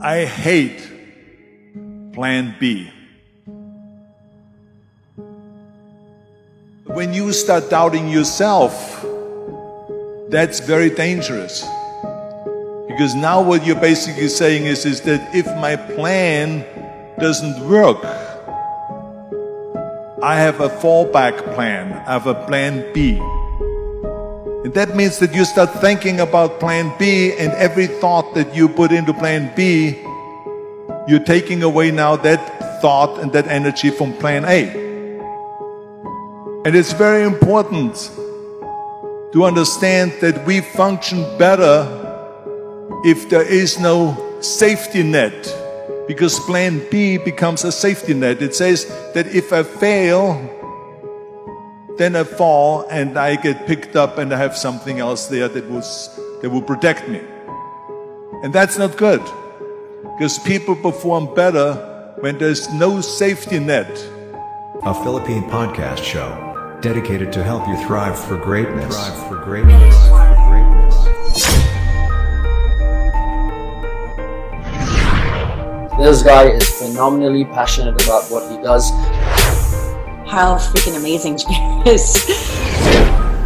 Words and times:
I 0.00 0.24
hate 0.24 0.88
plan 2.12 2.56
B. 2.58 2.90
When 6.84 7.12
you 7.12 7.32
start 7.32 7.70
doubting 7.70 8.08
yourself, 8.08 9.04
that's 10.30 10.58
very 10.60 10.90
dangerous. 10.90 11.62
Because 12.88 13.14
now 13.14 13.40
what 13.40 13.64
you're 13.64 13.80
basically 13.80 14.28
saying 14.28 14.64
is, 14.66 14.84
is 14.84 15.00
that 15.02 15.34
if 15.34 15.46
my 15.58 15.76
plan 15.76 16.64
doesn't 17.20 17.68
work, 17.68 18.04
I 20.22 20.34
have 20.36 20.60
a 20.60 20.68
fallback 20.68 21.54
plan, 21.54 21.92
I 21.92 22.14
have 22.14 22.26
a 22.26 22.34
plan 22.46 22.92
B. 22.92 23.20
And 24.68 24.74
that 24.74 24.94
means 24.94 25.18
that 25.20 25.32
you 25.32 25.46
start 25.46 25.80
thinking 25.80 26.20
about 26.20 26.60
plan 26.60 26.92
B, 26.98 27.32
and 27.32 27.52
every 27.52 27.86
thought 27.86 28.34
that 28.34 28.54
you 28.54 28.68
put 28.68 28.92
into 28.92 29.14
plan 29.14 29.50
B, 29.56 29.96
you're 31.08 31.24
taking 31.24 31.62
away 31.62 31.90
now 31.90 32.16
that 32.16 32.82
thought 32.82 33.18
and 33.18 33.32
that 33.32 33.46
energy 33.46 33.88
from 33.88 34.12
plan 34.18 34.44
A. 34.44 34.68
And 36.66 36.76
it's 36.76 36.92
very 36.92 37.24
important 37.24 37.94
to 39.32 39.44
understand 39.44 40.12
that 40.20 40.44
we 40.44 40.60
function 40.60 41.22
better 41.38 41.88
if 43.06 43.30
there 43.30 43.50
is 43.50 43.78
no 43.78 44.38
safety 44.42 45.02
net 45.02 45.50
because 46.06 46.38
plan 46.40 46.82
B 46.90 47.16
becomes 47.16 47.64
a 47.64 47.72
safety 47.72 48.12
net. 48.12 48.42
It 48.42 48.54
says 48.54 48.84
that 49.14 49.28
if 49.28 49.50
I 49.50 49.62
fail, 49.62 50.57
then 51.98 52.14
I 52.14 52.22
fall 52.22 52.86
and 52.90 53.18
I 53.18 53.34
get 53.34 53.66
picked 53.66 53.96
up 53.96 54.18
and 54.18 54.32
I 54.32 54.36
have 54.36 54.56
something 54.56 55.00
else 55.00 55.26
there 55.26 55.48
that 55.48 55.68
was 55.68 56.08
that 56.40 56.48
will 56.48 56.62
protect 56.62 57.08
me. 57.08 57.20
And 58.44 58.52
that's 58.52 58.78
not 58.78 58.96
good. 58.96 59.20
Because 60.16 60.38
people 60.38 60.76
perform 60.76 61.34
better 61.34 61.74
when 62.20 62.38
there's 62.38 62.72
no 62.72 63.00
safety 63.00 63.58
net. 63.58 63.90
A 64.84 64.94
Philippine 64.94 65.42
podcast 65.50 66.04
show 66.04 66.44
dedicated 66.80 67.32
to 67.32 67.42
help 67.42 67.66
you 67.66 67.76
thrive 67.84 68.16
for 68.16 68.36
greatness. 68.36 68.94
Thrive 68.94 69.28
for 69.28 69.44
greatness. 69.44 69.96
Thrive 70.06 70.36
for 70.36 70.44
greatness. 70.50 70.94
This 75.98 76.22
guy 76.22 76.48
is 76.50 76.68
phenomenally 76.78 77.44
passionate 77.44 78.00
about 78.04 78.30
what 78.30 78.48
he 78.52 78.62
does. 78.62 78.92
How 80.28 80.56
freaking 80.56 80.96
amazing 80.96 81.36
Jameer 81.36 81.86
is. 81.94 82.12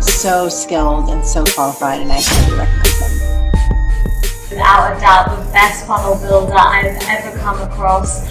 so 0.05 0.48
skilled 0.48 1.11
and 1.11 1.25
so 1.25 1.44
qualified, 1.44 2.00
and 2.00 2.11
I 2.12 2.20
highly 2.20 2.58
recommend 2.58 2.97
them. 3.00 4.50
without 4.50 4.97
a 4.97 5.00
doubt 5.00 5.36
the 5.47 5.53
best 5.53 5.86
funnel 5.86 6.16
builder 6.16 6.55
I've 6.56 6.97
ever 7.08 7.38
come 7.38 7.60
across. 7.62 8.27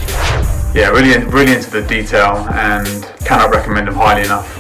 Yeah, 0.76 0.90
really, 0.90 1.18
really 1.28 1.54
into 1.54 1.70
the 1.70 1.82
detail 1.82 2.38
and 2.54 3.04
cannot 3.26 3.52
recommend 3.52 3.88
him 3.88 3.96
highly 3.96 4.24
enough. 4.24 4.58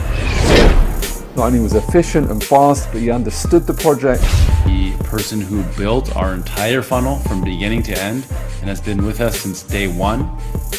Not 1.37 1.47
only 1.47 1.59
was 1.61 1.73
efficient 1.73 2.29
and 2.29 2.43
fast, 2.43 2.89
but 2.91 3.01
he 3.01 3.09
understood 3.09 3.65
the 3.65 3.73
project. 3.73 4.21
The 4.65 4.93
person 5.05 5.39
who 5.39 5.63
built 5.77 6.13
our 6.17 6.33
entire 6.33 6.81
funnel 6.81 7.17
from 7.19 7.41
beginning 7.43 7.83
to 7.83 7.97
end 8.01 8.25
and 8.59 8.69
has 8.69 8.81
been 8.81 9.05
with 9.05 9.21
us 9.21 9.39
since 9.39 9.63
day 9.63 9.87
one 9.87 10.29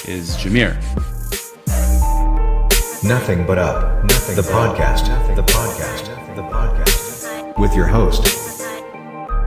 is 0.07 0.37
Jameer. 0.37 0.77
Nothing 3.05 3.45
but 3.45 3.59
up. 3.59 4.05
Nothing. 4.05 4.37
The 4.37 4.43
podcast. 4.43 5.07
The 5.35 5.43
podcast. 5.43 6.37
The 6.37 6.43
podcast. 6.43 7.59
With 7.59 7.75
your 7.75 7.87
host, 7.87 8.23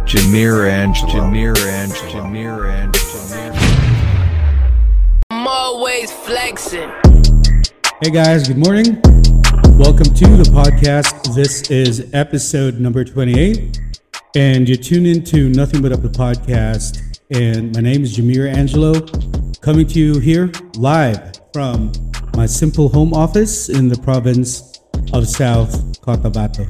Jameer 0.06 0.70
Angelo. 0.70 1.10
Jameer 1.10 1.58
Angelo. 1.66 2.12
Jameer 2.12 2.70
Angelo. 2.70 3.54
I'm 5.30 5.48
always 5.48 6.12
flexing. 6.12 6.92
Hey 8.04 8.12
guys, 8.12 8.46
good 8.46 8.58
morning. 8.58 9.00
Welcome 9.78 10.14
to 10.14 10.28
the 10.36 10.50
podcast. 10.52 11.34
This 11.34 11.72
is 11.72 12.10
episode 12.14 12.82
number 12.82 13.06
28, 13.06 13.80
and 14.36 14.68
you're 14.68 14.78
tuned 14.78 15.08
into 15.08 15.48
Nothing 15.48 15.82
But 15.82 15.94
Up 15.94 16.02
the 16.02 16.10
podcast. 16.10 17.22
And 17.30 17.74
my 17.74 17.80
name 17.80 18.04
is 18.04 18.18
Jameer 18.18 18.54
Angelo, 18.54 19.00
coming 19.62 19.88
to 19.88 19.98
you 19.98 20.20
here 20.20 20.52
live 20.76 21.40
from 21.54 21.94
my 22.36 22.46
simple 22.46 22.90
home 22.90 23.14
office 23.14 23.70
in 23.70 23.88
the 23.88 23.98
province 23.98 24.80
of 25.14 25.28
South 25.28 25.72
Cotabato. 26.02 26.68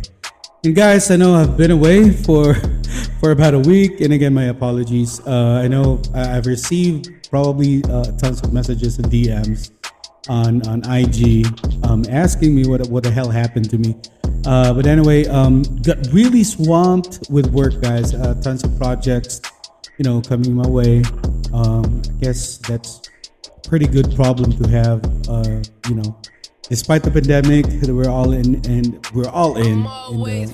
And 0.63 0.75
guys, 0.75 1.09
I 1.09 1.15
know 1.15 1.33
I've 1.33 1.57
been 1.57 1.71
away 1.71 2.11
for 2.11 2.53
for 3.19 3.31
about 3.31 3.53
a 3.53 3.59
week, 3.59 4.01
and 4.01 4.13
again, 4.13 4.33
my 4.33 4.45
apologies. 4.45 5.19
Uh, 5.25 5.61
I 5.63 5.67
know 5.67 6.01
I've 6.13 6.45
received 6.45 7.29
probably 7.29 7.83
uh, 7.85 8.11
tons 8.17 8.41
of 8.41 8.53
messages 8.53 8.99
and 8.99 9.07
DMs 9.11 9.71
on 10.29 10.67
on 10.67 10.83
IG 10.89 11.47
um, 11.83 12.05
asking 12.09 12.55
me 12.55 12.67
what 12.67 12.87
what 12.89 13.03
the 13.03 13.11
hell 13.11 13.29
happened 13.29 13.69
to 13.71 13.77
me. 13.77 13.95
Uh, 14.45 14.71
but 14.73 14.85
anyway, 14.85 15.25
um, 15.25 15.63
got 15.81 15.97
really 16.11 16.43
swamped 16.43 17.27
with 17.29 17.47
work, 17.47 17.81
guys. 17.81 18.13
Uh, 18.13 18.35
tons 18.41 18.63
of 18.63 18.77
projects, 18.77 19.41
you 19.97 20.03
know, 20.03 20.21
coming 20.21 20.53
my 20.53 20.67
way. 20.67 21.01
Um, 21.53 22.01
I 22.05 22.23
guess 22.23 22.57
that's 22.57 23.04
pretty 23.67 23.87
good 23.87 24.15
problem 24.15 24.51
to 24.51 24.69
have. 24.69 25.03
Uh, 25.27 25.61
you 25.89 25.95
know, 25.95 26.17
despite 26.69 27.03
the 27.03 27.11
pandemic, 27.11 27.65
we're 27.87 28.09
all 28.09 28.31
in, 28.31 28.55
and 28.69 29.05
we're 29.13 29.29
all 29.29 29.57
in. 29.57 29.79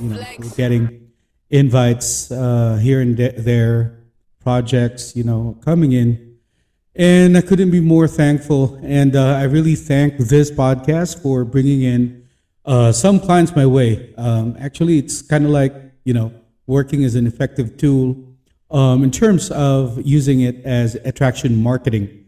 you 0.03 0.09
know, 0.09 0.25
we're 0.39 0.49
getting 0.55 1.11
invites 1.49 2.31
uh, 2.31 2.77
here 2.81 3.01
and 3.01 3.17
there, 3.17 3.99
projects, 4.39 5.15
you 5.15 5.23
know, 5.23 5.57
coming 5.63 5.91
in. 5.91 6.37
And 6.95 7.37
I 7.37 7.41
couldn't 7.41 7.71
be 7.71 7.79
more 7.79 8.07
thankful. 8.07 8.79
And 8.83 9.15
uh, 9.15 9.35
I 9.35 9.43
really 9.43 9.75
thank 9.75 10.17
this 10.17 10.51
podcast 10.51 11.21
for 11.21 11.45
bringing 11.45 11.83
in 11.83 12.27
uh, 12.65 12.91
some 12.91 13.19
clients 13.19 13.55
my 13.55 13.65
way. 13.65 14.13
Um, 14.17 14.55
actually, 14.59 14.97
it's 14.97 15.21
kind 15.21 15.45
of 15.45 15.51
like, 15.51 15.73
you 16.03 16.13
know, 16.13 16.33
working 16.67 17.03
as 17.03 17.15
an 17.15 17.27
effective 17.27 17.77
tool 17.77 18.15
um, 18.69 19.03
in 19.03 19.11
terms 19.11 19.51
of 19.51 20.01
using 20.05 20.41
it 20.41 20.63
as 20.65 20.95
attraction 20.95 21.61
marketing, 21.61 22.20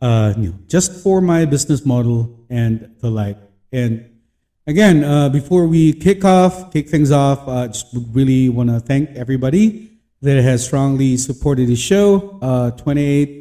uh, 0.00 0.34
you 0.36 0.50
know, 0.50 0.58
just 0.66 1.02
for 1.02 1.20
my 1.20 1.44
business 1.44 1.84
model 1.84 2.46
and 2.50 2.94
the 3.00 3.10
like. 3.10 3.38
And 3.72 4.20
again, 4.66 5.04
uh, 5.04 5.28
before 5.28 5.66
we 5.66 5.92
kick 5.92 6.24
off, 6.24 6.72
kick 6.72 6.88
things 6.88 7.10
off, 7.10 7.46
uh, 7.48 7.68
just 7.68 7.86
really 8.12 8.48
want 8.48 8.70
to 8.70 8.80
thank 8.80 9.10
everybody 9.10 9.90
that 10.22 10.42
has 10.42 10.64
strongly 10.64 11.16
supported 11.16 11.68
the 11.68 11.76
show. 11.76 12.38
Uh, 12.42 12.70
28 12.72 13.38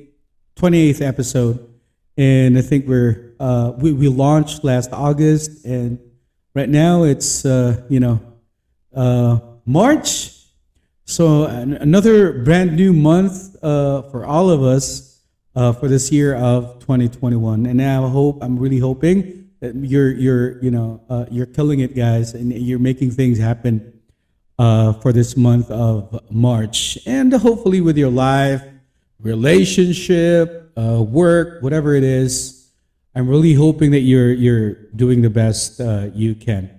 28th 0.57 1.01
episode, 1.01 1.69
and 2.17 2.57
I 2.57 2.61
think 2.61 2.87
we're 2.87 3.35
uh, 3.39 3.73
we 3.77 3.93
we 3.93 4.07
launched 4.07 4.63
last 4.63 4.91
August, 4.91 5.65
and 5.65 5.99
right 6.55 6.67
now 6.67 7.03
it's 7.03 7.45
uh, 7.45 7.83
you 7.89 7.99
know 7.99 8.19
uh, 8.95 9.39
March, 9.65 10.31
so 11.05 11.45
an, 11.45 11.73
another 11.73 12.43
brand 12.43 12.75
new 12.75 12.91
month 12.91 13.55
uh, 13.63 14.01
for 14.09 14.25
all 14.25 14.49
of 14.49 14.63
us 14.63 15.06
uh, 15.57 15.73
for 15.73 15.87
this 15.87 16.11
year 16.11 16.35
of 16.35 16.77
2021, 16.81 17.65
and 17.65 17.81
I 17.81 17.95
hope 18.07 18.43
I'm 18.43 18.59
really 18.59 18.77
hoping 18.77 19.49
that 19.59 19.75
you're 19.75 20.11
you're 20.11 20.61
you 20.61 20.69
know 20.69 21.01
uh, 21.09 21.25
you're 21.31 21.47
killing 21.47 21.79
it, 21.79 21.95
guys, 21.95 22.35
and 22.35 22.53
you're 22.53 22.77
making 22.77 23.09
things 23.11 23.39
happen 23.39 23.99
uh, 24.59 24.93
for 24.93 25.11
this 25.11 25.35
month 25.35 25.71
of 25.71 26.21
March, 26.29 26.99
and 27.07 27.33
hopefully 27.33 27.81
with 27.81 27.97
your 27.97 28.11
life 28.11 28.61
relationship, 29.19 30.71
uh, 30.77 31.01
work, 31.01 31.63
whatever 31.63 31.95
it 31.95 32.03
is. 32.03 32.53
I'm 33.15 33.27
really 33.27 33.55
hoping 33.55 33.89
that 33.91 34.01
you're 34.01 34.31
you're 34.31 34.73
doing 34.95 35.23
the 35.23 35.31
best 35.31 35.81
uh, 35.81 36.11
you 36.13 36.35
can. 36.35 36.69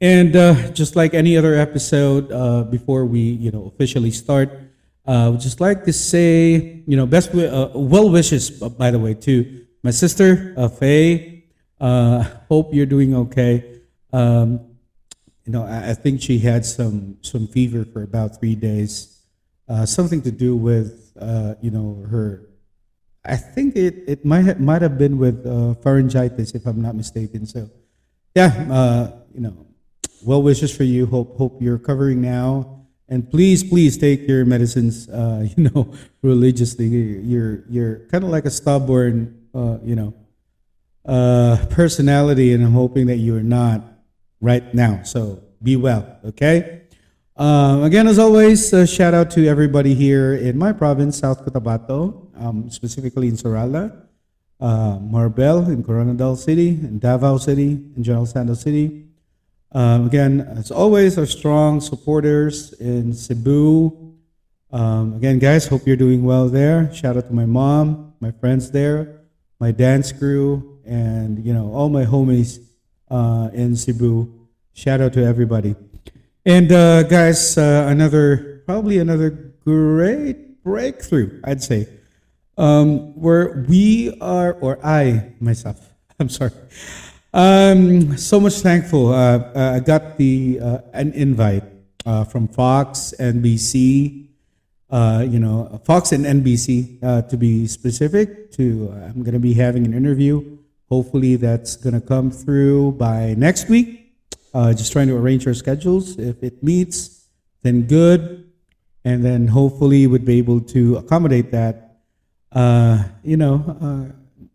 And 0.00 0.36
uh, 0.36 0.70
just 0.70 0.94
like 0.94 1.14
any 1.14 1.36
other 1.36 1.56
episode, 1.56 2.30
before 2.70 3.06
we 3.06 3.18
you 3.18 3.50
know 3.50 3.72
officially 3.74 4.12
start, 4.12 4.63
uh, 5.06 5.26
I 5.26 5.28
would 5.28 5.40
just 5.40 5.60
like 5.60 5.84
to 5.84 5.92
say 5.92 6.82
you 6.86 6.96
know 6.96 7.06
best 7.06 7.34
uh, 7.34 7.70
well 7.74 8.10
wishes 8.10 8.62
uh, 8.62 8.68
by 8.68 8.90
the 8.90 8.98
way 8.98 9.14
to 9.14 9.64
my 9.82 9.90
sister 9.90 10.54
uh, 10.56 10.68
Faye. 10.68 11.44
Uh, 11.80 12.22
hope 12.48 12.72
you're 12.72 12.86
doing 12.86 13.14
okay. 13.14 13.80
Um, 14.12 14.60
you 15.44 15.52
know, 15.52 15.64
I, 15.64 15.90
I 15.90 15.94
think 15.94 16.22
she 16.22 16.38
had 16.38 16.64
some 16.64 17.18
some 17.20 17.46
fever 17.46 17.84
for 17.84 18.02
about 18.02 18.40
three 18.40 18.54
days. 18.54 19.20
Uh, 19.68 19.86
something 19.86 20.22
to 20.22 20.30
do 20.30 20.56
with 20.56 21.12
uh, 21.20 21.54
you 21.60 21.70
know 21.70 22.04
her. 22.10 22.48
I 23.24 23.36
think 23.36 23.76
it 23.76 24.04
it 24.06 24.24
might 24.24 24.44
have, 24.44 24.60
might 24.60 24.82
have 24.82 24.98
been 24.98 25.18
with 25.18 25.46
uh, 25.46 25.74
pharyngitis, 25.80 26.54
if 26.54 26.66
I'm 26.66 26.80
not 26.80 26.94
mistaken. 26.94 27.46
So, 27.46 27.70
yeah, 28.34 28.66
uh, 28.70 29.12
you 29.34 29.40
know, 29.40 29.66
well 30.22 30.42
wishes 30.42 30.74
for 30.74 30.84
you. 30.84 31.06
Hope 31.06 31.36
hope 31.36 31.60
you're 31.60 31.76
recovering 31.76 32.20
now, 32.20 32.83
and 33.08 33.30
please 33.30 33.62
please 33.62 33.98
take 33.98 34.26
your 34.28 34.44
medicines. 34.44 35.08
Uh, 35.08 35.48
you 35.56 35.70
know, 35.70 35.92
religiously. 36.22 36.86
You're 36.86 37.64
you're 37.68 37.98
kind 38.10 38.24
of 38.24 38.30
like 38.30 38.44
a 38.44 38.50
stubborn, 38.50 39.48
uh, 39.54 39.78
you 39.82 39.96
know, 39.96 40.14
uh, 41.04 41.64
personality, 41.70 42.52
and 42.52 42.64
I'm 42.64 42.72
hoping 42.72 43.06
that 43.06 43.16
you 43.16 43.36
are 43.36 43.42
not 43.42 43.82
right 44.40 44.74
now. 44.74 45.02
So 45.02 45.42
be 45.62 45.76
well, 45.76 46.18
okay? 46.24 46.82
Um, 47.36 47.82
again, 47.82 48.06
as 48.06 48.18
always, 48.18 48.72
a 48.72 48.86
shout 48.86 49.12
out 49.12 49.30
to 49.32 49.46
everybody 49.48 49.94
here 49.94 50.34
in 50.34 50.56
my 50.56 50.72
province, 50.72 51.18
South 51.18 51.44
Cotabato, 51.44 52.28
um, 52.38 52.70
specifically 52.70 53.26
in 53.26 53.34
Surallah, 53.34 53.90
uh, 54.60 54.98
Marbel 54.98 55.66
in 55.68 55.82
Coronadal 55.82 56.36
City, 56.36 56.68
in 56.68 57.00
Davao 57.00 57.38
City, 57.38 57.72
in 57.96 58.02
General 58.04 58.26
Santos 58.26 58.60
City. 58.60 59.08
Um, 59.74 60.06
again, 60.06 60.40
as 60.56 60.70
always, 60.70 61.18
our 61.18 61.26
strong 61.26 61.80
supporters 61.80 62.72
in 62.74 63.12
Cebu. 63.12 64.14
Um, 64.70 65.14
again, 65.14 65.40
guys, 65.40 65.66
hope 65.66 65.86
you're 65.86 65.96
doing 65.96 66.24
well 66.24 66.48
there. 66.48 66.92
Shout 66.94 67.16
out 67.16 67.26
to 67.26 67.34
my 67.34 67.46
mom, 67.46 68.14
my 68.20 68.30
friends 68.30 68.70
there, 68.70 69.20
my 69.58 69.72
dance 69.72 70.12
crew, 70.12 70.80
and 70.86 71.44
you 71.44 71.52
know 71.52 71.72
all 71.72 71.88
my 71.88 72.04
homies 72.04 72.60
uh, 73.10 73.50
in 73.52 73.74
Cebu. 73.74 74.48
Shout 74.74 75.00
out 75.00 75.12
to 75.14 75.24
everybody. 75.24 75.74
And 76.46 76.70
uh, 76.70 77.02
guys, 77.04 77.58
uh, 77.58 77.86
another 77.88 78.62
probably 78.66 78.98
another 78.98 79.30
great 79.64 80.62
breakthrough, 80.62 81.40
I'd 81.44 81.62
say, 81.62 81.88
um, 82.56 83.18
where 83.20 83.64
we 83.68 84.16
are, 84.20 84.52
or 84.52 84.78
I 84.84 85.32
myself, 85.40 85.94
I'm 86.20 86.28
sorry, 86.28 86.52
um, 87.34 88.16
so 88.16 88.38
much 88.38 88.54
thankful. 88.60 89.12
Uh, 89.12 89.38
uh, 89.38 89.72
I 89.74 89.80
got 89.80 90.16
the 90.16 90.60
uh, 90.62 90.78
an 90.92 91.12
invite 91.14 91.64
uh, 92.06 92.22
from 92.22 92.46
Fox, 92.46 93.12
NBC, 93.18 94.28
uh, 94.88 95.26
you 95.28 95.40
know, 95.40 95.80
Fox 95.84 96.12
and 96.12 96.24
NBC 96.24 97.02
uh, 97.02 97.22
to 97.22 97.36
be 97.36 97.66
specific. 97.66 98.52
To 98.52 98.94
I'm 99.04 99.24
going 99.24 99.34
to 99.34 99.40
be 99.40 99.52
having 99.52 99.84
an 99.84 99.94
interview. 99.94 100.58
Hopefully, 100.88 101.34
that's 101.34 101.74
going 101.74 102.00
to 102.00 102.06
come 102.06 102.30
through 102.30 102.92
by 102.92 103.34
next 103.36 103.68
week. 103.68 104.12
Just 104.54 104.92
trying 104.92 105.08
to 105.08 105.16
arrange 105.16 105.44
our 105.48 105.54
schedules. 105.54 106.16
If 106.16 106.40
it 106.44 106.62
meets, 106.62 107.26
then 107.62 107.82
good. 107.82 108.48
And 109.04 109.24
then 109.24 109.48
hopefully 109.48 110.06
we 110.06 110.12
would 110.12 110.24
be 110.24 110.38
able 110.38 110.60
to 110.60 110.98
accommodate 110.98 111.50
that. 111.50 111.98
You 113.24 113.36
know, 113.36 114.14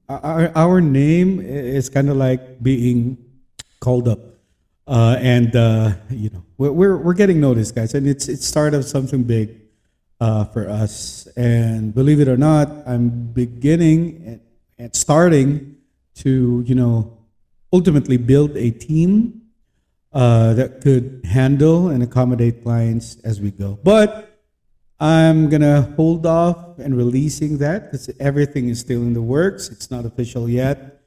our, 0.10 0.52
our 0.56 0.82
name 0.82 1.40
is 1.40 1.90
kind 1.90 2.10
of 2.10 2.18
like 2.18 2.62
being 2.62 3.18
called 3.80 4.08
up. 4.08 4.20
Uh, 4.88 5.18
and, 5.20 5.56
uh, 5.56 5.94
you 6.10 6.32
know, 6.32 6.44
we're, 6.58 6.72
we're, 6.72 6.98
we're 6.98 7.14
getting 7.14 7.40
noticed, 7.40 7.76
guys. 7.76 7.94
And 7.94 8.08
it's, 8.08 8.28
it's 8.28 8.46
start 8.46 8.74
of 8.74 8.86
something 8.86 9.24
big 9.24 9.62
uh, 10.20 10.46
for 10.46 10.68
us. 10.68 11.28
And 11.38 11.94
believe 11.94 12.20
it 12.20 12.28
or 12.28 12.38
not, 12.38 12.70
I'm 12.88 13.10
beginning 13.32 14.24
and, 14.26 14.42
and 14.80 14.96
starting 14.96 15.78
to, 16.16 16.64
you 16.66 16.74
know, 16.74 17.18
ultimately 17.72 18.18
build 18.18 18.58
a 18.58 18.72
team 18.72 19.44
uh, 20.12 20.56
that 20.56 20.82
could 20.82 21.22
handle 21.24 21.90
and 21.90 22.02
accommodate 22.02 22.64
clients 22.64 23.18
as 23.24 23.40
we 23.40 23.52
go. 23.52 23.78
But 23.84 24.29
I'm 25.00 25.50
gonna 25.50 25.82
hold 25.96 26.26
off 26.26 26.78
and 26.80 26.96
releasing 26.96 27.58
that 27.60 27.86
because 27.86 28.10
everything 28.20 28.70
is 28.70 28.80
still 28.80 29.02
in 29.02 29.14
the 29.14 29.22
works. 29.22 29.70
It's 29.70 29.90
not 29.90 30.06
official 30.06 30.50
yet, 30.50 31.02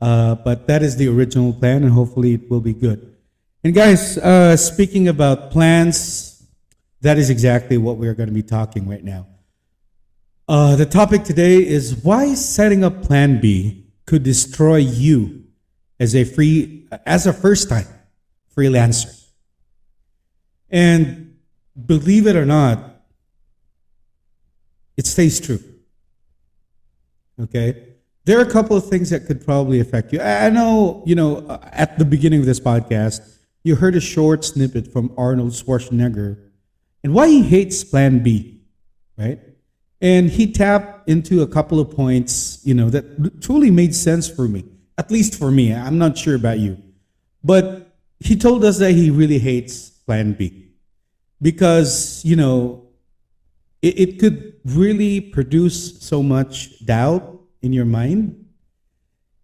uh, 0.00 0.36
but 0.36 0.66
that 0.66 0.82
is 0.82 0.96
the 0.96 1.08
original 1.08 1.52
plan, 1.52 1.82
and 1.82 1.92
hopefully 1.92 2.34
it 2.34 2.50
will 2.50 2.60
be 2.60 2.72
good. 2.72 3.14
And 3.62 3.74
guys, 3.74 4.18
uh, 4.18 4.56
speaking 4.56 5.08
about 5.08 5.50
plans, 5.50 6.42
that 7.00 7.18
is 7.18 7.30
exactly 7.30 7.76
what 7.78 7.96
we're 7.96 8.14
going 8.14 8.28
to 8.28 8.34
be 8.34 8.42
talking 8.42 8.88
right 8.88 9.04
now. 9.04 9.26
Uh, 10.46 10.76
the 10.76 10.86
topic 10.86 11.24
today 11.24 11.56
is 11.56 11.96
why 12.04 12.34
setting 12.34 12.84
up 12.84 13.02
Plan 13.02 13.40
B 13.40 13.86
could 14.06 14.22
destroy 14.22 14.76
you 14.76 15.44
as 15.98 16.14
a 16.14 16.24
free 16.24 16.86
as 17.06 17.26
a 17.26 17.32
first 17.32 17.68
time 17.68 17.86
freelancer. 18.54 19.24
And 20.70 21.36
believe 21.86 22.26
it 22.26 22.36
or 22.36 22.44
not, 22.44 22.93
it 24.96 25.06
stays 25.06 25.40
true. 25.40 25.60
Okay? 27.40 27.94
There 28.24 28.38
are 28.38 28.42
a 28.42 28.50
couple 28.50 28.76
of 28.76 28.88
things 28.88 29.10
that 29.10 29.26
could 29.26 29.44
probably 29.44 29.80
affect 29.80 30.12
you. 30.12 30.20
I 30.20 30.48
know, 30.50 31.02
you 31.04 31.14
know, 31.14 31.38
uh, 31.46 31.58
at 31.72 31.98
the 31.98 32.04
beginning 32.04 32.40
of 32.40 32.46
this 32.46 32.60
podcast, 32.60 33.20
you 33.64 33.76
heard 33.76 33.96
a 33.96 34.00
short 34.00 34.44
snippet 34.44 34.92
from 34.92 35.12
Arnold 35.16 35.52
Schwarzenegger 35.52 36.38
and 37.02 37.12
why 37.12 37.28
he 37.28 37.42
hates 37.42 37.84
Plan 37.84 38.22
B, 38.22 38.62
right? 39.18 39.38
And 40.00 40.30
he 40.30 40.50
tapped 40.52 41.08
into 41.08 41.42
a 41.42 41.46
couple 41.46 41.80
of 41.80 41.90
points, 41.90 42.60
you 42.64 42.74
know, 42.74 42.90
that 42.90 43.42
truly 43.42 43.70
made 43.70 43.94
sense 43.94 44.28
for 44.28 44.48
me, 44.48 44.64
at 44.96 45.10
least 45.10 45.38
for 45.38 45.50
me. 45.50 45.74
I'm 45.74 45.98
not 45.98 46.16
sure 46.16 46.34
about 46.34 46.58
you. 46.58 46.82
But 47.42 47.94
he 48.20 48.36
told 48.36 48.64
us 48.64 48.78
that 48.78 48.92
he 48.92 49.10
really 49.10 49.38
hates 49.38 49.90
Plan 49.90 50.32
B 50.32 50.70
because, 51.40 52.22
you 52.24 52.36
know, 52.36 52.83
it, 53.84 54.00
it 54.00 54.18
could 54.18 54.54
really 54.64 55.20
produce 55.20 56.00
so 56.00 56.22
much 56.22 56.84
doubt 56.86 57.38
in 57.60 57.72
your 57.72 57.84
mind 57.84 58.46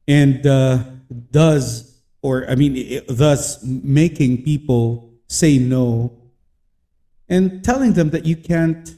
and 0.08 0.46
uh, 0.46 0.82
does, 1.30 2.00
or 2.22 2.48
I 2.48 2.54
mean, 2.54 2.76
it, 2.76 3.04
thus 3.08 3.62
making 3.62 4.42
people 4.42 5.12
say 5.28 5.58
no 5.58 6.16
and 7.28 7.62
telling 7.62 7.92
them 7.92 8.10
that 8.10 8.24
you 8.24 8.34
can't, 8.34 8.94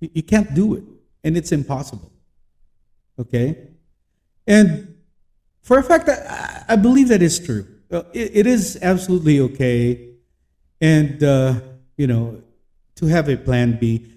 you 0.00 0.22
can't 0.22 0.52
do 0.54 0.74
it 0.74 0.84
and 1.22 1.36
it's 1.36 1.52
impossible. 1.52 2.10
Okay? 3.18 3.68
And 4.46 4.96
for 5.62 5.78
a 5.78 5.84
fact, 5.84 6.08
I, 6.08 6.64
I 6.70 6.76
believe 6.76 7.08
that 7.08 7.22
is 7.22 7.38
true. 7.38 7.64
Uh, 7.92 8.02
it, 8.12 8.30
it 8.34 8.46
is 8.46 8.78
absolutely 8.82 9.38
okay, 9.38 10.14
and 10.80 11.22
uh, 11.22 11.60
you 11.96 12.06
know, 12.06 12.42
to 12.96 13.06
have 13.06 13.28
a 13.28 13.36
plan 13.36 13.78
B. 13.78 14.12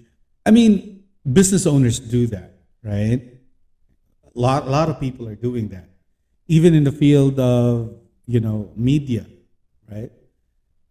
I 0.46 0.52
mean, 0.52 1.02
business 1.30 1.66
owners 1.66 1.98
do 1.98 2.28
that, 2.28 2.52
right? 2.84 3.20
A 3.20 4.38
lot, 4.38 4.62
a 4.66 4.70
lot 4.70 4.88
of 4.88 5.00
people 5.00 5.28
are 5.28 5.34
doing 5.34 5.68
that, 5.68 5.88
even 6.46 6.72
in 6.72 6.84
the 6.84 6.92
field 6.92 7.40
of 7.40 7.96
you 8.26 8.38
know 8.38 8.70
media, 8.76 9.26
right? 9.90 10.12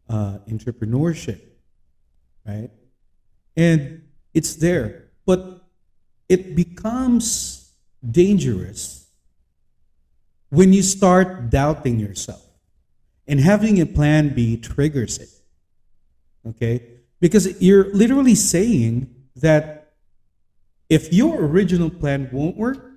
Uh, 0.10 0.40
entrepreneurship, 0.50 1.40
right? 2.46 2.70
And 3.56 4.04
it's 4.34 4.56
there, 4.56 5.06
but 5.26 5.64
it 6.28 6.54
becomes 6.56 7.74
dangerous 8.12 9.08
when 10.50 10.74
you 10.74 10.84
start 10.84 11.50
doubting 11.50 12.00
yourself. 12.00 12.42
And 13.28 13.40
having 13.40 13.82
a 13.82 13.86
plan 13.88 14.36
B 14.36 14.56
triggers 14.58 15.18
it. 15.18 15.30
Okay? 16.48 16.84
Because 17.20 17.60
you're 17.60 17.92
literally 17.92 18.36
saying 18.36 19.15
that 19.36 19.94
if 20.90 21.12
your 21.14 21.44
original 21.44 21.90
plan 21.90 22.30
won't 22.32 22.58
work, 22.58 22.92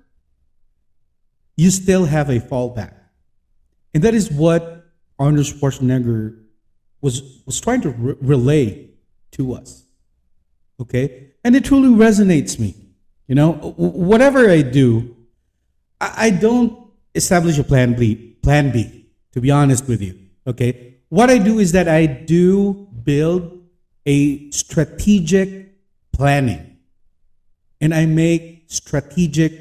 you 1.57 1.71
still 1.71 2.05
have 2.05 2.29
a 2.29 2.39
fallback. 2.39 2.93
And 3.93 4.03
that 4.03 4.13
is 4.13 4.31
what 4.31 4.85
Arnold 5.17 5.45
Schwarzenegger 5.45 6.43
was, 7.01 7.41
was 7.45 7.59
trying 7.59 7.81
to 7.81 7.89
re- 7.89 8.15
relay 8.21 8.89
to 9.31 9.53
us. 9.53 9.83
Okay? 10.79 11.31
And 11.43 11.55
it 11.55 11.65
truly 11.65 11.89
resonates 11.89 12.59
me. 12.59 12.75
You 13.27 13.35
know, 13.35 13.53
whatever 13.77 14.49
I 14.49 14.61
do, 14.61 15.15
I, 15.99 16.13
I 16.17 16.29
don't 16.29 16.91
establish 17.13 17.57
a 17.57 17.63
plan 17.63 17.93
B, 17.93 18.37
plan 18.41 18.71
B 18.71 18.99
to 19.33 19.41
be 19.41 19.51
honest 19.51 19.87
with 19.87 20.01
you. 20.01 20.17
Okay. 20.47 20.95
What 21.09 21.29
I 21.29 21.37
do 21.37 21.59
is 21.59 21.71
that 21.71 21.87
I 21.87 22.05
do 22.05 22.87
build 23.03 23.63
a 24.05 24.49
strategic 24.51 25.68
planning 26.19 26.77
and 27.79 27.93
I 27.93 28.05
make 28.05 28.65
strategic 28.67 29.53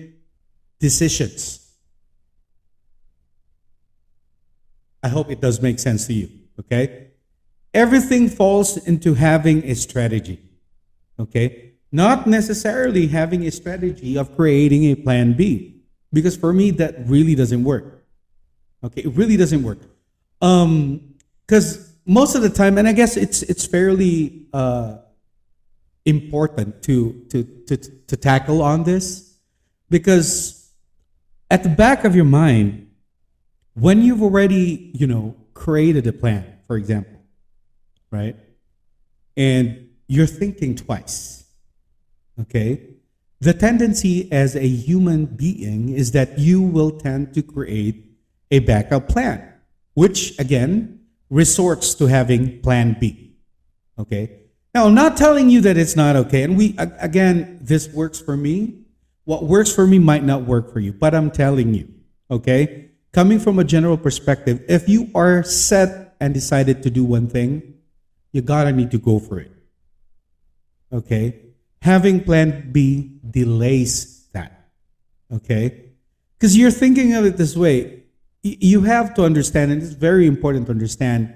decisions. 0.81 1.65
I 5.03 5.09
hope 5.09 5.31
it 5.31 5.41
does 5.41 5.63
make 5.63 5.79
sense 5.79 6.09
to 6.09 6.13
you. 6.13 6.29
Okay. 6.59 7.13
Everything 7.73 8.29
falls 8.29 8.77
into 8.77 9.15
having 9.15 9.65
a 9.65 9.75
strategy. 9.75 10.41
Okay. 11.21 11.75
Not 11.93 12.27
necessarily 12.27 13.07
having 13.07 13.47
a 13.47 13.53
strategy 13.53 14.19
of 14.19 14.35
creating 14.35 14.85
a 14.91 14.97
plan 14.97 15.35
B. 15.35 15.81
Because 16.13 16.37
for 16.37 16.53
me, 16.53 16.73
that 16.73 17.07
really 17.07 17.37
doesn't 17.37 17.63
work. 17.63 18.05
Okay, 18.83 19.03
it 19.03 19.13
really 19.15 19.37
doesn't 19.37 19.63
work. 19.63 19.79
Um, 20.41 21.15
because 21.47 21.93
most 22.07 22.35
of 22.35 22.43
the 22.43 22.51
time, 22.51 22.79
and 22.79 22.89
I 22.89 22.93
guess 22.93 23.17
it's 23.17 23.43
it's 23.43 23.67
fairly 23.67 24.47
uh, 24.53 24.99
important 26.09 26.83
to, 26.83 27.25
to 27.31 27.45
to 27.67 27.77
to 27.77 28.17
tackle 28.17 28.63
on 28.63 28.85
this, 28.85 29.37
because 29.91 30.73
at 31.51 31.63
the 31.63 31.69
back 31.69 32.05
of 32.05 32.17
your 32.17 32.25
mind, 32.25 32.91
when 33.75 34.03
you've 34.03 34.23
already 34.23 34.91
you 34.95 35.07
know 35.07 35.37
created 35.55 36.07
a 36.07 36.13
plan, 36.13 36.45
for 36.67 36.77
example, 36.77 37.21
right, 38.11 38.37
and 39.37 39.89
you're 40.07 40.27
thinking 40.27 40.75
twice, 40.75 41.45
okay, 42.41 42.81
the 43.41 43.53
tendency 43.53 44.33
as 44.33 44.57
a 44.57 44.67
human 44.67 45.27
being 45.27 45.91
is 45.91 46.13
that 46.13 46.39
you 46.39 46.63
will 46.63 46.91
tend 46.91 47.35
to 47.35 47.43
create 47.43 48.05
a 48.51 48.61
backup 48.61 49.09
plan, 49.09 49.53
which 49.95 50.39
again 50.39 51.01
resorts 51.31 51.95
to 51.95 52.07
having 52.07 52.61
plan 52.63 52.97
B. 52.99 53.37
Okay. 53.99 54.48
Now, 54.79 54.87
I'm 54.87 54.95
not 54.95 55.17
telling 55.17 55.51
you 55.51 55.61
that 55.63 55.77
it's 55.77 55.97
not 55.97 56.15
okay. 56.15 56.45
And 56.45 56.57
we, 56.57 56.77
again, 56.79 57.59
this 57.61 57.89
works 57.89 58.21
for 58.21 58.37
me. 58.37 58.85
What 59.25 59.43
works 59.43 59.75
for 59.75 59.85
me 59.85 59.99
might 59.99 60.23
not 60.23 60.43
work 60.43 60.73
for 60.73 60.79
you, 60.79 60.93
but 60.93 61.17
I'm 61.17 61.33
telling 61.33 61.75
you, 61.75 61.89
okay? 62.31 62.91
Coming 63.11 63.41
from 63.41 63.59
a 63.59 63.65
general 63.65 63.97
perspective, 63.97 64.65
if 64.69 64.89
you 64.89 65.11
are 65.17 65.43
set 65.43 66.15
and 66.21 66.33
decided 66.33 66.85
to 66.85 66.91
do 66.91 67.03
one 67.03 67.27
thing, 67.27 67.75
you 68.31 68.41
gotta 68.41 68.71
need 68.71 68.93
to 68.93 68.99
go 68.99 69.19
for 69.19 69.41
it. 69.41 69.51
Okay? 70.93 71.41
Having 71.83 72.23
plan 72.23 72.71
B 72.71 73.19
delays 73.29 74.29
that. 74.33 74.69
Okay? 75.33 75.87
Because 76.39 76.57
you're 76.57 76.71
thinking 76.71 77.15
of 77.15 77.25
it 77.25 77.37
this 77.37 77.57
way. 77.57 78.05
You 78.45 78.83
have 78.83 79.13
to 79.15 79.25
understand, 79.25 79.73
and 79.73 79.83
it's 79.83 79.95
very 79.95 80.29
important 80.29 80.67
to 80.67 80.71
understand, 80.71 81.35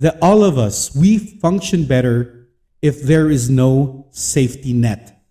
that 0.00 0.18
all 0.20 0.42
of 0.42 0.58
us, 0.58 0.92
we 0.96 1.18
function 1.18 1.84
better 1.84 2.40
if 2.82 3.02
there 3.02 3.30
is 3.30 3.48
no 3.48 4.06
safety 4.10 4.72
net. 4.72 5.22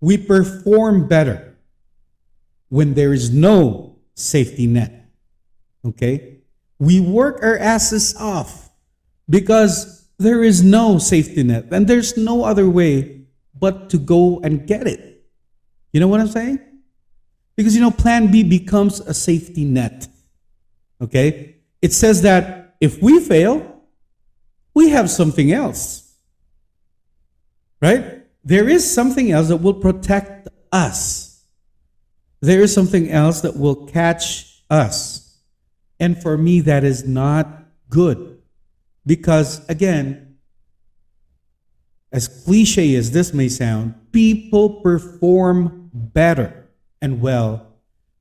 We 0.00 0.16
perform 0.16 1.08
better 1.08 1.58
when 2.68 2.94
there 2.94 3.12
is 3.12 3.30
no 3.30 3.98
safety 4.14 4.66
net. 4.66 5.10
Okay? 5.84 6.38
We 6.78 7.00
work 7.00 7.42
our 7.42 7.58
asses 7.58 8.16
off 8.16 8.70
because 9.28 10.08
there 10.18 10.42
is 10.42 10.62
no 10.62 10.98
safety 10.98 11.42
net 11.42 11.66
and 11.70 11.86
there's 11.86 12.16
no 12.16 12.44
other 12.44 12.68
way 12.68 13.26
but 13.58 13.90
to 13.90 13.98
go 13.98 14.40
and 14.40 14.66
get 14.66 14.86
it. 14.86 15.24
You 15.92 16.00
know 16.00 16.08
what 16.08 16.20
I'm 16.20 16.28
saying? 16.28 16.60
Because 17.56 17.74
you 17.74 17.80
know, 17.80 17.90
plan 17.90 18.30
B 18.30 18.42
becomes 18.42 19.00
a 19.00 19.12
safety 19.12 19.64
net. 19.64 20.08
Okay? 21.00 21.56
It 21.80 21.92
says 21.92 22.22
that 22.22 22.76
if 22.80 23.02
we 23.02 23.20
fail, 23.20 23.82
we 24.74 24.90
have 24.90 25.10
something 25.10 25.52
else. 25.52 26.01
Right? 27.82 28.22
There 28.44 28.68
is 28.68 28.88
something 28.88 29.32
else 29.32 29.48
that 29.48 29.56
will 29.56 29.74
protect 29.74 30.48
us. 30.70 31.44
There 32.40 32.60
is 32.60 32.72
something 32.72 33.10
else 33.10 33.40
that 33.40 33.56
will 33.56 33.86
catch 33.86 34.62
us. 34.70 35.38
And 35.98 36.20
for 36.20 36.38
me, 36.38 36.60
that 36.60 36.84
is 36.84 37.06
not 37.06 37.64
good. 37.88 38.40
Because 39.04 39.68
again, 39.68 40.36
as 42.12 42.28
cliche 42.28 42.94
as 42.94 43.10
this 43.10 43.34
may 43.34 43.48
sound, 43.48 43.94
people 44.12 44.80
perform 44.80 45.90
better 45.92 46.68
and 47.00 47.20
well 47.20 47.66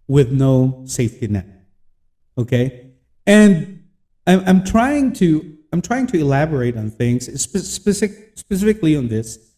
with 0.08 0.32
no 0.32 0.84
safety 0.86 1.28
net. 1.28 1.48
Okay? 2.38 2.92
And 3.28 3.84
I'm, 4.26 4.44
I'm 4.48 4.64
trying 4.64 5.14
to 5.14 5.58
I'm 5.74 5.82
trying 5.82 6.08
to 6.08 6.20
elaborate 6.20 6.76
on 6.76 6.90
things 6.92 7.42
spe- 7.42 7.58
specific, 7.58 8.34
specifically 8.36 8.96
on 8.96 9.08
this. 9.08 9.51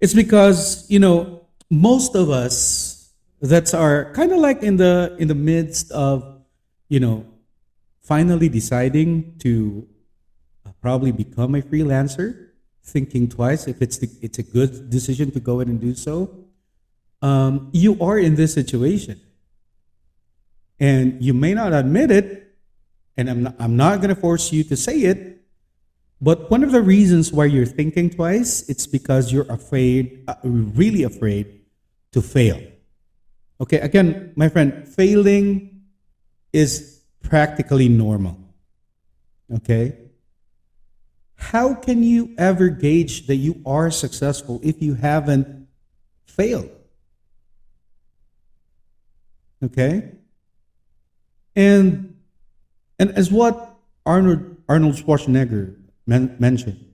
It's 0.00 0.14
because 0.14 0.90
you 0.90 0.98
know 0.98 1.42
most 1.68 2.14
of 2.14 2.30
us 2.30 3.12
that 3.40 3.72
are 3.74 4.12
kind 4.12 4.32
of 4.32 4.38
like 4.38 4.62
in 4.62 4.76
the 4.76 5.14
in 5.18 5.28
the 5.28 5.34
midst 5.34 5.90
of 5.92 6.42
you 6.88 7.00
know 7.00 7.26
finally 8.00 8.48
deciding 8.48 9.36
to 9.38 9.86
uh, 10.66 10.70
probably 10.80 11.12
become 11.12 11.54
a 11.54 11.62
freelancer, 11.62 12.48
thinking 12.82 13.28
twice 13.28 13.68
if 13.68 13.80
it's 13.82 13.98
the, 13.98 14.10
it's 14.20 14.38
a 14.38 14.42
good 14.42 14.90
decision 14.90 15.30
to 15.30 15.38
go 15.38 15.60
ahead 15.60 15.68
and 15.68 15.80
do 15.80 15.94
so. 15.94 16.28
Um, 17.22 17.68
you 17.72 18.00
are 18.00 18.18
in 18.18 18.34
this 18.34 18.54
situation, 18.54 19.20
and 20.80 21.22
you 21.22 21.34
may 21.34 21.52
not 21.52 21.74
admit 21.74 22.10
it, 22.10 22.56
and 23.18 23.28
I'm 23.28 23.42
not, 23.42 23.54
I'm 23.58 23.76
not 23.76 23.98
going 24.00 24.08
to 24.14 24.20
force 24.20 24.50
you 24.50 24.64
to 24.64 24.76
say 24.76 25.00
it. 25.00 25.39
But 26.20 26.50
one 26.50 26.62
of 26.62 26.72
the 26.72 26.82
reasons 26.82 27.32
why 27.32 27.46
you're 27.46 27.64
thinking 27.64 28.10
twice, 28.10 28.68
it's 28.68 28.86
because 28.86 29.32
you're 29.32 29.50
afraid, 29.50 30.24
uh, 30.28 30.34
really 30.44 31.02
afraid 31.02 31.60
to 32.12 32.20
fail. 32.20 32.60
Okay, 33.60 33.78
again, 33.78 34.32
my 34.36 34.48
friend, 34.48 34.86
failing 34.86 35.82
is 36.52 37.02
practically 37.22 37.88
normal. 37.88 38.38
Okay? 39.54 39.96
How 41.36 41.74
can 41.74 42.02
you 42.02 42.34
ever 42.36 42.68
gauge 42.68 43.26
that 43.26 43.36
you 43.36 43.62
are 43.64 43.90
successful 43.90 44.60
if 44.62 44.82
you 44.82 44.94
haven't 44.94 45.68
failed? 46.26 46.70
Okay? 49.62 50.12
And 51.56 52.16
and 52.98 53.10
as 53.12 53.32
what 53.32 53.76
Arnold 54.04 54.56
Arnold 54.68 54.94
Schwarzenegger 54.94 55.74
men- 56.10 56.36
mentioned, 56.38 56.84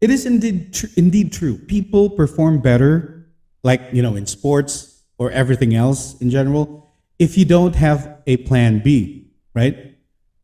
it 0.00 0.10
is 0.10 0.24
indeed 0.26 0.72
tr- 0.72 0.92
indeed 0.96 1.32
true. 1.32 1.56
People 1.58 2.10
perform 2.10 2.60
better, 2.60 3.28
like 3.62 3.82
you 3.92 4.02
know, 4.02 4.16
in 4.16 4.26
sports 4.26 5.02
or 5.18 5.30
everything 5.30 5.74
else 5.74 6.20
in 6.20 6.30
general, 6.30 6.66
if 7.18 7.36
you 7.38 7.44
don't 7.44 7.76
have 7.76 8.18
a 8.26 8.38
plan 8.38 8.80
B, 8.82 9.30
right? 9.54 9.76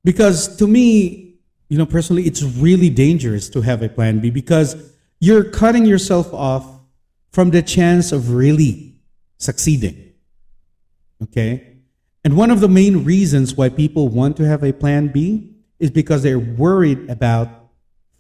Because 0.05 0.57
to 0.59 0.67
me, 0.67 1.41
you 1.69 1.79
know, 1.79 1.87
personally, 1.87 2.25
it's 2.25 2.43
really 2.43 2.91
dangerous 2.91 3.49
to 3.51 3.63
have 3.63 3.83
a 3.83 3.89
plan 3.89 4.21
B 4.21 4.31
because 4.31 4.77
you're 5.21 5.45
cutting 5.45 5.87
yourself 5.87 6.33
off 6.35 6.67
from 7.33 7.51
the 7.51 7.63
chance 7.63 8.13
of 8.13 8.33
really 8.33 8.97
succeeding. 9.39 10.13
Okay? 11.23 11.77
And 12.25 12.37
one 12.37 12.51
of 12.51 12.61
the 12.61 12.69
main 12.69 13.05
reasons 13.05 13.55
why 13.55 13.69
people 13.69 14.09
want 14.09 14.37
to 14.39 14.47
have 14.47 14.63
a 14.63 14.73
plan 14.73 15.09
B 15.09 15.50
is 15.81 15.91
because 15.91 16.23
they're 16.23 16.39
worried 16.39 17.11
about 17.11 17.49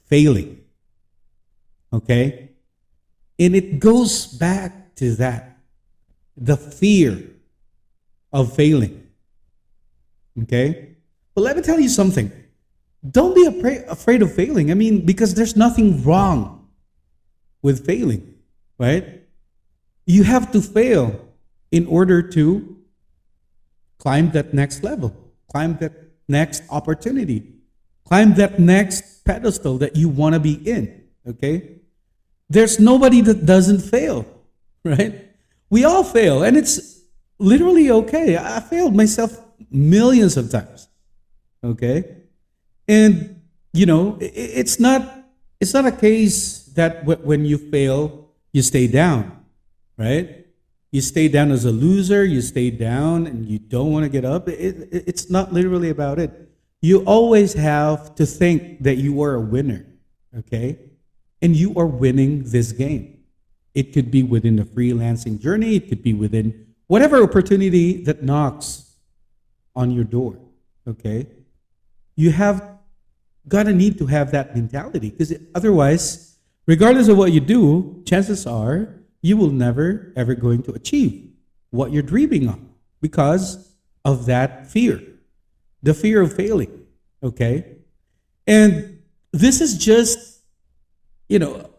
failing. 0.07 0.61
Okay? 1.93 2.51
And 3.39 3.55
it 3.55 3.79
goes 3.79 4.27
back 4.27 4.97
to 4.97 5.15
that 5.17 5.59
the 6.37 6.57
fear 6.57 7.23
of 8.33 8.55
failing. 8.57 9.07
Okay? 10.43 10.97
But 11.35 11.43
let 11.43 11.57
me 11.57 11.63
tell 11.63 11.79
you 11.79 11.89
something. 11.89 12.33
Don't 13.09 13.35
be 13.35 13.47
afraid, 13.47 13.85
afraid 13.89 14.23
of 14.23 14.35
failing. 14.35 14.71
I 14.71 14.75
mean, 14.75 15.05
because 15.07 15.35
there's 15.35 15.57
nothing 15.57 16.03
wrong 16.03 16.69
with 17.63 17.87
failing, 17.87 18.35
right? 18.79 19.23
You 20.07 20.25
have 20.25 20.51
to 20.53 20.61
fail 20.61 21.29
in 21.71 21.87
order 21.87 22.23
to 22.23 22.77
climb 23.99 24.31
that 24.33 24.53
next 24.53 24.83
level, 24.83 25.15
climb 25.49 25.77
that 25.79 26.10
next 26.31 26.63
opportunity, 26.71 27.53
climb 28.07 28.35
that 28.35 28.59
next 28.59 29.25
pedestal 29.25 29.77
that 29.79 29.97
you 29.97 30.09
want 30.09 30.35
to 30.35 30.41
be 30.41 30.55
in, 30.55 31.05
okay? 31.27 31.81
There's 32.49 32.81
nobody 32.81 33.21
that 33.23 33.45
doesn't 33.45 33.81
fail, 33.81 34.25
right? 34.85 35.29
We 35.69 35.85
all 35.85 36.05
fail, 36.05 36.43
and 36.43 36.57
it's 36.57 37.03
literally 37.39 37.91
okay. 37.91 38.37
I 38.37 38.61
failed 38.61 38.97
myself 38.97 39.39
millions 39.71 40.37
of 40.37 40.51
times, 40.51 40.89
okay? 41.63 42.17
And 42.89 43.43
you 43.73 43.87
know, 43.87 44.19
it's 44.21 44.81
not 44.81 45.25
it's 45.61 45.75
not 45.75 45.87
a 45.87 45.93
case 45.93 46.65
that 46.75 47.05
when 47.05 47.45
you 47.45 47.59
fail, 47.59 48.31
you 48.53 48.63
stay 48.63 48.87
down, 48.87 49.45
right? 49.97 50.47
You 50.91 51.01
stay 51.01 51.29
down 51.29 51.53
as 51.53 51.65
a 51.65 51.71
loser, 51.71 52.25
you 52.25 52.41
stay 52.41 52.71
down 52.71 53.27
and 53.27 53.47
you 53.47 53.59
don't 53.59 53.93
want 53.93 54.05
to 54.05 54.09
get 54.09 54.25
up. 54.25 54.49
It, 54.49 54.89
it, 54.91 55.05
it's 55.07 55.31
not 55.31 55.53
literally 55.53 55.91
about 55.91 56.19
it. 56.19 56.49
You 56.83 57.05
always 57.05 57.53
have 57.53 58.15
to 58.17 58.27
think 58.27 58.83
that 58.83 58.97
you 58.97 59.23
are 59.23 59.35
a 59.35 59.41
winner, 59.41 59.87
okay? 60.37 60.79
And 61.43 61.55
you 61.55 61.75
are 61.77 61.87
winning 61.87 62.45
this 62.45 62.73
game. 62.73 63.19
It 63.75 63.93
could 63.93 64.11
be 64.11 64.23
within 64.23 64.57
the 64.57 64.65
freelancing 64.65 65.39
journey, 65.39 65.77
it 65.77 65.89
could 65.89 66.03
be 66.03 66.15
within 66.15 66.75
whatever 66.89 67.23
opportunity 67.23 68.03
that 68.05 68.25
knocks 68.25 68.97
on 69.77 69.93
your 69.93 70.05
door, 70.05 70.39
okay? 70.89 71.27
You 72.17 72.33
have 72.33 72.79
gotta 73.47 73.73
need 73.73 73.99
to 73.99 74.07
have 74.07 74.33
that 74.33 74.57
mentality 74.57 75.11
because 75.11 75.33
otherwise, 75.55 76.37
regardless 76.67 77.09
of 77.09 77.17
what 77.17 77.33
you 77.33 77.41
do, 77.41 78.03
chances 78.05 78.47
are 78.47 79.00
you 79.23 79.37
will 79.37 79.51
never 79.51 80.13
ever 80.17 80.35
going 80.35 80.63
to 80.63 80.73
achieve 80.73 81.31
what 81.71 81.93
you're 81.93 82.03
dreaming 82.03 82.49
of 82.49 82.59
because 83.01 83.75
of 84.05 84.27
that 84.27 84.67
fear, 84.67 85.01
the 85.83 85.95
fear 85.95 86.21
of 86.21 86.35
failing. 86.35 86.87
Okay, 87.23 87.77
and 88.47 88.99
this 89.33 89.61
is 89.61 89.77
just 89.79 90.41
you 91.29 91.39
know 91.39 91.71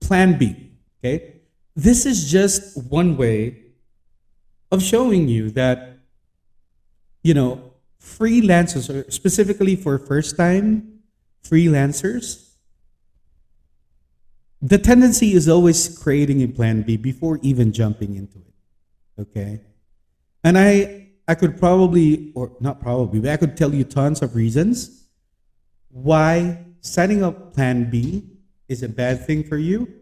plan 0.00 0.38
B. 0.38 0.70
Okay, 1.00 1.40
this 1.74 2.06
is 2.06 2.30
just 2.30 2.76
one 2.90 3.16
way 3.16 3.62
of 4.70 4.82
showing 4.82 5.28
you 5.28 5.50
that 5.50 5.98
you 7.22 7.34
know 7.34 7.72
freelancers, 8.00 9.12
specifically 9.12 9.76
for 9.76 9.98
first 9.98 10.36
time 10.36 11.00
freelancers, 11.44 12.41
the 14.62 14.78
tendency 14.78 15.34
is 15.34 15.48
always 15.48 15.98
creating 15.98 16.40
a 16.42 16.46
plan 16.46 16.82
B 16.82 16.96
before 16.96 17.40
even 17.42 17.72
jumping 17.72 18.14
into 18.14 18.38
it. 18.38 19.20
Okay? 19.20 19.60
And 20.44 20.56
I 20.56 21.08
I 21.26 21.34
could 21.34 21.58
probably 21.58 22.32
or 22.34 22.52
not 22.60 22.80
probably, 22.80 23.20
but 23.20 23.30
I 23.30 23.36
could 23.36 23.56
tell 23.56 23.74
you 23.74 23.84
tons 23.84 24.22
of 24.22 24.36
reasons 24.36 25.08
why 25.88 26.64
setting 26.80 27.22
up 27.22 27.52
plan 27.54 27.90
B 27.90 28.24
is 28.68 28.82
a 28.82 28.88
bad 28.88 29.26
thing 29.26 29.44
for 29.44 29.56
you 29.56 29.92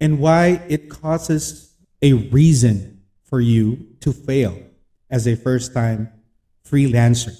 and 0.00 0.18
why 0.18 0.62
it 0.68 0.90
causes 0.90 1.74
a 2.02 2.12
reason 2.12 3.02
for 3.22 3.40
you 3.40 3.86
to 4.00 4.12
fail 4.12 4.58
as 5.10 5.26
a 5.26 5.36
first 5.36 5.72
time 5.72 6.10
freelancer. 6.66 7.38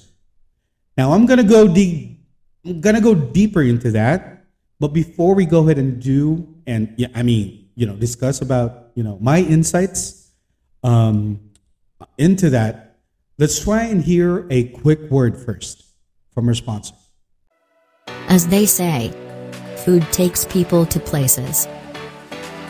Now 0.97 1.13
I'm 1.13 1.25
gonna 1.25 1.43
go 1.43 1.67
deep 1.67 2.19
I'm 2.63 2.81
gonna 2.81 3.01
go 3.01 3.13
deeper 3.13 3.61
into 3.61 3.91
that, 3.91 4.34
but 4.79 4.89
before 4.89 5.35
we 5.35 5.45
go 5.45 5.63
ahead 5.63 5.77
and 5.77 6.01
do 6.01 6.47
and 6.67 6.93
yeah, 6.97 7.07
I 7.13 7.23
mean, 7.23 7.69
you 7.75 7.85
know, 7.85 7.95
discuss 7.95 8.41
about 8.41 8.91
you 8.95 9.03
know 9.03 9.17
my 9.21 9.39
insights 9.39 10.31
um, 10.83 11.39
into 12.17 12.49
that, 12.51 12.97
let's 13.37 13.63
try 13.63 13.83
and 13.83 14.01
hear 14.01 14.47
a 14.49 14.65
quick 14.65 15.09
word 15.09 15.37
first 15.37 15.83
from 16.33 16.47
our 16.47 16.53
sponsor. 16.53 16.95
As 18.27 18.47
they 18.47 18.65
say, 18.65 19.11
food 19.85 20.03
takes 20.11 20.45
people 20.45 20.85
to 20.87 20.99
places. 20.99 21.67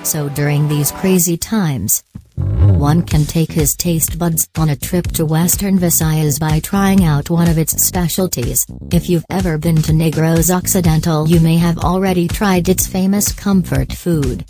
So 0.03 0.29
during 0.29 0.67
these 0.67 0.91
crazy 0.91 1.38
times, 1.38 2.03
one 2.35 3.01
can 3.01 3.25
take 3.25 3.51
his 3.51 3.75
taste 3.75 4.19
buds 4.19 4.47
on 4.57 4.69
a 4.69 4.75
trip 4.75 5.07
to 5.13 5.25
Western 5.25 5.79
Visayas 5.79 6.39
by 6.39 6.59
trying 6.59 7.03
out 7.03 7.29
one 7.29 7.49
of 7.49 7.57
its 7.57 7.83
specialties. 7.83 8.65
If 8.91 9.09
you've 9.09 9.25
ever 9.29 9.57
been 9.57 9.81
to 9.83 9.91
Negros 9.91 10.53
Occidental, 10.53 11.27
you 11.27 11.39
may 11.39 11.57
have 11.57 11.79
already 11.79 12.27
tried 12.27 12.69
its 12.69 12.87
famous 12.87 13.31
comfort 13.31 13.93
food. 13.93 14.45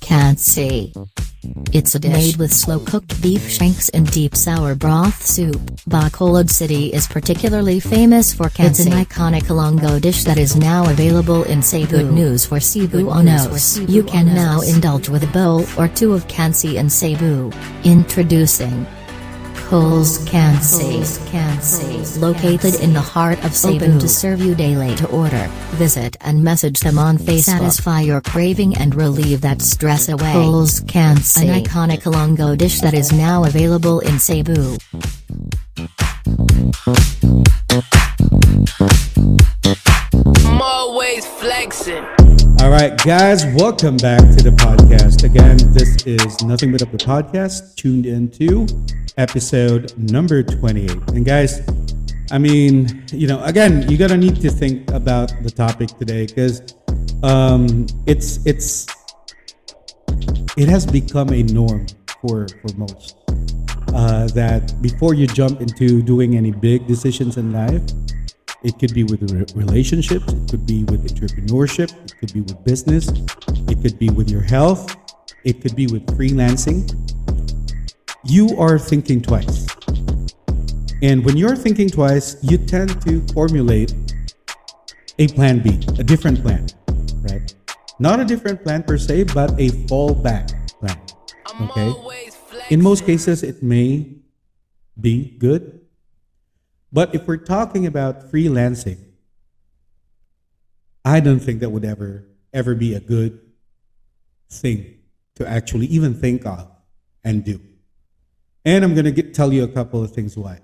Kansi. 0.00 0.92
It's 1.72 1.94
a 1.94 1.98
dish 2.00 2.12
made 2.12 2.36
with 2.36 2.52
slow-cooked 2.52 3.22
beef 3.22 3.48
shanks 3.48 3.88
and 3.90 4.10
deep 4.10 4.34
sour 4.34 4.74
broth 4.74 5.24
soup. 5.24 5.60
Bacolod 5.88 6.50
City 6.50 6.92
is 6.92 7.06
particularly 7.06 7.78
famous 7.78 8.34
for 8.34 8.46
kansi. 8.46 8.68
It's 8.68 8.86
an 8.86 8.92
iconic 8.92 9.44
Ilonggo 9.44 10.00
dish 10.00 10.24
that 10.24 10.38
is 10.38 10.56
now 10.56 10.90
available 10.90 11.44
in 11.44 11.62
Cebu. 11.62 11.98
Good 11.98 12.12
news 12.12 12.44
for 12.44 12.56
Cebuanos. 12.56 13.88
You 13.88 14.02
can 14.02 14.26
now 14.26 14.60
indulge 14.60 15.08
with 15.08 15.22
a 15.22 15.28
bowl 15.28 15.64
or 15.78 15.86
two 15.88 16.14
of 16.14 16.26
kansi 16.26 16.74
in 16.74 16.90
Cebu. 16.90 17.25
Introducing 17.84 18.86
Coles 19.68 20.18
Kansi. 20.28 22.20
Located 22.20 22.80
in 22.80 22.92
the 22.92 23.00
heart 23.00 23.44
of 23.44 23.52
Cebu. 23.52 23.84
Open 23.84 23.98
to 23.98 24.08
serve 24.08 24.40
you 24.40 24.54
daily 24.54 24.94
to 24.94 25.08
order. 25.08 25.48
Visit 25.72 26.16
and 26.20 26.44
message 26.44 26.78
them 26.80 26.98
on 26.98 27.18
Facebook. 27.18 27.58
Satisfy 27.58 28.02
your 28.02 28.20
craving 28.20 28.76
and 28.76 28.94
relieve 28.94 29.40
that 29.40 29.60
stress 29.60 30.08
away. 30.08 30.32
Coles 30.32 30.82
Kansi. 30.82 31.48
An 31.48 31.64
iconic 31.64 32.02
Ilonggo 32.02 32.56
dish 32.56 32.80
that 32.80 32.94
is 32.94 33.10
now 33.12 33.42
available 33.44 33.98
in 34.00 34.20
Cebu. 34.20 34.76
I'm 40.46 40.62
always 40.62 41.26
flexing. 41.26 42.06
All 42.58 42.70
right, 42.70 42.96
guys, 43.04 43.44
welcome 43.54 43.96
back 43.98 44.20
to 44.20 44.42
the 44.42 44.50
podcast. 44.50 45.24
Again, 45.24 45.58
this 45.72 46.04
is 46.06 46.42
Nothing 46.42 46.72
But 46.72 46.82
Up 46.82 46.90
the 46.90 46.96
Podcast, 46.96 47.76
tuned 47.76 48.06
into 48.06 48.66
episode 49.18 49.96
number 49.98 50.42
28. 50.42 50.90
And 51.08 51.24
guys, 51.24 51.60
I 52.30 52.38
mean, 52.38 53.04
you 53.12 53.26
know, 53.26 53.44
again, 53.44 53.88
you 53.90 53.98
gotta 53.98 54.16
need 54.16 54.40
to 54.40 54.50
think 54.50 54.90
about 54.90 55.32
the 55.42 55.50
topic 55.50 55.88
today 55.98 56.26
because 56.26 56.74
um, 57.22 57.86
it's 58.06 58.44
it's 58.46 58.86
it 60.56 60.68
has 60.68 60.86
become 60.86 61.28
a 61.30 61.42
norm 61.42 61.86
for 62.20 62.48
for 62.48 62.74
most 62.76 63.16
uh, 63.94 64.26
that 64.28 64.74
before 64.80 65.14
you 65.14 65.26
jump 65.26 65.60
into 65.60 66.02
doing 66.02 66.36
any 66.36 66.50
big 66.50 66.86
decisions 66.86 67.36
in 67.36 67.52
life, 67.52 67.82
it 68.66 68.80
could 68.80 68.92
be 68.92 69.04
with 69.04 69.22
re- 69.30 69.46
relationships, 69.54 70.26
it 70.26 70.50
could 70.50 70.66
be 70.66 70.82
with 70.84 71.06
entrepreneurship, 71.06 71.94
it 72.04 72.18
could 72.18 72.32
be 72.34 72.40
with 72.40 72.64
business, 72.64 73.08
it 73.70 73.80
could 73.80 73.96
be 73.96 74.10
with 74.10 74.28
your 74.28 74.40
health, 74.40 74.96
it 75.44 75.60
could 75.62 75.76
be 75.76 75.86
with 75.86 76.04
freelancing. 76.18 76.82
You 78.24 78.58
are 78.58 78.76
thinking 78.76 79.22
twice. 79.22 79.68
And 81.00 81.24
when 81.24 81.36
you're 81.36 81.54
thinking 81.54 81.88
twice, 81.88 82.42
you 82.42 82.58
tend 82.58 83.00
to 83.02 83.20
formulate 83.32 83.94
a 85.20 85.28
plan 85.28 85.60
B, 85.60 85.78
a 86.00 86.02
different 86.02 86.42
plan, 86.42 86.66
right? 87.22 87.54
Not 88.00 88.18
a 88.18 88.24
different 88.24 88.64
plan 88.64 88.82
per 88.82 88.98
se, 88.98 89.30
but 89.32 89.52
a 89.60 89.70
fallback 89.86 90.50
plan. 90.80 90.98
Okay? 91.70 91.94
In 92.70 92.82
most 92.82 93.06
cases, 93.06 93.44
it 93.44 93.62
may 93.62 94.10
be 95.00 95.36
good. 95.38 95.85
But 96.96 97.14
if 97.14 97.28
we're 97.28 97.36
talking 97.36 97.84
about 97.84 98.32
freelancing, 98.32 98.96
I 101.04 101.20
don't 101.20 101.40
think 101.40 101.60
that 101.60 101.68
would 101.68 101.84
ever, 101.84 102.26
ever 102.54 102.74
be 102.74 102.94
a 102.94 103.00
good 103.00 103.38
thing 104.48 104.94
to 105.34 105.46
actually 105.46 105.88
even 105.88 106.14
think 106.14 106.46
of 106.46 106.70
and 107.22 107.44
do. 107.44 107.60
And 108.64 108.82
I'm 108.82 108.94
going 108.94 109.14
to 109.14 109.22
tell 109.30 109.52
you 109.52 109.62
a 109.62 109.68
couple 109.68 110.02
of 110.02 110.12
things 110.12 110.38
why. 110.38 110.60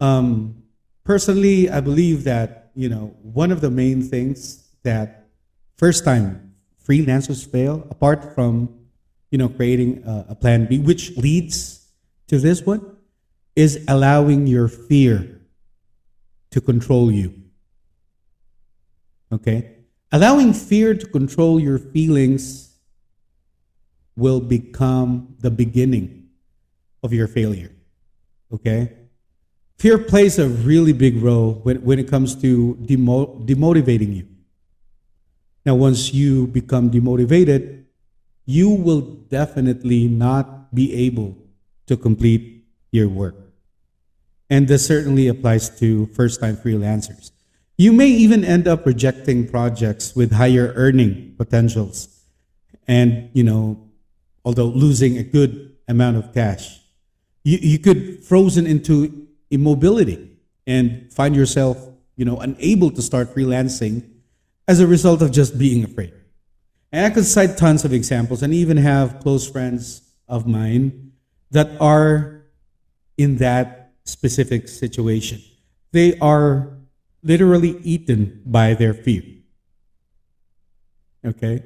Um, 0.00 0.64
personally, 1.04 1.70
I 1.70 1.78
believe 1.78 2.24
that, 2.24 2.72
you 2.74 2.88
know, 2.88 3.14
one 3.22 3.52
of 3.52 3.60
the 3.60 3.70
main 3.70 4.02
things 4.02 4.68
that 4.82 5.28
first 5.76 6.04
time 6.04 6.56
freelancers 6.84 7.48
fail, 7.48 7.86
apart 7.88 8.34
from, 8.34 8.68
you 9.30 9.38
know, 9.38 9.48
creating 9.48 10.02
a, 10.04 10.26
a 10.30 10.34
plan 10.34 10.66
B, 10.66 10.80
which 10.80 11.16
leads 11.16 11.86
to 12.26 12.40
this 12.40 12.62
one, 12.62 12.93
is 13.56 13.84
allowing 13.88 14.46
your 14.46 14.68
fear 14.68 15.40
to 16.50 16.60
control 16.60 17.10
you. 17.10 17.34
Okay? 19.32 19.76
Allowing 20.12 20.52
fear 20.52 20.94
to 20.94 21.06
control 21.06 21.58
your 21.58 21.78
feelings 21.78 22.76
will 24.16 24.40
become 24.40 25.34
the 25.40 25.50
beginning 25.50 26.28
of 27.02 27.12
your 27.12 27.26
failure. 27.26 27.72
Okay? 28.52 28.92
Fear 29.78 29.98
plays 29.98 30.38
a 30.38 30.48
really 30.48 30.92
big 30.92 31.20
role 31.20 31.54
when, 31.64 31.82
when 31.82 31.98
it 31.98 32.08
comes 32.08 32.34
to 32.42 32.74
demo, 32.86 33.26
demotivating 33.44 34.14
you. 34.14 34.28
Now, 35.66 35.74
once 35.74 36.12
you 36.12 36.46
become 36.46 36.90
demotivated, 36.90 37.84
you 38.46 38.70
will 38.70 39.00
definitely 39.00 40.06
not 40.06 40.74
be 40.74 40.94
able 40.94 41.36
to 41.86 41.96
complete 41.96 42.66
your 42.92 43.08
work. 43.08 43.43
And 44.50 44.68
this 44.68 44.86
certainly 44.86 45.28
applies 45.28 45.70
to 45.80 46.06
first 46.06 46.40
time 46.40 46.56
freelancers. 46.56 47.30
You 47.76 47.92
may 47.92 48.08
even 48.08 48.44
end 48.44 48.68
up 48.68 48.86
rejecting 48.86 49.48
projects 49.48 50.14
with 50.14 50.32
higher 50.32 50.72
earning 50.76 51.34
potentials 51.36 52.22
and, 52.86 53.30
you 53.32 53.42
know, 53.42 53.90
although 54.44 54.66
losing 54.66 55.18
a 55.18 55.22
good 55.22 55.74
amount 55.88 56.16
of 56.16 56.32
cash. 56.32 56.80
You, 57.42 57.58
you 57.60 57.78
could 57.78 58.22
frozen 58.24 58.66
into 58.66 59.26
immobility 59.50 60.36
and 60.66 61.12
find 61.12 61.34
yourself, 61.34 61.78
you 62.16 62.24
know, 62.24 62.38
unable 62.38 62.90
to 62.90 63.02
start 63.02 63.34
freelancing 63.34 64.08
as 64.68 64.80
a 64.80 64.86
result 64.86 65.20
of 65.22 65.32
just 65.32 65.58
being 65.58 65.84
afraid. 65.84 66.12
And 66.92 67.04
I 67.04 67.10
could 67.10 67.24
cite 67.24 67.56
tons 67.58 67.84
of 67.84 67.92
examples 67.92 68.42
and 68.42 68.54
even 68.54 68.76
have 68.76 69.20
close 69.20 69.50
friends 69.50 70.02
of 70.28 70.46
mine 70.46 71.12
that 71.50 71.80
are 71.80 72.44
in 73.18 73.36
that 73.38 73.83
specific 74.04 74.68
situation. 74.68 75.42
They 75.92 76.18
are 76.18 76.76
literally 77.22 77.78
eaten 77.82 78.42
by 78.44 78.74
their 78.74 78.94
fear. 78.94 79.22
Okay? 81.24 81.62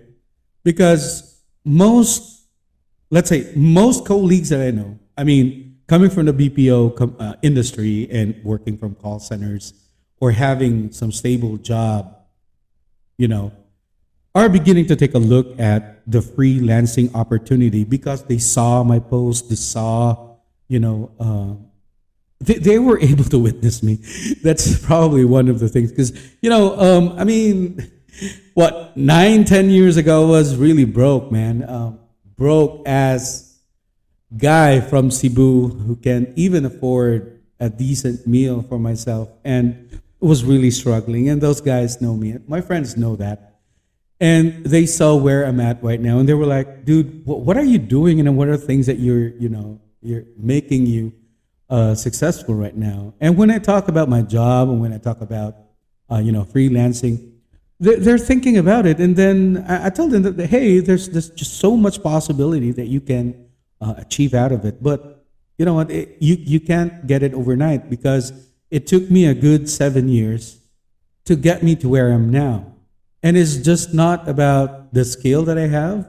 Because 0.63 1.43
most, 1.65 2.47
let's 3.11 3.29
say, 3.29 3.53
most 3.57 4.07
colleagues 4.07 4.51
that 4.51 4.61
I 4.61 4.71
know, 4.71 4.99
I 5.17 5.25
mean, 5.25 5.79
coming 5.89 6.11
from 6.11 6.27
the 6.27 6.33
BPO 6.33 7.21
uh, 7.21 7.35
industry 7.43 8.09
and 8.11 8.37
working 8.45 8.77
from 8.77 8.95
call 8.95 9.19
centers 9.19 9.73
or 10.21 10.31
having 10.31 10.93
some 10.93 11.11
stable 11.11 11.57
job, 11.57 12.15
you 13.17 13.27
know, 13.27 13.53
are 14.35 14.49
beginning 14.49 14.87
to 14.87 14.95
take 14.95 15.15
a 15.15 15.19
look 15.19 15.59
at 15.59 16.03
the 16.11 16.21
freelancing 16.21 17.13
opportunity 17.15 17.83
because 17.83 18.25
they 18.25 18.39
saw 18.39 18.85
my 18.85 18.99
post, 18.99 19.49
they 19.49 19.57
saw, 19.57 20.37
you 20.69 20.79
know, 20.79 21.11
uh, 21.19 21.68
they, 22.41 22.55
they 22.55 22.79
were 22.79 22.99
able 23.01 23.25
to 23.25 23.39
witness 23.39 23.83
me. 23.83 23.99
That's 24.43 24.79
probably 24.85 25.25
one 25.25 25.49
of 25.49 25.61
the 25.61 25.69
things. 25.69 25.91
Because, 25.91 26.13
you 26.41 26.51
know, 26.51 26.79
um, 26.79 27.19
I 27.19 27.25
mean, 27.25 27.91
what, 28.55 28.97
nine, 28.97 29.45
ten 29.45 29.71
years 29.71 29.97
ago 29.97 30.27
was 30.27 30.57
really 30.57 30.85
broke, 30.85 31.31
man. 31.31 31.69
Um, 31.69 32.01
broke 32.37 32.87
as 32.87 33.59
guy 34.37 34.81
from 34.81 35.11
Cebu 35.11 35.69
who 35.69 35.97
can 35.97 36.33
even 36.37 36.65
afford 36.65 37.41
a 37.61 37.69
decent 37.69 38.27
meal 38.27 38.63
for 38.63 38.79
myself 38.79 39.29
and 39.45 40.01
was 40.21 40.45
really 40.45 40.71
struggling. 40.71 41.29
And 41.29 41.41
those 41.41 41.61
guys 41.61 42.01
know 42.01 42.15
me. 42.15 42.37
My 42.47 42.61
friends 42.61 42.97
know 42.97 43.17
that. 43.17 43.61
And 44.21 44.65
they 44.65 44.87
saw 44.87 45.15
where 45.15 45.45
I'm 45.45 45.61
at 45.61 45.83
right 45.83 46.01
now. 46.01 46.19
And 46.19 46.29
they 46.29 46.35
were 46.35 46.47
like, 46.47 46.85
dude, 46.85 47.25
what 47.25 47.57
are 47.57 47.65
you 47.65 47.79
doing? 47.79 48.19
And 48.19 48.37
what 48.37 48.49
are 48.49 48.57
things 48.57 48.87
that 48.87 48.99
you're, 48.99 49.29
you 49.29 49.49
know, 49.49 49.81
you're 50.03 50.25
making 50.37 50.87
you 50.87 51.13
uh, 51.71 51.95
successful 51.95 52.55
right 52.55 52.77
now. 52.77 53.15
And 53.21 53.37
when 53.37 53.51
I 53.51 53.59
talk 53.59 53.89
about 53.89 54.09
my 54.09 54.23
job 54.23 54.69
and 54.69 54.81
when 54.81 54.93
I 54.93 54.99
talk 54.99 55.21
about 55.21 55.57
uh, 56.11 56.19
you 56.19 56.33
know, 56.33 56.45
freelancing, 56.45 57.33
they're, 57.81 57.99
they're 57.99 58.19
thinking 58.19 58.57
about 58.57 58.87
it. 58.87 58.99
And 58.99 59.15
then 59.15 59.65
I, 59.69 59.87
I 59.87 59.91
tell 59.91 60.09
them 60.09 60.23
that, 60.23 60.47
hey, 60.47 60.81
there's, 60.81 61.09
there's 61.11 61.31
just 61.31 61.59
so 61.59 61.77
much 61.77 62.03
possibility 62.03 62.73
that 62.73 62.87
you 62.87 63.01
can 63.01 63.47
uh, 63.81 63.95
achieve 63.99 64.35
out 64.35 64.53
of 64.53 64.65
it. 64.65 64.83
But 64.83 65.25
you 65.59 65.65
know 65.65 65.75
what? 65.75 65.91
It, 65.91 66.17
you, 66.21 66.37
you 66.39 66.61
can't 66.61 67.07
get 67.07 67.23
it 67.23 67.35
overnight 67.35 67.91
because 67.91 68.33
it 68.71 68.87
took 68.87 69.11
me 69.11 69.27
a 69.27 69.35
good 69.35 69.69
seven 69.69 70.09
years 70.09 70.59
to 71.25 71.37
get 71.37 71.63
me 71.63 71.77
to 71.77 71.89
where 71.89 72.13
I'm 72.13 72.31
now. 72.31 72.75
And 73.23 73.37
it's 73.37 73.57
just 73.57 73.93
not 73.93 74.29
about 74.29 74.95
the 74.95 75.05
skill 75.05 75.45
that 75.45 75.59
I 75.59 75.67
have. 75.67 76.09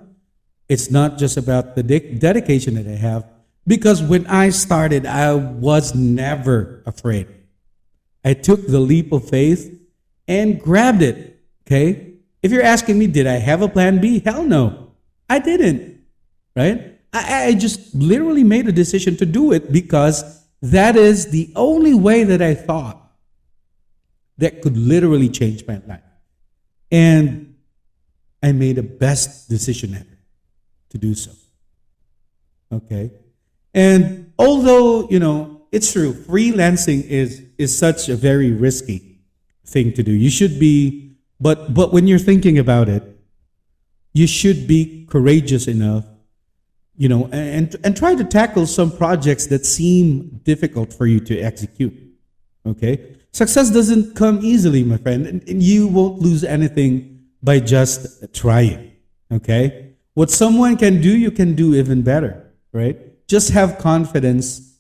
It's 0.68 0.92
not 0.92 1.18
just 1.18 1.36
about 1.36 1.76
the 1.76 1.84
de- 1.84 2.14
dedication 2.16 2.76
that 2.76 2.88
I 2.88 2.96
have. 2.96 3.26
Because 3.66 4.02
when 4.02 4.26
I 4.28 4.50
started, 4.50 5.06
I 5.06 5.34
was 5.34 5.94
never 5.94 6.84
afraid. 6.86 7.28
I 8.24 8.34
took 8.34 8.68
the 8.68 8.80
leap 8.80 9.12
of 9.12 9.30
faith 9.30 9.80
and 10.28 10.60
grabbed 10.60 11.02
it. 11.02 11.40
Okay? 11.66 12.14
If 12.42 12.52
you're 12.52 12.64
asking 12.64 12.98
me, 12.98 13.08
did 13.08 13.28
I 13.28 13.36
have 13.36 13.62
a 13.62 13.70
plan 13.70 14.00
B? 14.00 14.20
Hell 14.20 14.44
no. 14.44 14.92
I 15.30 15.40
didn't. 15.40 16.02
Right? 16.56 17.00
I, 17.14 17.46
I 17.46 17.54
just 17.54 17.94
literally 17.94 18.44
made 18.44 18.68
a 18.68 18.72
decision 18.72 19.18
to 19.18 19.26
do 19.26 19.52
it 19.52 19.72
because 19.72 20.44
that 20.62 20.96
is 20.96 21.32
the 21.32 21.52
only 21.56 21.94
way 21.94 22.24
that 22.24 22.42
I 22.42 22.54
thought 22.54 23.00
that 24.38 24.62
could 24.62 24.78
literally 24.78 25.30
change 25.30 25.66
my 25.68 25.82
life. 25.88 26.02
And 26.92 27.56
I 28.42 28.52
made 28.52 28.78
the 28.78 28.84
best 28.84 29.50
decision 29.50 29.96
ever 29.96 30.18
to 30.90 30.98
do 30.98 31.14
so. 31.14 31.32
Okay? 32.72 33.12
And 33.80 34.34
although, 34.38 35.08
you 35.10 35.20
know, 35.20 35.62
it's 35.72 35.94
true, 35.94 36.12
freelancing 36.14 37.08
is 37.08 37.44
is 37.58 37.72
such 37.78 38.10
a 38.10 38.16
very 38.18 38.52
risky 38.52 39.22
thing 39.66 39.94
to 39.94 40.04
do. 40.04 40.12
You 40.12 40.30
should 40.30 40.60
be 40.60 41.16
but 41.40 41.74
but 41.74 41.94
when 41.94 42.06
you're 42.06 42.26
thinking 42.32 42.60
about 42.60 42.90
it, 42.90 43.04
you 44.14 44.28
should 44.28 44.68
be 44.68 45.06
courageous 45.10 45.66
enough, 45.70 46.04
you 46.98 47.08
know, 47.08 47.30
and 47.32 47.74
and 47.86 47.96
try 47.96 48.16
to 48.16 48.26
tackle 48.26 48.68
some 48.68 48.92
projects 48.92 49.46
that 49.48 49.66
seem 49.66 50.42
difficult 50.44 50.92
for 50.92 51.06
you 51.06 51.22
to 51.22 51.40
execute. 51.40 51.96
Okay? 52.66 53.16
Success 53.32 53.70
doesn't 53.70 54.14
come 54.14 54.40
easily, 54.44 54.84
my 54.84 54.98
friend, 54.98 55.26
and, 55.26 55.48
and 55.48 55.64
you 55.64 55.88
won't 55.88 56.20
lose 56.20 56.44
anything 56.44 57.22
by 57.42 57.62
just 57.62 58.34
trying. 58.34 58.92
Okay? 59.32 59.94
What 60.16 60.32
someone 60.32 60.76
can 60.76 61.00
do, 61.00 61.16
you 61.16 61.32
can 61.32 61.56
do 61.56 61.76
even 61.76 62.02
better, 62.02 62.52
right? 62.74 63.09
Just 63.30 63.52
have 63.52 63.78
confidence, 63.78 64.80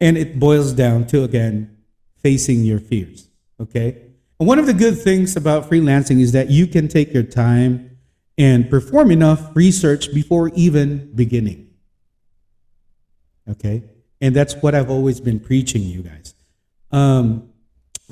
and 0.00 0.16
it 0.16 0.40
boils 0.40 0.72
down 0.72 1.06
to, 1.08 1.22
again, 1.22 1.76
facing 2.16 2.64
your 2.64 2.80
fears, 2.80 3.28
okay? 3.60 4.00
And 4.40 4.48
one 4.48 4.58
of 4.58 4.64
the 4.64 4.72
good 4.72 4.98
things 4.98 5.36
about 5.36 5.68
freelancing 5.68 6.18
is 6.18 6.32
that 6.32 6.48
you 6.48 6.66
can 6.66 6.88
take 6.88 7.12
your 7.12 7.22
time 7.22 7.98
and 8.38 8.70
perform 8.70 9.10
enough 9.10 9.54
research 9.54 10.14
before 10.14 10.48
even 10.54 11.14
beginning, 11.14 11.68
okay? 13.50 13.84
And 14.22 14.34
that's 14.34 14.54
what 14.54 14.74
I've 14.74 14.90
always 14.90 15.20
been 15.20 15.38
preaching 15.38 15.82
you 15.82 16.02
guys. 16.02 16.34
Um, 16.90 17.50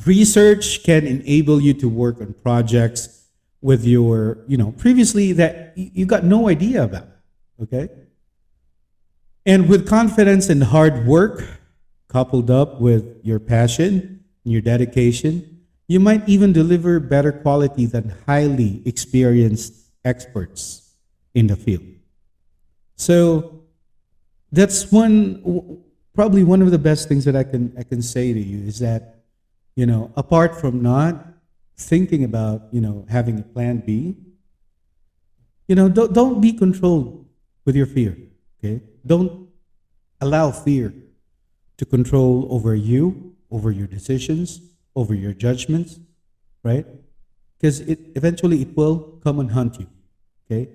research 0.05 0.85
can 0.85 1.07
enable 1.07 1.63
you 1.63 1.73
to 1.73 1.89
work 1.89 2.21
on 2.21 2.35
projects 2.35 3.27
with 3.63 3.85
your, 3.85 4.45
you 4.47 4.59
know, 4.59 4.73
previously 4.73 5.33
that 5.33 5.73
you 5.77 6.05
got 6.05 6.25
no 6.25 6.51
idea 6.51 6.85
about. 6.85 7.09
Okay? 7.63 7.89
And 9.45 9.69
with 9.69 9.89
confidence 9.89 10.49
and 10.49 10.63
hard 10.63 11.07
work, 11.07 11.45
coupled 12.09 12.51
up 12.51 12.81
with 12.81 13.21
your 13.23 13.41
passion 13.41 14.25
and 14.45 14.53
your 14.53 14.63
dedication, 14.63 15.65
you 15.89 15.99
might 15.99 16.29
even 16.29 16.53
deliver 16.53 17.01
better 17.01 17.33
quality 17.33 17.87
than 17.87 18.15
highly 18.27 18.83
experienced 18.85 19.75
experts 20.05 20.95
in 21.35 21.47
the 21.47 21.57
field. 21.57 21.85
So 22.97 23.63
that's 24.53 24.93
one 24.93 25.83
probably 26.15 26.45
one 26.45 26.61
of 26.61 26.71
the 26.71 26.79
best 26.79 27.09
things 27.09 27.25
that 27.25 27.35
I 27.35 27.43
can 27.43 27.75
I 27.79 27.83
can 27.83 28.03
say 28.03 28.33
to 28.33 28.41
you 28.41 28.67
is 28.67 28.79
that 28.81 29.23
you 29.75 29.87
know, 29.87 30.13
apart 30.17 30.61
from 30.61 30.83
not 30.83 31.27
thinking 31.77 32.25
about, 32.25 32.63
you 32.73 32.81
know, 32.81 33.07
having 33.09 33.39
a 33.39 33.43
plan 33.43 33.79
B, 33.79 34.17
you 35.67 35.75
know, 35.75 35.89
don't, 35.89 36.13
don't 36.13 36.41
be 36.41 36.53
controlled 36.53 37.27
with 37.65 37.75
your 37.75 37.87
fear, 37.87 38.17
okay? 38.59 38.83
Don't 39.07 39.49
allow 40.21 40.51
fear 40.51 40.95
to 41.79 41.85
control 41.85 42.47
over 42.51 42.75
you, 42.75 43.35
over 43.51 43.71
your 43.71 43.87
decisions, 43.87 44.61
over 44.95 45.15
your 45.15 45.33
judgments, 45.33 45.99
right? 46.63 46.87
Because 47.59 47.81
it 47.81 47.99
eventually 48.15 48.63
it 48.63 48.77
will 48.77 49.21
come 49.23 49.41
and 49.41 49.51
hunt 49.51 49.81
you, 49.81 49.87
okay? 50.47 50.71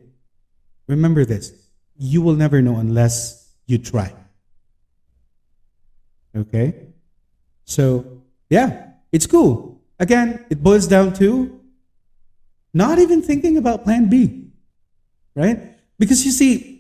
Remember 0.88 1.26
this, 1.26 1.54
you 1.98 2.22
will 2.22 2.36
never 2.36 2.62
know 2.62 2.78
unless 2.78 3.54
you 3.66 3.78
try. 3.78 4.14
Okay? 6.36 6.74
So, 7.66 8.22
yeah, 8.50 8.92
it's 9.12 9.28
cool. 9.28 9.82
Again, 10.00 10.46
it 10.50 10.62
boils 10.62 10.88
down 10.88 11.14
to 11.14 11.60
not 12.74 13.00
even 13.00 13.22
thinking 13.22 13.58
about 13.58 13.84
plan 13.84 14.10
B, 14.10 14.50
right? 15.36 15.76
Because 15.98 16.24
you 16.26 16.32
see, 16.32 16.77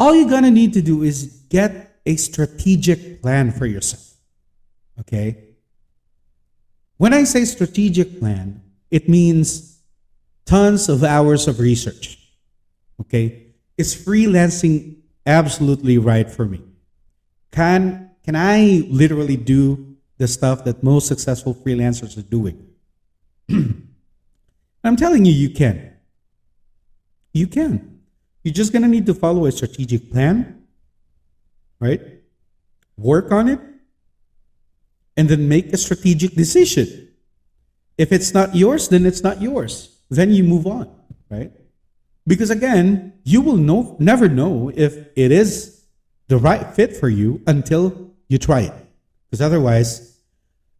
all 0.00 0.14
you're 0.14 0.28
going 0.28 0.42
to 0.42 0.50
need 0.50 0.72
to 0.72 0.82
do 0.82 1.04
is 1.04 1.44
get 1.48 2.00
a 2.04 2.16
strategic 2.16 3.22
plan 3.22 3.52
for 3.52 3.66
yourself, 3.66 4.16
okay? 4.98 5.44
When 6.96 7.14
I 7.14 7.22
say 7.22 7.44
strategic 7.44 8.18
plan, 8.18 8.62
it 8.90 9.08
means 9.08 9.78
tons 10.46 10.88
of 10.88 11.04
hours 11.04 11.46
of 11.46 11.60
research, 11.60 12.18
okay? 13.00 13.46
Is 13.78 13.94
freelancing 13.94 14.96
absolutely 15.24 15.98
right 15.98 16.28
for 16.28 16.46
me? 16.46 16.62
Can, 17.52 18.10
can 18.24 18.34
I 18.34 18.82
literally 18.88 19.36
do 19.36 19.90
the 20.20 20.28
stuff 20.28 20.64
that 20.64 20.82
most 20.82 21.08
successful 21.08 21.54
freelancers 21.54 22.18
are 22.18 22.22
doing. 22.22 22.68
I'm 23.48 24.96
telling 24.96 25.24
you, 25.24 25.32
you 25.32 25.48
can. 25.48 25.94
You 27.32 27.46
can. 27.46 27.99
You're 28.42 28.54
just 28.54 28.72
going 28.72 28.82
to 28.82 28.88
need 28.88 29.06
to 29.06 29.14
follow 29.14 29.46
a 29.46 29.52
strategic 29.52 30.10
plan, 30.10 30.62
right? 31.78 32.00
Work 32.96 33.32
on 33.32 33.48
it, 33.48 33.60
and 35.16 35.28
then 35.28 35.48
make 35.48 35.72
a 35.72 35.76
strategic 35.76 36.34
decision. 36.34 37.08
If 37.98 38.12
it's 38.12 38.32
not 38.32 38.54
yours, 38.54 38.88
then 38.88 39.04
it's 39.04 39.22
not 39.22 39.42
yours. 39.42 39.98
Then 40.08 40.32
you 40.32 40.42
move 40.42 40.66
on, 40.66 40.90
right? 41.28 41.52
Because 42.26 42.50
again, 42.50 43.12
you 43.24 43.40
will 43.40 43.56
know, 43.56 43.96
never 43.98 44.28
know 44.28 44.70
if 44.74 44.96
it 45.16 45.32
is 45.32 45.84
the 46.28 46.38
right 46.38 46.72
fit 46.74 46.96
for 46.96 47.08
you 47.08 47.42
until 47.46 48.12
you 48.28 48.38
try 48.38 48.60
it. 48.60 48.72
Because 49.26 49.42
otherwise, 49.42 50.18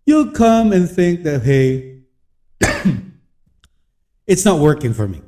you'll 0.06 0.30
come 0.30 0.72
and 0.72 0.88
think 0.90 1.24
that, 1.24 1.42
hey, 1.42 2.02
it's 4.26 4.44
not 4.44 4.58
working 4.60 4.94
for 4.94 5.06
me. 5.06 5.20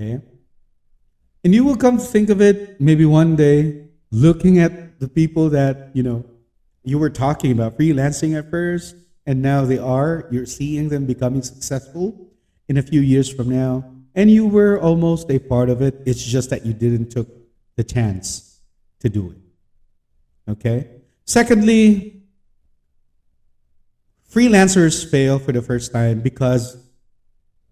Okay? 0.00 0.20
And 1.44 1.54
you 1.54 1.64
will 1.64 1.76
come 1.76 1.98
to 1.98 2.04
think 2.04 2.30
of 2.30 2.40
it 2.40 2.80
maybe 2.80 3.04
one 3.04 3.36
day, 3.36 3.88
looking 4.10 4.58
at 4.58 5.00
the 5.00 5.08
people 5.08 5.48
that, 5.50 5.90
you 5.94 6.02
know, 6.02 6.24
you 6.84 6.98
were 6.98 7.10
talking 7.10 7.52
about 7.52 7.78
freelancing 7.78 8.36
at 8.36 8.50
first, 8.50 8.96
and 9.26 9.42
now 9.42 9.64
they 9.64 9.78
are. 9.78 10.26
You're 10.30 10.46
seeing 10.46 10.88
them 10.88 11.06
becoming 11.06 11.42
successful 11.42 12.28
in 12.68 12.78
a 12.78 12.82
few 12.82 13.00
years 13.00 13.32
from 13.32 13.48
now. 13.48 13.84
And 14.14 14.30
you 14.30 14.46
were 14.46 14.80
almost 14.80 15.30
a 15.30 15.38
part 15.38 15.70
of 15.70 15.82
it. 15.82 16.02
It's 16.06 16.24
just 16.24 16.50
that 16.50 16.66
you 16.66 16.72
didn't 16.72 17.10
took 17.10 17.28
the 17.76 17.84
chance 17.84 18.60
to 19.00 19.08
do 19.08 19.30
it. 19.30 20.50
Okay? 20.52 20.88
Secondly, 21.24 22.22
freelancers 24.32 25.08
fail 25.08 25.38
for 25.38 25.52
the 25.52 25.62
first 25.62 25.92
time 25.92 26.20
because 26.20 26.76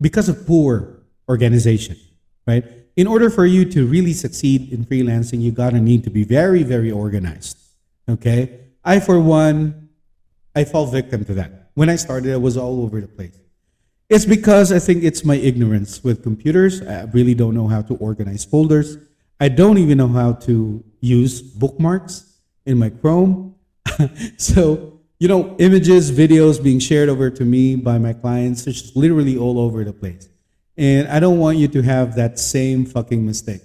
because 0.01 0.29
of 0.29 0.47
poor 0.47 1.03
organization, 1.29 1.97
right? 2.47 2.65
In 2.97 3.07
order 3.07 3.29
for 3.29 3.45
you 3.45 3.65
to 3.67 3.87
really 3.87 4.13
succeed 4.13 4.73
in 4.73 4.85
freelancing, 4.85 5.41
you 5.41 5.53
gotta 5.53 5.81
need 5.81 6.05
to 6.05 6.11
be 6.11 6.25
very, 6.25 6.63
very 6.63 6.91
organized. 6.91 7.59
Okay? 8.09 8.61
I, 8.85 9.01
for 9.01 9.21
one, 9.21 9.91
I 10.55 10.65
fall 10.65 10.87
victim 10.87 11.25
to 11.27 11.35
that. 11.35 11.71
When 11.75 11.91
I 11.91 11.97
started, 11.97 12.33
I 12.33 12.39
was 12.39 12.57
all 12.57 12.83
over 12.83 13.01
the 13.01 13.09
place. 13.09 13.39
It's 14.09 14.25
because 14.25 14.73
I 14.73 14.79
think 14.79 15.05
it's 15.05 15.25
my 15.25 15.35
ignorance 15.35 16.03
with 16.03 16.23
computers. 16.23 16.81
I 16.81 17.03
really 17.05 17.35
don't 17.35 17.55
know 17.55 17.69
how 17.69 17.83
to 17.83 17.97
organize 17.97 18.45
folders. 18.45 18.97
I 19.39 19.49
don't 19.49 19.77
even 19.77 19.99
know 19.99 20.09
how 20.09 20.33
to 20.49 20.83
use 21.01 21.43
bookmarks 21.43 22.39
in 22.65 22.79
my 22.79 22.89
Chrome. 22.91 23.57
so 24.39 24.97
you 25.19 25.29
know, 25.29 25.57
images, 25.59 26.13
videos 26.13 26.63
being 26.63 26.79
shared 26.79 27.09
over 27.09 27.31
to 27.31 27.45
me 27.45 27.75
by 27.75 27.99
my 27.99 28.13
clients. 28.13 28.67
It's 28.67 28.83
just 28.83 28.97
literally 28.97 29.37
all 29.39 29.59
over 29.59 29.83
the 29.83 29.93
place. 29.93 30.29
And 30.77 31.09
I 31.09 31.21
don't 31.21 31.39
want 31.39 31.59
you 31.59 31.69
to 31.69 31.83
have 31.83 32.17
that 32.17 32.39
same 32.39 32.85
fucking 32.85 33.25
mistake 33.25 33.63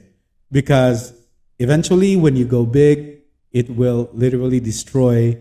because 0.51 1.13
eventually 1.59 2.15
when 2.15 2.35
you 2.35 2.45
go 2.45 2.65
big, 2.65 3.21
it 3.51 3.69
will 3.69 4.09
literally 4.13 4.59
destroy 4.59 5.37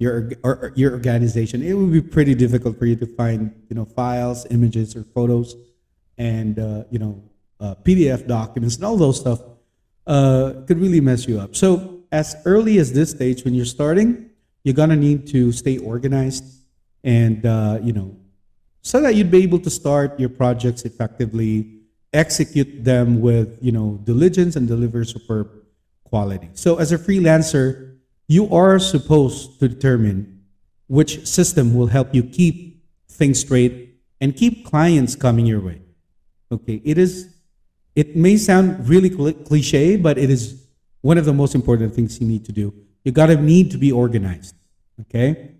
your 0.00 0.32
or, 0.42 0.72
your 0.76 0.92
organization, 0.92 1.62
it 1.62 1.74
would 1.74 1.92
be 1.92 2.00
pretty 2.00 2.34
difficult 2.34 2.78
for 2.78 2.86
you 2.86 2.96
to 2.96 3.06
find 3.06 3.52
you 3.68 3.76
know 3.76 3.84
files, 3.84 4.46
images, 4.50 4.96
or 4.96 5.04
photos, 5.04 5.54
and 6.16 6.58
uh, 6.58 6.84
you 6.90 6.98
know 6.98 7.22
uh, 7.60 7.74
PDF 7.84 8.26
documents 8.26 8.76
and 8.76 8.84
all 8.84 8.96
those 8.96 9.20
stuff 9.20 9.40
uh, 10.06 10.54
could 10.66 10.78
really 10.78 11.00
mess 11.00 11.28
you 11.28 11.38
up. 11.38 11.54
So 11.54 12.04
as 12.10 12.34
early 12.46 12.78
as 12.78 12.92
this 12.92 13.10
stage, 13.10 13.44
when 13.44 13.54
you're 13.54 13.66
starting, 13.66 14.30
you're 14.64 14.74
gonna 14.74 14.96
need 14.96 15.26
to 15.28 15.52
stay 15.52 15.76
organized 15.76 16.44
and 17.04 17.44
uh, 17.44 17.78
you 17.82 17.92
know 17.92 18.16
so 18.82 19.00
that 19.00 19.14
you'd 19.14 19.30
be 19.30 19.42
able 19.42 19.58
to 19.60 19.70
start 19.70 20.18
your 20.18 20.28
projects 20.28 20.84
effectively, 20.84 21.80
execute 22.12 22.84
them 22.84 23.20
with 23.20 23.58
you 23.60 23.72
know 23.72 24.00
diligence, 24.04 24.56
and 24.56 24.66
deliver 24.66 25.04
superb 25.04 25.50
quality. 26.04 26.48
So 26.54 26.76
as 26.76 26.92
a 26.92 26.98
freelancer, 26.98 27.96
you 28.28 28.52
are 28.54 28.78
supposed 28.78 29.60
to 29.60 29.68
determine 29.68 30.42
which 30.86 31.26
system 31.26 31.74
will 31.74 31.86
help 31.86 32.14
you 32.14 32.22
keep 32.22 32.84
things 33.08 33.40
straight 33.40 33.96
and 34.20 34.36
keep 34.36 34.64
clients 34.64 35.14
coming 35.14 35.46
your 35.46 35.60
way. 35.60 35.82
Okay, 36.52 36.82
it 36.84 36.98
is. 36.98 37.34
It 37.94 38.16
may 38.16 38.36
sound 38.36 38.88
really 38.88 39.10
cli- 39.10 39.34
cliche, 39.34 39.96
but 39.96 40.18
it 40.18 40.30
is 40.30 40.66
one 41.00 41.18
of 41.18 41.24
the 41.24 41.32
most 41.32 41.54
important 41.54 41.94
things 41.94 42.20
you 42.20 42.26
need 42.26 42.44
to 42.44 42.52
do. 42.52 42.74
You 43.04 43.12
gotta 43.12 43.36
need 43.36 43.70
to 43.72 43.78
be 43.78 43.92
organized. 43.92 44.54
Okay, 45.00 45.52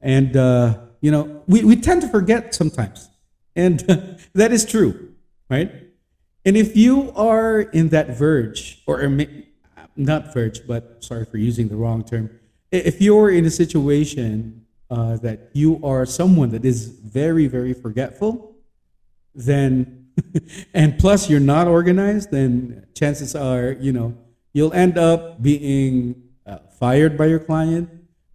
and 0.00 0.36
uh, 0.36 0.78
you 1.00 1.10
know 1.10 1.42
we, 1.46 1.64
we 1.64 1.76
tend 1.76 2.02
to 2.02 2.08
forget 2.08 2.54
sometimes, 2.54 3.08
and 3.56 3.80
that 4.34 4.52
is 4.52 4.64
true, 4.64 5.14
right? 5.48 5.72
And 6.44 6.56
if 6.56 6.76
you 6.76 7.12
are 7.12 7.60
in 7.60 7.90
that 7.90 8.16
verge, 8.16 8.82
or 8.86 9.02
not 9.96 10.32
verge, 10.32 10.66
but 10.66 11.04
sorry 11.04 11.24
for 11.24 11.36
using 11.36 11.68
the 11.68 11.76
wrong 11.76 12.02
term. 12.02 12.30
If 12.70 13.00
you're 13.00 13.30
in 13.30 13.44
a 13.44 13.50
situation 13.50 14.64
uh, 14.90 15.16
that 15.18 15.50
you 15.52 15.80
are 15.84 16.06
someone 16.06 16.50
that 16.50 16.64
is 16.64 16.88
very, 16.88 17.46
very 17.46 17.74
forgetful, 17.74 18.56
then, 19.34 20.08
and 20.74 20.98
plus 20.98 21.28
you're 21.28 21.40
not 21.40 21.68
organized, 21.68 22.30
then 22.30 22.86
chances 22.94 23.34
are, 23.34 23.72
you 23.72 23.92
know, 23.92 24.16
you'll 24.52 24.72
end 24.72 24.98
up 24.98 25.42
being 25.42 26.22
uh, 26.46 26.58
fired 26.78 27.16
by 27.18 27.26
your 27.26 27.38
client. 27.38 27.88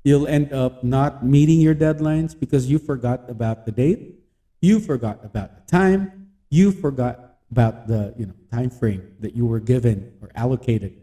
You'll 0.06 0.28
end 0.28 0.54
up 0.54 0.84
not 0.84 1.26
meeting 1.26 1.60
your 1.60 1.74
deadlines 1.74 2.40
because 2.40 2.70
you 2.70 2.78
forgot 2.78 3.28
about 3.28 3.66
the 3.66 3.72
date, 3.72 4.20
you 4.62 4.80
forgot 4.80 5.26
about 5.26 5.56
the 5.56 5.72
time, 5.72 6.30
you 6.52 6.72
forgot 6.72 7.38
about 7.52 7.88
the 7.88 8.14
you 8.16 8.28
know 8.28 8.34
time 8.52 8.70
frame 8.70 9.16
that 9.22 9.36
you 9.36 9.48
were 9.48 9.60
given 9.60 10.14
or 10.22 10.30
allocated 10.36 10.96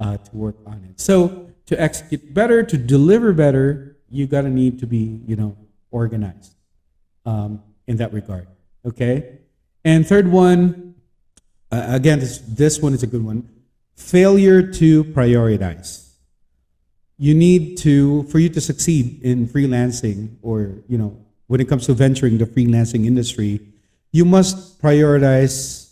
uh, 0.00 0.16
to 0.16 0.36
work 0.36 0.56
on 0.66 0.84
it. 0.84 1.00
So 1.00 1.52
to 1.66 1.80
execute 1.80 2.34
better, 2.34 2.64
to 2.64 2.76
deliver 2.76 3.32
better, 3.32 3.96
you 4.10 4.26
got 4.26 4.42
to 4.42 4.50
need 4.50 4.80
to 4.80 4.86
be 4.86 5.20
you 5.28 5.36
know 5.36 5.56
organized 5.92 6.52
um, 7.24 7.62
in 7.86 7.98
that 7.98 8.12
regard. 8.12 8.48
Okay, 8.84 9.38
and 9.84 10.04
third 10.04 10.26
one, 10.26 10.96
uh, 11.70 11.84
again, 11.86 12.18
this 12.18 12.38
this 12.48 12.80
one 12.80 12.94
is 12.94 13.04
a 13.04 13.06
good 13.06 13.24
one. 13.24 13.48
Failure 13.94 14.60
to 14.72 15.04
prioritize. 15.04 16.09
You 17.20 17.34
need 17.34 17.76
to 17.84 18.22
for 18.24 18.38
you 18.38 18.48
to 18.48 18.60
succeed 18.62 19.20
in 19.22 19.46
freelancing, 19.46 20.36
or 20.40 20.80
you 20.88 20.96
know 20.96 21.16
when 21.48 21.60
it 21.60 21.68
comes 21.68 21.84
to 21.86 21.92
venturing 21.92 22.38
the 22.38 22.46
freelancing 22.46 23.04
industry, 23.04 23.60
you 24.12 24.24
must 24.24 24.80
prioritize 24.80 25.90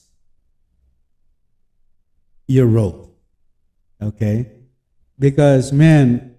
your 2.47 2.67
role. 2.67 3.13
Okay? 4.01 4.47
Because, 5.19 5.73
man, 5.73 6.37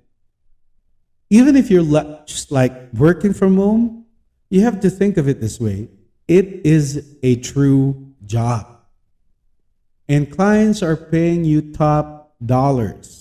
even 1.30 1.56
if 1.56 1.69
you're 1.69 1.84
just 2.25 2.49
like 2.49 2.93
working 2.93 3.34
from 3.34 3.58
home, 3.58 4.06
you 4.49 4.62
have 4.62 4.80
to 4.80 4.89
think 4.89 5.17
of 5.17 5.28
it 5.28 5.39
this 5.39 5.60
way 5.60 5.89
it 6.28 6.65
is 6.65 7.17
a 7.21 7.36
true 7.36 8.13
job. 8.25 8.67
And 10.08 10.32
clients 10.32 10.82
are 10.82 10.95
paying 10.95 11.43
you 11.43 11.73
top 11.73 12.36
dollars 12.43 13.18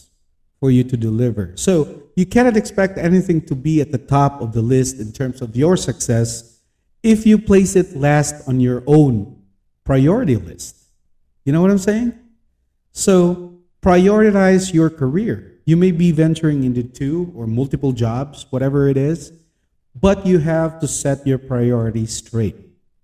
for 0.61 0.71
you 0.71 0.85
to 0.85 0.97
deliver. 0.97 1.53
So 1.57 2.03
you 2.17 2.27
cannot 2.27 2.57
expect 2.57 2.99
anything 2.99 3.41
to 3.47 3.55
be 3.55 3.81
at 3.81 3.93
the 3.93 3.99
top 3.99 4.41
of 4.41 4.53
the 4.53 4.63
list 4.63 4.99
in 4.99 5.13
terms 5.13 5.41
of 5.41 5.57
your 5.57 5.77
success 5.77 6.61
if 7.03 7.27
you 7.27 7.39
place 7.39 7.77
it 7.77 7.97
last 7.97 8.49
on 8.49 8.61
your 8.61 8.83
own 8.87 9.41
priority 9.85 10.37
list. 10.37 10.77
You 11.45 11.53
know 11.53 11.63
what 11.63 11.71
I'm 11.71 11.79
saying? 11.79 12.19
So 12.93 13.61
prioritize 13.81 14.75
your 14.75 14.91
career. 14.91 15.61
You 15.65 15.77
may 15.77 15.93
be 15.93 16.13
venturing 16.13 16.65
into 16.65 16.83
two 16.83 17.33
or 17.37 17.47
multiple 17.47 17.93
jobs, 17.93 18.47
whatever 18.51 18.89
it 18.89 18.97
is, 18.97 19.33
but 19.95 20.27
you 20.27 20.39
have 20.39 20.81
to 20.81 20.89
set 20.89 21.27
your 21.27 21.39
priorities 21.39 22.17
straight, 22.17 22.57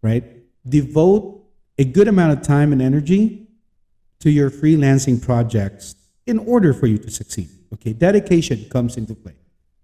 right? 0.03 0.25
Devote 0.69 1.45
a 1.79 1.85
good 1.85 2.09
amount 2.09 2.33
of 2.33 2.43
time 2.43 2.73
and 2.73 2.83
energy 2.83 3.49
to 4.21 4.31
your 4.31 4.51
freelancing 4.51 5.23
projects 5.23 5.95
in 6.27 6.39
order 6.39 6.73
for 6.73 6.87
you 6.87 6.99
to 6.99 7.11
succeed. 7.11 7.49
Okay, 7.73 7.93
dedication 7.93 8.67
comes 8.71 8.97
into 8.97 9.15
play. 9.15 9.35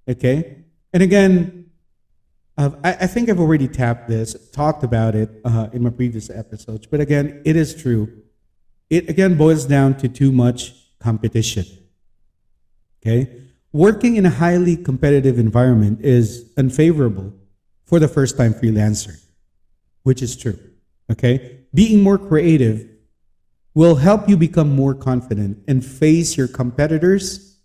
Okay, 0.09 0.65
and 0.93 1.03
again, 1.03 1.71
uh, 2.57 2.71
I, 2.83 2.93
I 2.93 3.07
think 3.07 3.29
I've 3.29 3.41
already 3.41 3.69
tapped 3.69 4.09
this, 4.09 4.51
talked 4.51 4.85
about 4.85 5.15
it 5.15 5.31
uh, 5.45 5.69
in 5.73 5.83
my 5.83 5.91
previous 5.91 6.31
episodes, 6.31 6.87
but 6.87 7.01
again, 7.01 7.43
it 7.45 7.57
is 7.57 7.81
true. 7.81 8.23
It 8.89 9.09
again 9.09 9.37
boils 9.37 9.65
down 9.65 9.97
to 9.99 10.09
too 10.09 10.33
much 10.33 10.75
competition. 10.99 11.65
Okay, 13.03 13.45
working 13.73 14.17
in 14.17 14.27
a 14.27 14.31
highly 14.31 14.77
competitive 14.77 15.39
environment 15.39 16.01
is 16.05 16.53
unfavorable 16.57 17.33
for 17.85 17.99
the 17.99 18.09
first 18.09 18.37
time 18.37 18.53
freelancer, 18.53 19.21
which 20.03 20.23
is 20.23 20.37
true. 20.37 20.59
Okay, 21.11 21.61
being 21.75 22.03
more 22.03 22.19
creative 22.19 22.90
will 23.75 23.97
help 23.97 24.29
you 24.29 24.37
become 24.37 24.75
more 24.75 24.95
confident 24.95 25.63
and 25.69 25.85
face 25.85 26.37
your 26.37 26.49
competitors 26.49 27.57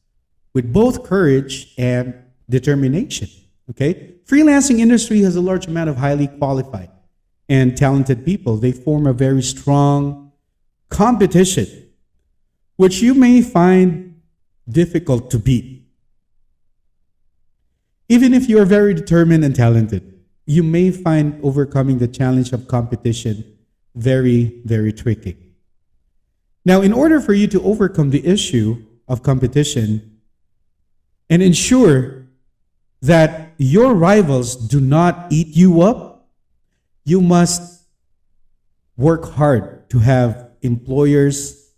with 0.54 0.72
both 0.72 1.04
courage 1.04 1.74
and 1.78 2.14
determination. 2.50 3.28
Okay? 3.70 4.16
Freelancing 4.26 4.80
industry 4.80 5.22
has 5.22 5.36
a 5.36 5.42
large 5.42 5.68
amount 5.68 5.90
of 5.90 5.98
highly 5.98 6.28
qualified 6.28 6.90
and 7.50 7.76
talented 7.76 8.26
people. 8.26 8.58
They 8.58 8.72
form 8.72 9.08
a 9.08 9.14
very 9.14 9.42
strong 9.42 10.32
competition, 10.90 11.68
which 12.76 13.02
you 13.02 13.14
may 13.14 13.42
find 13.42 14.22
difficult 14.70 15.30
to 15.32 15.40
beat. 15.40 15.84
Even 18.08 18.34
if 18.34 18.48
you 18.48 18.60
are 18.60 18.66
very 18.66 18.94
determined 18.94 19.44
and 19.44 19.56
talented, 19.56 20.20
you 20.46 20.62
may 20.62 20.92
find 20.92 21.40
overcoming 21.44 21.98
the 21.98 22.08
challenge 22.08 22.52
of 22.54 22.68
competition 22.68 23.44
very, 23.96 24.62
very 24.66 24.94
tricky. 24.94 25.45
Now, 26.66 26.82
in 26.82 26.92
order 26.92 27.22
for 27.22 27.34
you 27.34 27.48
to 27.48 27.62
overcome 27.62 28.10
the 28.10 28.26
issue 28.26 28.84
of 29.08 29.22
competition 29.22 30.20
and 31.30 31.44
ensure 31.44 32.26
that 33.04 33.54
your 33.58 33.94
rivals 33.94 34.56
do 34.56 34.82
not 34.82 35.28
eat 35.32 35.56
you 35.56 35.82
up, 35.82 36.28
you 37.04 37.22
must 37.22 37.84
work 38.98 39.34
hard 39.34 39.88
to 39.92 40.00
have 40.00 40.50
employers 40.64 41.72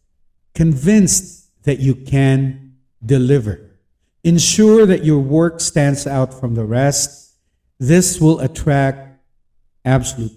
convinced 0.56 1.52
that 1.64 1.80
you 1.80 1.94
can 1.94 2.78
deliver. 3.06 3.70
Ensure 4.24 4.86
that 4.86 5.04
your 5.04 5.20
work 5.20 5.60
stands 5.60 6.08
out 6.08 6.34
from 6.34 6.56
the 6.56 6.64
rest. 6.64 7.34
This 7.78 8.22
will 8.22 8.40
attract 8.40 9.20
absolute 9.84 10.32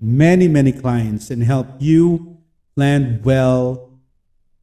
many, 0.00 0.48
many 0.48 0.72
clients 0.72 1.30
and 1.30 1.44
help 1.44 1.68
you 1.78 2.38
land 2.76 3.24
well 3.24 3.91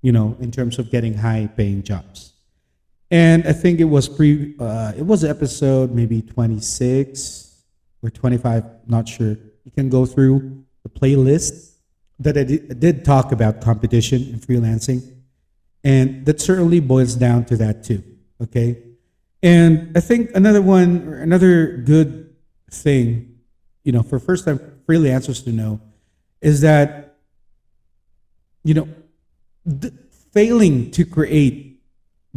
you 0.02 0.12
know, 0.12 0.38
in 0.40 0.52
terms 0.52 0.80
of 0.80 0.90
getting 0.90 1.14
high 1.14 1.50
paying 1.56 1.84
jobs. 1.84 2.34
And 3.12 3.48
I 3.48 3.54
think 3.54 3.80
it 3.80 3.86
was 3.86 4.08
pre, 4.08 4.56
uh, 4.60 4.94
it 4.96 5.06
was 5.06 5.24
episode 5.24 5.92
maybe 5.92 6.22
26 6.22 7.64
or 8.04 8.10
25, 8.10 8.64
not 8.88 9.08
sure. 9.08 9.38
You 9.64 9.72
can 9.74 9.90
go 9.90 10.06
through 10.06 10.64
the 10.84 10.90
playlist 10.90 11.74
that 12.20 12.38
I 12.38 12.44
did, 12.44 12.72
I 12.72 12.74
did 12.74 13.06
talk 13.06 13.32
about 13.32 13.62
competition 13.62 14.22
and 14.34 14.42
freelancing. 14.42 15.16
And 15.84 16.26
that 16.26 16.42
certainly 16.42 16.80
boils 16.80 17.16
down 17.16 17.46
to 17.46 17.58
that 17.58 17.84
too. 17.84 18.04
Okay. 18.42 18.84
And 19.42 19.96
I 19.96 20.02
think 20.02 20.32
another 20.36 20.62
one, 20.62 21.08
another 21.08 21.78
good 21.78 22.36
thing, 22.70 23.40
you 23.84 23.92
know, 23.92 24.04
for 24.04 24.20
first 24.20 24.46
time 24.46 24.60
freelancers 24.88 25.44
to 25.46 25.52
know 25.52 25.80
is 26.42 26.62
that, 26.62 27.18
you 28.64 28.74
know, 28.74 28.88
th- 29.82 29.94
failing 30.32 30.92
to 30.92 31.06
create 31.06 31.82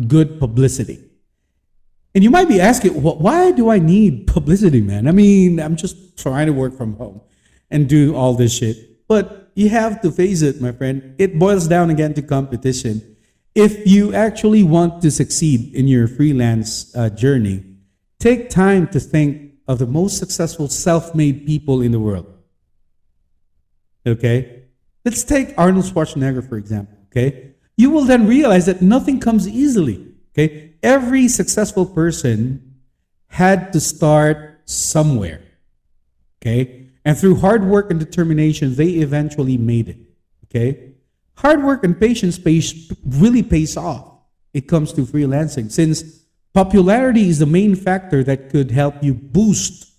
good 0.06 0.38
publicity. 0.38 0.98
And 2.14 2.22
you 2.22 2.30
might 2.30 2.48
be 2.48 2.60
asking, 2.60 2.92
"Wh- 2.92 3.20
why 3.20 3.52
do 3.52 3.70
I 3.70 3.78
need 3.78 4.26
publicity, 4.26 4.80
man? 4.80 5.08
I 5.08 5.12
mean, 5.12 5.60
I'm 5.60 5.76
just 5.76 6.16
trying 6.16 6.46
to 6.46 6.52
work 6.52 6.76
from 6.76 6.94
home 6.94 7.20
and 7.70 7.88
do 7.88 8.14
all 8.14 8.34
this 8.34 8.52
shit. 8.52 8.76
But 9.08 9.50
you 9.54 9.68
have 9.68 10.00
to 10.02 10.10
face 10.10 10.42
it, 10.42 10.60
my 10.60 10.72
friend. 10.72 11.14
It 11.18 11.38
boils 11.38 11.66
down 11.68 11.90
again 11.90 12.14
to 12.14 12.22
competition. 12.22 13.16
If 13.54 13.86
you 13.86 14.14
actually 14.14 14.62
want 14.62 15.02
to 15.02 15.10
succeed 15.10 15.74
in 15.74 15.88
your 15.88 16.08
freelance 16.08 16.94
uh, 16.96 17.10
journey, 17.10 17.64
take 18.18 18.48
time 18.48 18.86
to 18.88 19.00
think 19.00 19.52
of 19.68 19.78
the 19.78 19.86
most 19.86 20.18
successful 20.18 20.68
self 20.68 21.14
made 21.14 21.46
people 21.46 21.82
in 21.82 21.92
the 21.92 22.00
world. 22.00 22.26
Okay? 24.06 24.64
Let's 25.04 25.24
take 25.24 25.54
Arnold 25.58 25.84
Schwarzenegger, 25.84 26.46
for 26.48 26.56
example. 26.56 26.98
Okay? 27.12 27.52
You 27.76 27.90
will 27.90 28.04
then 28.04 28.26
realize 28.26 28.66
that 28.66 28.82
nothing 28.82 29.20
comes 29.20 29.46
easily. 29.46 30.06
Okay? 30.32 30.72
Every 30.82 31.28
successful 31.28 31.86
person 31.86 32.80
had 33.28 33.72
to 33.74 33.80
start 33.80 34.62
somewhere. 34.64 35.42
Okay? 36.40 36.88
And 37.04 37.16
through 37.16 37.36
hard 37.36 37.64
work 37.64 37.90
and 37.90 38.00
determination, 38.00 38.74
they 38.74 38.90
eventually 38.90 39.58
made 39.58 39.88
it. 39.88 39.98
Okay? 40.46 40.92
Hard 41.36 41.62
work 41.62 41.84
and 41.84 41.98
patience 41.98 42.38
pays, 42.38 42.92
really 43.04 43.42
pays 43.42 43.76
off. 43.76 44.08
It 44.54 44.68
comes 44.68 44.92
to 44.94 45.02
freelancing 45.02 45.70
since 45.70 46.24
popularity 46.52 47.28
is 47.28 47.38
the 47.38 47.46
main 47.46 47.74
factor 47.74 48.22
that 48.24 48.50
could 48.50 48.70
help 48.70 49.02
you 49.02 49.14
boost 49.14 49.90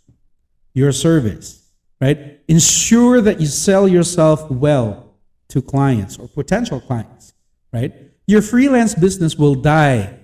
your 0.74 0.92
service, 0.92 1.68
right? 2.00 2.40
Ensure 2.48 3.20
that 3.22 3.42
you 3.42 3.48
sell 3.48 3.88
yourself 3.88 4.50
well 4.52 5.13
to 5.54 5.62
clients 5.62 6.18
or 6.18 6.28
potential 6.28 6.82
clients, 6.82 7.34
right? 7.72 7.94
Your 8.26 8.42
freelance 8.42 8.96
business 8.96 9.38
will 9.38 9.54
die 9.54 10.18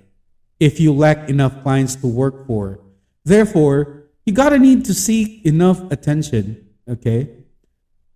if 0.59 0.79
you 0.79 0.91
lack 0.91 1.29
enough 1.29 1.61
clients 1.61 1.95
to 1.97 2.07
work 2.07 2.47
for. 2.47 2.79
Therefore, 3.23 4.05
you 4.25 4.33
gotta 4.33 4.57
need 4.57 4.85
to 4.85 4.93
seek 4.95 5.45
enough 5.45 5.79
attention, 5.91 6.67
okay, 6.89 7.29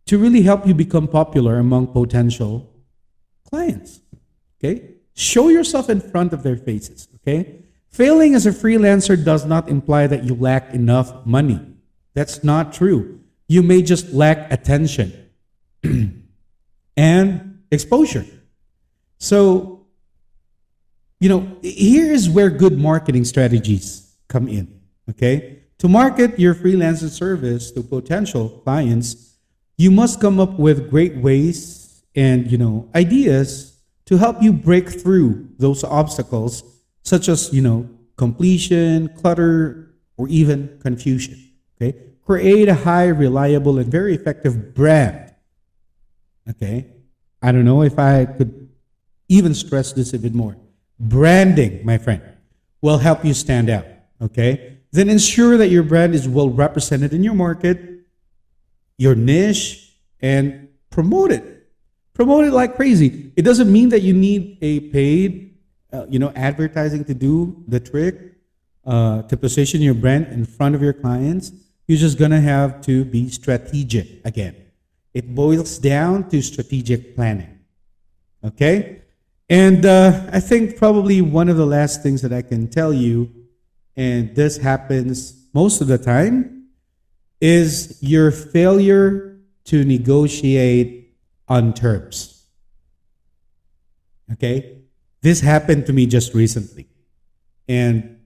to 0.08 0.18
really 0.18 0.42
help 0.42 0.66
you 0.66 0.74
become 0.74 1.08
popular 1.08 1.60
among 1.60 1.88
potential 1.94 2.74
clients, 3.48 4.02
okay? 4.58 4.96
Show 5.14 5.50
yourself 5.50 5.92
in 5.92 6.02
front 6.02 6.34
of 6.34 6.42
their 6.42 6.58
faces, 6.58 7.08
okay? 7.18 7.62
Failing 7.90 8.34
as 8.34 8.48
a 8.48 8.52
freelancer 8.52 9.24
does 9.24 9.46
not 9.46 9.70
imply 9.70 10.08
that 10.08 10.24
you 10.24 10.34
lack 10.34 10.74
enough 10.74 11.24
money. 11.28 11.62
That's 12.16 12.44
not 12.44 12.74
true. 12.74 13.20
You 13.48 13.62
may 13.62 13.84
just 13.84 14.14
lack 14.14 14.52
attention 14.52 15.14
and 16.96 17.64
exposure. 17.72 18.26
So, 19.18 19.88
you 21.20 21.30
know, 21.30 21.58
here 21.62 22.12
is 22.12 22.30
where 22.30 22.50
good 22.50 22.78
marketing 22.78 23.26
strategies 23.26 24.16
come 24.28 24.48
in, 24.48 24.82
okay? 25.10 25.64
To 25.80 25.88
market 25.88 26.40
your 26.40 26.56
freelancer 26.56 27.10
service 27.10 27.72
to 27.72 27.82
potential 27.84 28.50
clients, 28.64 29.38
you 29.78 29.92
must 29.92 30.22
come 30.22 30.40
up 30.40 30.60
with 30.60 30.90
great 30.90 31.18
ways 31.18 32.04
and, 32.16 32.52
you 32.52 32.58
know, 32.58 32.90
ideas 32.94 33.82
to 34.06 34.18
help 34.18 34.42
you 34.42 34.54
break 34.54 34.90
through 34.90 35.50
those 35.58 35.84
obstacles, 35.84 36.64
such 37.04 37.28
as, 37.28 37.54
you 37.54 37.62
know, 37.62 37.90
completion, 38.18 39.10
clutter, 39.10 39.96
or 40.18 40.28
even 40.28 40.78
confusion. 40.80 41.52
Okay? 41.76 41.98
Create 42.26 42.70
a 42.70 42.76
high, 42.76 43.08
reliable, 43.08 43.80
and 43.80 43.92
very 43.92 44.14
effective 44.14 44.74
brand. 44.74 45.33
Okay? 46.50 46.88
I 47.42 47.52
don't 47.52 47.66
know 47.66 47.84
if 47.84 48.00
I 48.00 48.26
could 48.26 48.70
even 49.30 49.54
stress 49.54 49.94
this 49.94 50.14
a 50.14 50.20
bit 50.20 50.34
more. 50.34 50.58
Branding, 51.00 51.86
my 51.86 51.98
friend, 51.98 52.22
will 52.82 52.98
help 52.98 53.26
you 53.26 53.34
stand 53.34 53.70
out. 53.70 53.86
Okay? 54.22 54.78
Then 54.92 55.10
ensure 55.10 55.58
that 55.58 55.70
your 55.70 55.84
brand 55.84 56.14
is 56.14 56.28
well 56.28 56.50
represented 56.50 57.14
in 57.14 57.24
your 57.24 57.34
market, 57.34 57.80
your 58.98 59.16
niche, 59.16 59.98
and 60.22 60.70
promote 60.90 61.32
it. 61.32 61.54
Promote 62.14 62.46
it 62.46 62.52
like 62.52 62.76
crazy. 62.76 63.32
It 63.36 63.42
doesn't 63.42 63.72
mean 63.72 63.90
that 63.90 64.02
you 64.02 64.14
need 64.14 64.60
a 64.62 64.82
paid, 64.92 65.58
uh, 65.92 66.06
you 66.10 66.20
know, 66.20 66.32
advertising 66.36 67.04
to 67.06 67.14
do 67.14 67.64
the 67.68 67.80
trick, 67.80 68.36
uh, 68.86 69.24
to 69.24 69.36
position 69.36 69.82
your 69.82 69.96
brand 69.96 70.28
in 70.28 70.46
front 70.46 70.76
of 70.76 70.82
your 70.82 70.94
clients. 70.94 71.52
You're 71.88 71.98
just 71.98 72.20
gonna 72.20 72.42
have 72.42 72.82
to 72.82 73.04
be 73.04 73.30
strategic 73.30 74.24
again. 74.26 74.56
It 75.14 75.36
boils 75.36 75.78
down 75.78 76.30
to 76.30 76.42
strategic 76.42 77.16
planning. 77.16 77.60
Okay? 78.44 79.02
And 79.50 79.86
uh, 79.86 80.30
I 80.32 80.40
think 80.40 80.78
probably 80.78 81.22
one 81.22 81.50
of 81.50 81.58
the 81.58 81.66
last 81.66 82.02
things 82.02 82.22
that 82.22 82.34
I 82.34 82.42
can 82.42 82.68
tell 82.70 82.92
you, 82.92 83.32
and 83.96 84.36
this 84.36 84.58
happens 84.58 85.48
most 85.54 85.82
of 85.82 85.88
the 85.88 85.98
time, 85.98 86.70
is 87.40 88.00
your 88.02 88.32
failure 88.32 89.40
to 89.66 89.84
negotiate 89.84 91.16
on 91.48 91.74
terms. 91.74 92.46
Okay? 94.32 94.80
This 95.22 95.42
happened 95.42 95.86
to 95.86 95.94
me 95.94 96.06
just 96.06 96.34
recently. 96.34 96.88
And 97.68 98.22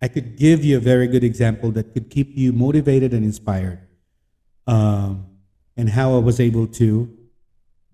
I 0.00 0.08
could 0.08 0.36
give 0.36 0.64
you 0.64 0.76
a 0.76 0.80
very 0.80 1.06
good 1.06 1.24
example 1.24 1.70
that 1.72 1.92
could 1.92 2.10
keep 2.10 2.36
you 2.36 2.52
motivated 2.52 3.12
and 3.12 3.24
inspired. 3.24 3.80
Um, 4.66 5.26
and 5.76 5.88
how 5.90 6.14
I 6.14 6.18
was 6.18 6.40
able 6.40 6.66
to 6.68 7.08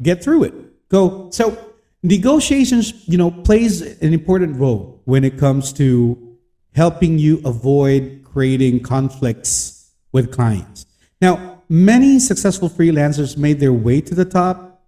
get 0.03 0.23
through 0.23 0.45
it. 0.45 0.88
Go. 0.88 1.31
So 1.31 1.57
negotiations, 2.03 3.07
you 3.09 3.19
know, 3.19 3.31
plays 3.31 3.83
an 4.01 4.12
important 4.12 4.57
role 4.57 5.01
when 5.05 5.25
it 5.25 5.38
comes 5.38 5.73
to 5.75 6.37
helping 6.75 7.19
you 7.19 7.41
avoid 7.45 8.25
creating 8.25 8.83
conflicts 8.83 9.93
with 10.12 10.33
clients. 10.33 10.87
Now, 11.21 11.62
many 11.69 12.19
successful 12.19 12.69
freelancers 12.69 13.37
made 13.37 13.61
their 13.61 13.73
way 13.73 14.01
to 14.01 14.14
the 14.14 14.25
top 14.25 14.83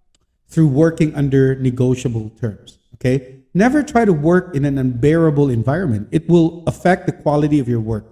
through 0.47 0.67
working 0.67 1.13
under 1.15 1.55
negotiable 1.55 2.29
terms. 2.39 2.77
Okay? 2.95 3.37
Never 3.53 3.83
try 3.83 4.05
to 4.05 4.13
work 4.13 4.55
in 4.55 4.63
an 4.63 4.77
unbearable 4.77 5.49
environment. 5.49 6.07
It 6.11 6.29
will 6.29 6.63
affect 6.67 7.05
the 7.05 7.11
quality 7.11 7.59
of 7.59 7.67
your 7.67 7.81
work. 7.81 8.05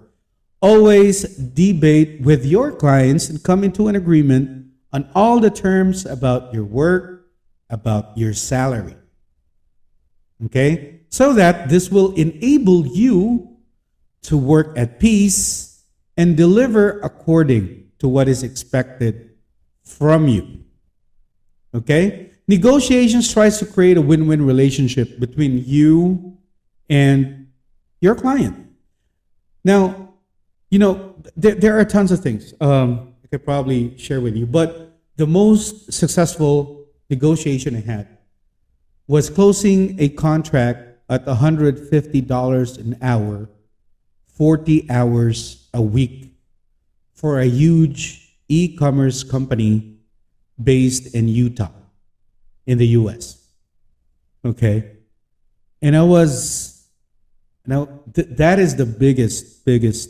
Always 0.60 1.22
debate 1.36 2.20
with 2.20 2.44
your 2.44 2.72
clients 2.72 3.30
and 3.30 3.42
come 3.42 3.64
into 3.64 3.88
an 3.88 3.96
agreement 3.96 4.59
on 4.92 5.08
all 5.14 5.40
the 5.40 5.50
terms 5.50 6.06
about 6.06 6.52
your 6.52 6.64
work, 6.64 7.26
about 7.68 8.16
your 8.16 8.34
salary. 8.34 8.96
Okay? 10.46 11.00
So 11.08 11.32
that 11.34 11.68
this 11.68 11.90
will 11.90 12.14
enable 12.14 12.86
you 12.86 13.56
to 14.22 14.36
work 14.36 14.76
at 14.76 14.98
peace 15.00 15.84
and 16.16 16.36
deliver 16.36 17.00
according 17.00 17.90
to 17.98 18.08
what 18.08 18.28
is 18.28 18.42
expected 18.42 19.30
from 19.84 20.28
you. 20.28 20.64
Okay? 21.74 22.30
Negotiations 22.48 23.32
tries 23.32 23.58
to 23.58 23.66
create 23.66 23.96
a 23.96 24.00
win-win 24.00 24.44
relationship 24.44 25.20
between 25.20 25.62
you 25.64 26.36
and 26.88 27.48
your 28.00 28.14
client. 28.14 28.66
Now, 29.64 30.14
you 30.70 30.78
know, 30.78 31.14
there, 31.36 31.54
there 31.54 31.78
are 31.78 31.84
tons 31.84 32.10
of 32.10 32.20
things 32.20 32.54
um, 32.60 33.09
could 33.30 33.44
probably 33.44 33.96
share 33.96 34.20
with 34.20 34.36
you, 34.36 34.46
but 34.46 34.98
the 35.16 35.26
most 35.26 35.92
successful 35.92 36.86
negotiation 37.08 37.76
I 37.76 37.80
had 37.80 38.08
was 39.06 39.30
closing 39.30 40.00
a 40.00 40.08
contract 40.08 40.98
at 41.08 41.26
$150 41.26 42.78
an 42.78 42.96
hour, 43.02 43.48
40 44.26 44.90
hours 44.90 45.68
a 45.74 45.82
week 45.82 46.32
for 47.12 47.40
a 47.40 47.46
huge 47.46 48.36
e 48.48 48.76
commerce 48.76 49.22
company 49.22 49.98
based 50.62 51.14
in 51.14 51.28
Utah, 51.28 51.70
in 52.66 52.78
the 52.78 52.86
US. 52.88 53.46
Okay? 54.44 54.92
And 55.82 55.96
I 55.96 56.02
was, 56.02 56.86
now 57.66 57.88
th- 58.14 58.28
that 58.32 58.58
is 58.58 58.76
the 58.76 58.86
biggest, 58.86 59.64
biggest 59.64 60.08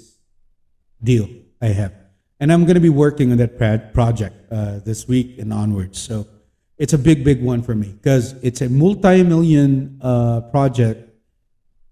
deal 1.02 1.28
I 1.60 1.68
have. 1.68 1.99
And 2.40 2.50
I'm 2.50 2.64
going 2.64 2.74
to 2.74 2.80
be 2.80 2.88
working 2.88 3.30
on 3.32 3.38
that 3.38 3.58
project 3.92 4.34
uh, 4.50 4.78
this 4.78 5.06
week 5.06 5.38
and 5.38 5.52
onwards. 5.52 6.00
So 6.00 6.26
it's 6.78 6.94
a 6.94 6.98
big, 6.98 7.22
big 7.22 7.42
one 7.42 7.62
for 7.62 7.74
me 7.74 7.88
because 7.88 8.32
it's 8.42 8.62
a 8.62 8.68
multi 8.70 9.22
million 9.22 10.00
uh, 10.00 10.40
project 10.50 11.10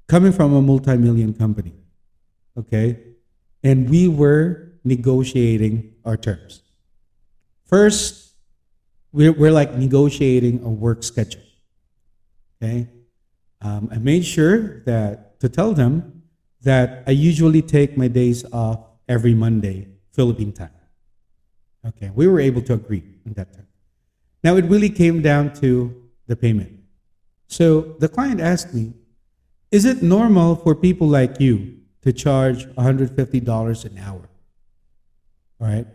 coming 0.09 0.33
from 0.33 0.55
a 0.55 0.63
multi 0.63 0.97
million 0.97 1.35
company. 1.35 1.75
Okay? 2.57 2.99
And 3.63 3.91
we 3.91 4.09
were 4.09 4.73
negotiating 4.85 5.93
our 6.07 6.17
terms. 6.17 6.63
First, 7.67 8.33
we're, 9.13 9.33
we're 9.33 9.53
like 9.53 9.75
negotiating 9.75 10.65
a 10.65 10.71
work 10.71 11.03
schedule. 11.03 11.42
Okay? 12.63 12.88
Um, 13.61 13.90
I 13.92 13.99
made 13.99 14.25
sure 14.25 14.81
that 14.85 15.38
to 15.40 15.51
tell 15.51 15.75
them 15.75 16.23
that 16.63 17.05
I 17.07 17.11
usually 17.11 17.61
take 17.61 17.99
my 17.99 18.09
days 18.09 18.44
off 18.53 18.81
every 19.07 19.35
Monday, 19.35 19.88
Philippine 20.19 20.52
time. 20.52 20.71
Okay, 21.87 22.10
we 22.12 22.27
were 22.27 22.40
able 22.40 22.60
to 22.62 22.75
agree 22.75 23.04
on 23.25 23.35
that 23.35 23.52
time. 23.52 23.69
Now 24.42 24.56
it 24.56 24.64
really 24.64 24.90
came 24.90 25.23
down 25.23 25.52
to 25.62 25.94
the 26.27 26.35
payment. 26.35 26.73
So 27.46 27.94
the 28.00 28.08
client 28.08 28.40
asked 28.40 28.75
me, 28.75 28.94
is 29.71 29.85
it 29.85 30.02
normal 30.02 30.56
for 30.56 30.75
people 30.75 31.06
like 31.06 31.38
you 31.38 31.77
to 32.02 32.12
charge 32.12 32.66
$150 32.66 33.85
an 33.85 33.98
hour? 33.98 34.29
All 35.60 35.69
right. 35.69 35.87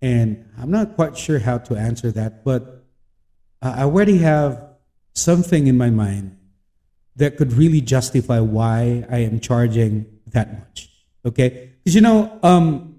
And 0.00 0.48
I'm 0.58 0.70
not 0.70 0.96
quite 0.96 1.18
sure 1.18 1.38
how 1.38 1.58
to 1.58 1.76
answer 1.76 2.10
that, 2.12 2.44
but 2.44 2.86
I 3.60 3.82
already 3.82 4.16
have 4.18 4.64
something 5.12 5.66
in 5.66 5.76
my 5.76 5.90
mind 5.90 6.38
that 7.16 7.36
could 7.36 7.52
really 7.52 7.82
justify 7.82 8.40
why 8.40 9.04
I 9.10 9.18
am 9.18 9.40
charging 9.40 10.06
that 10.28 10.58
much. 10.58 10.88
Okay, 11.26 11.72
because 11.84 11.94
you 11.94 12.00
know, 12.00 12.38
um, 12.42 12.91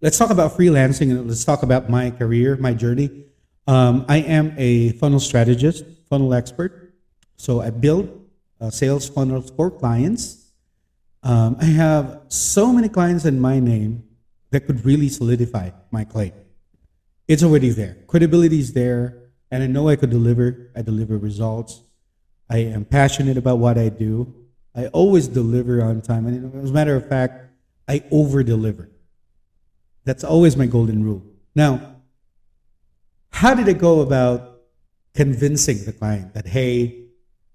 let's 0.00 0.18
talk 0.18 0.30
about 0.30 0.56
freelancing 0.56 1.10
and 1.10 1.28
let's 1.28 1.44
talk 1.44 1.62
about 1.62 1.90
my 1.90 2.10
career, 2.10 2.56
my 2.56 2.72
journey. 2.72 3.24
Um, 3.66 4.04
I 4.08 4.18
am 4.18 4.54
a 4.56 4.92
funnel 4.92 5.20
strategist, 5.20 5.84
funnel 6.08 6.34
expert. 6.34 6.94
So 7.36 7.60
I 7.60 7.70
build 7.70 8.28
uh, 8.60 8.70
sales 8.70 9.08
funnels 9.08 9.50
for 9.50 9.70
clients. 9.70 10.52
Um, 11.22 11.56
I 11.60 11.66
have 11.66 12.22
so 12.28 12.72
many 12.72 12.88
clients 12.88 13.24
in 13.24 13.40
my 13.40 13.60
name 13.60 14.04
that 14.50 14.66
could 14.66 14.84
really 14.84 15.08
solidify 15.08 15.70
my 15.90 16.04
claim. 16.04 16.32
It's 17.28 17.42
already 17.42 17.70
there. 17.70 17.96
Credibility 18.06 18.58
is 18.58 18.72
there, 18.72 19.30
and 19.50 19.62
I 19.62 19.66
know 19.66 19.88
I 19.88 19.96
could 19.96 20.10
deliver. 20.10 20.70
I 20.74 20.82
deliver 20.82 21.16
results. 21.16 21.82
I 22.48 22.58
am 22.58 22.84
passionate 22.84 23.36
about 23.36 23.58
what 23.58 23.78
I 23.78 23.90
do. 23.90 24.34
I 24.74 24.86
always 24.88 25.28
deliver 25.28 25.82
on 25.82 26.00
time. 26.00 26.26
And 26.26 26.64
as 26.64 26.70
a 26.70 26.72
matter 26.72 26.96
of 26.96 27.08
fact, 27.08 27.46
I 27.86 28.02
over 28.10 28.42
deliver. 28.42 28.90
That's 30.04 30.24
always 30.24 30.56
my 30.56 30.66
golden 30.66 31.04
rule. 31.04 31.22
Now, 31.54 31.96
how 33.30 33.54
did 33.54 33.68
I 33.68 33.72
go 33.72 34.00
about 34.00 34.60
convincing 35.14 35.84
the 35.84 35.92
client 35.92 36.34
that, 36.34 36.46
hey, 36.46 37.04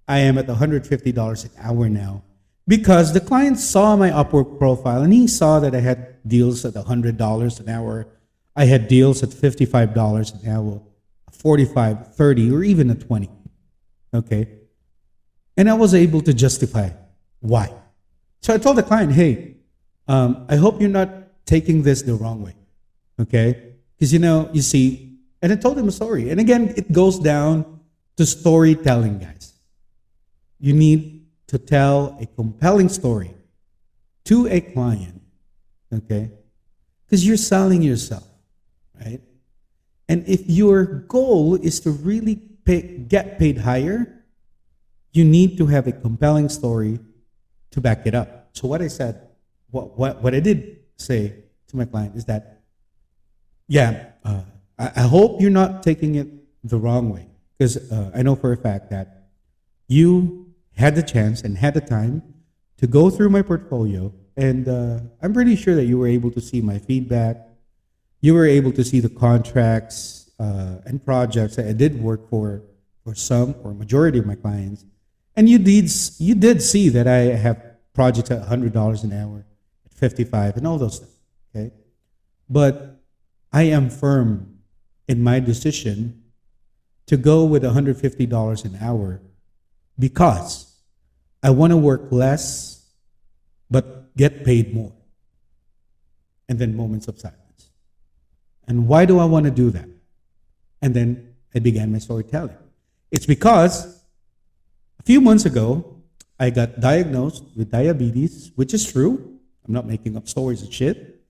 I 0.08 0.20
am 0.20 0.38
at 0.38 0.48
$150 0.48 1.46
an 1.46 1.52
hour 1.60 1.90
now? 1.90 2.24
Because 2.68 3.14
the 3.14 3.20
client 3.20 3.60
saw 3.60 3.96
my 3.96 4.10
Upwork 4.10 4.58
profile 4.58 5.04
and 5.04 5.14
he 5.14 5.28
saw 5.28 5.60
that 5.60 5.76
I 5.76 5.82
had 5.82 6.28
deals 6.28 6.66
at 6.66 6.74
$100 6.74 7.60
an 7.60 7.70
hour. 7.70 8.08
I 8.56 8.66
had 8.66 8.88
deals 8.88 9.22
at 9.22 9.30
$55 9.30 10.44
an 10.44 10.50
hour, 10.50 10.82
45, 11.32 12.16
30, 12.16 12.52
or 12.52 12.64
even 12.64 12.90
a 12.90 12.96
20. 12.96 13.30
Okay. 14.14 14.50
And 15.58 15.70
I 15.70 15.74
was 15.74 15.94
able 15.94 16.22
to 16.22 16.34
justify 16.34 16.90
why. 17.40 17.72
So 18.42 18.54
I 18.54 18.58
told 18.58 18.78
the 18.78 18.84
client, 18.84 19.14
hey, 19.14 19.58
um, 20.08 20.46
I 20.50 20.56
hope 20.56 20.82
you're 20.82 20.90
not 20.90 21.10
taking 21.46 21.84
this 21.84 22.02
the 22.02 22.16
wrong 22.16 22.44
way. 22.44 22.56
Okay? 23.20 23.74
Because, 23.96 24.12
you 24.12 24.20
know, 24.20 24.50
you 24.54 24.62
see, 24.62 25.18
and 25.42 25.52
I 25.52 25.56
told 25.56 25.78
him 25.78 25.88
a 25.88 25.92
story. 25.92 26.30
And 26.30 26.40
again, 26.40 26.74
it 26.76 26.92
goes 26.92 27.20
down 27.20 27.80
to 28.18 28.26
storytelling, 28.26 29.20
guys. 29.20 29.54
You 30.60 30.74
need 30.74 31.28
to 31.48 31.58
tell 31.58 32.18
a 32.20 32.26
compelling 32.26 32.90
story 32.90 33.34
to 34.26 34.48
a 34.48 34.62
client. 34.62 35.22
Okay? 35.94 36.32
Because 37.06 37.26
you're 37.26 37.38
selling 37.38 37.82
yourself, 37.82 38.28
right? 39.00 39.22
And 40.10 40.28
if 40.28 40.48
your 40.50 40.86
goal 40.86 41.56
is 41.56 41.80
to 41.82 41.92
really 41.92 42.36
pay, 42.36 42.82
get 42.82 43.38
paid 43.38 43.60
higher, 43.60 44.24
you 45.14 45.24
need 45.24 45.58
to 45.58 45.68
have 45.68 45.88
a 45.88 45.92
compelling 45.92 46.50
story 46.50 47.00
to 47.72 47.82
back 47.82 48.06
it 48.06 48.16
up. 48.16 48.50
So 48.54 48.68
what 48.68 48.82
I 48.82 48.88
said, 48.88 49.30
what 49.72 49.98
what, 49.98 50.22
what 50.22 50.36
I 50.36 50.40
did 50.40 50.85
say 50.98 51.34
to 51.68 51.78
my 51.78 51.86
client 51.86 52.16
is 52.16 52.26
that, 52.26 52.62
yeah, 53.68 54.08
uh, 54.24 54.42
I, 54.78 54.92
I, 54.96 55.02
hope 55.02 55.42
you're 55.42 55.50
not 55.50 55.84
taking 55.84 56.16
it 56.16 56.28
the 56.64 56.78
wrong 56.78 57.10
way. 57.10 57.28
Because 57.58 57.78
uh, 57.92 58.12
I 58.14 58.22
know 58.22 58.36
for 58.36 58.52
a 58.52 58.58
fact 58.58 58.90
that 58.92 59.30
you 59.88 60.54
had 60.76 60.96
the 60.96 61.04
chance 61.04 61.42
and 61.42 61.58
had 61.58 61.74
the 61.74 61.82
time 61.82 62.22
to 62.78 62.88
go 62.88 63.10
through 63.10 63.30
my 63.30 63.42
portfolio, 63.42 64.14
and 64.36 64.68
uh, 64.68 65.00
I'm 65.22 65.34
pretty 65.34 65.56
sure 65.56 65.76
that 65.76 65.86
you 65.86 65.98
were 65.98 66.08
able 66.08 66.32
to 66.32 66.42
see 66.42 66.62
my 66.62 66.80
feedback. 66.80 67.38
You 68.20 68.34
were 68.34 68.46
able 68.46 68.74
to 68.74 68.84
see 68.84 69.00
the 69.00 69.10
contracts 69.10 70.30
uh, 70.40 70.82
and 70.86 71.04
projects 71.04 71.56
that 71.56 71.68
I 71.68 71.74
did 71.74 72.02
work 72.02 72.30
for 72.30 72.64
for 73.06 73.14
some 73.14 73.56
or 73.64 73.74
majority 73.74 74.18
of 74.20 74.26
my 74.26 74.36
clients. 74.36 74.84
And 75.36 75.48
you 75.48 75.60
did, 75.60 75.92
you 76.18 76.36
did 76.36 76.62
see 76.62 76.90
that 76.90 77.08
I 77.08 77.36
have 77.36 77.64
projects 77.94 78.32
at 78.32 78.42
$100 78.42 79.04
an 79.04 79.14
hour, 79.14 79.46
55 80.06 80.58
and 80.58 80.68
all 80.68 80.78
those 80.78 81.00
things. 81.00 81.18
Okay? 81.50 81.76
But 82.48 83.02
I 83.52 83.64
am 83.64 83.90
firm 83.90 84.60
in 85.08 85.24
my 85.24 85.40
decision 85.40 86.22
to 87.08 87.18
go 87.18 87.44
with 87.44 87.64
$150 87.64 88.66
an 88.66 88.78
hour 88.80 89.22
because 89.98 90.80
I 91.42 91.50
want 91.50 91.72
to 91.72 91.78
work 91.78 92.12
less 92.12 92.86
but 93.72 94.16
get 94.16 94.46
paid 94.46 94.76
more. 94.76 94.94
And 96.48 96.60
then 96.60 96.78
moments 96.78 97.08
of 97.08 97.20
silence. 97.20 97.72
And 98.68 98.88
why 98.88 99.06
do 99.06 99.18
I 99.18 99.26
want 99.26 99.46
to 99.46 99.52
do 99.52 99.72
that? 99.72 99.90
And 100.84 100.94
then 100.94 101.34
I 101.56 101.60
began 101.60 101.92
my 101.92 101.98
storytelling. 101.98 102.58
It's 103.10 103.26
because 103.26 104.04
a 105.00 105.04
few 105.04 105.20
months 105.20 105.46
ago, 105.46 105.96
I 106.40 106.50
got 106.50 106.80
diagnosed 106.80 107.46
with 107.56 107.72
diabetes, 107.72 108.52
which 108.56 108.74
is 108.74 108.92
true. 108.92 109.35
I'm 109.68 109.74
not 109.74 109.86
making 109.86 110.16
up 110.16 110.28
stories 110.28 110.62
and 110.62 110.74
shit. 110.74 111.24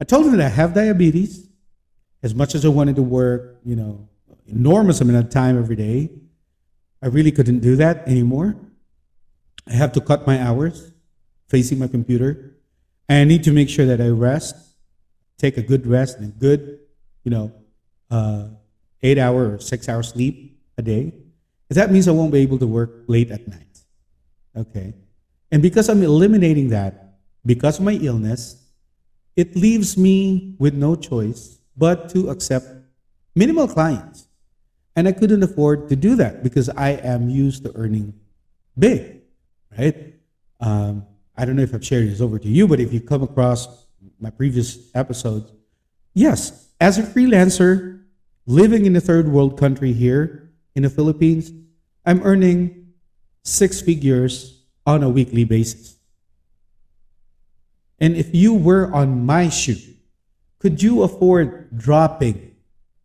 I 0.00 0.04
told 0.04 0.26
him 0.26 0.36
that 0.36 0.44
I 0.44 0.48
have 0.48 0.74
diabetes. 0.74 1.48
As 2.22 2.34
much 2.34 2.54
as 2.54 2.64
I 2.64 2.68
wanted 2.68 2.96
to 2.96 3.02
work, 3.02 3.60
you 3.64 3.76
know, 3.76 4.08
enormous 4.46 5.00
amount 5.00 5.26
of 5.26 5.30
time 5.30 5.58
every 5.58 5.76
day, 5.76 6.10
I 7.02 7.08
really 7.08 7.30
couldn't 7.30 7.60
do 7.60 7.76
that 7.76 8.08
anymore. 8.08 8.56
I 9.68 9.72
have 9.74 9.92
to 9.92 10.00
cut 10.00 10.26
my 10.26 10.40
hours 10.40 10.92
facing 11.48 11.78
my 11.78 11.86
computer. 11.86 12.56
And 13.08 13.18
I 13.20 13.24
need 13.24 13.44
to 13.44 13.52
make 13.52 13.68
sure 13.68 13.84
that 13.86 14.00
I 14.00 14.08
rest, 14.08 14.56
take 15.36 15.58
a 15.58 15.62
good 15.62 15.86
rest 15.86 16.16
and 16.18 16.28
a 16.28 16.32
good, 16.32 16.78
you 17.24 17.30
know, 17.30 17.52
uh, 18.10 18.48
eight 19.02 19.18
hour 19.18 19.54
or 19.54 19.58
six 19.58 19.88
hour 19.88 20.02
sleep 20.02 20.58
a 20.78 20.82
day. 20.82 21.12
That 21.68 21.90
means 21.90 22.08
I 22.08 22.12
won't 22.12 22.32
be 22.32 22.38
able 22.38 22.58
to 22.58 22.66
work 22.66 23.04
late 23.06 23.30
at 23.30 23.46
night. 23.48 23.80
Okay? 24.56 24.94
And 25.50 25.60
because 25.60 25.88
I'm 25.88 26.02
eliminating 26.02 26.68
that, 26.68 27.03
because 27.46 27.78
of 27.78 27.84
my 27.84 27.92
illness, 27.92 28.62
it 29.36 29.56
leaves 29.56 29.96
me 29.96 30.54
with 30.58 30.74
no 30.74 30.96
choice 30.96 31.58
but 31.76 32.08
to 32.10 32.30
accept 32.30 32.66
minimal 33.34 33.66
clients. 33.66 34.28
And 34.96 35.08
I 35.08 35.12
couldn't 35.12 35.42
afford 35.42 35.88
to 35.88 35.96
do 35.96 36.14
that 36.16 36.42
because 36.42 36.68
I 36.68 36.90
am 36.90 37.28
used 37.28 37.64
to 37.64 37.72
earning 37.74 38.14
big, 38.78 39.22
right? 39.76 40.14
Um, 40.60 41.04
I 41.36 41.44
don't 41.44 41.56
know 41.56 41.62
if 41.62 41.74
I've 41.74 41.84
shared 41.84 42.08
this 42.08 42.20
over 42.20 42.38
to 42.38 42.48
you, 42.48 42.68
but 42.68 42.78
if 42.78 42.92
you 42.92 43.00
come 43.00 43.22
across 43.22 43.86
my 44.20 44.30
previous 44.30 44.94
episodes, 44.94 45.52
yes, 46.14 46.68
as 46.80 46.98
a 46.98 47.02
freelancer 47.02 48.04
living 48.46 48.86
in 48.86 48.94
a 48.94 49.00
third 49.00 49.28
world 49.28 49.58
country 49.58 49.92
here 49.92 50.52
in 50.76 50.84
the 50.84 50.90
Philippines, 50.90 51.50
I'm 52.06 52.22
earning 52.22 52.92
six 53.42 53.80
figures 53.80 54.62
on 54.86 55.02
a 55.02 55.08
weekly 55.08 55.44
basis. 55.44 55.96
And 58.00 58.16
if 58.16 58.34
you 58.34 58.54
were 58.54 58.92
on 58.92 59.24
my 59.24 59.48
shoe, 59.48 59.78
could 60.58 60.82
you 60.82 61.02
afford 61.02 61.76
dropping 61.76 62.54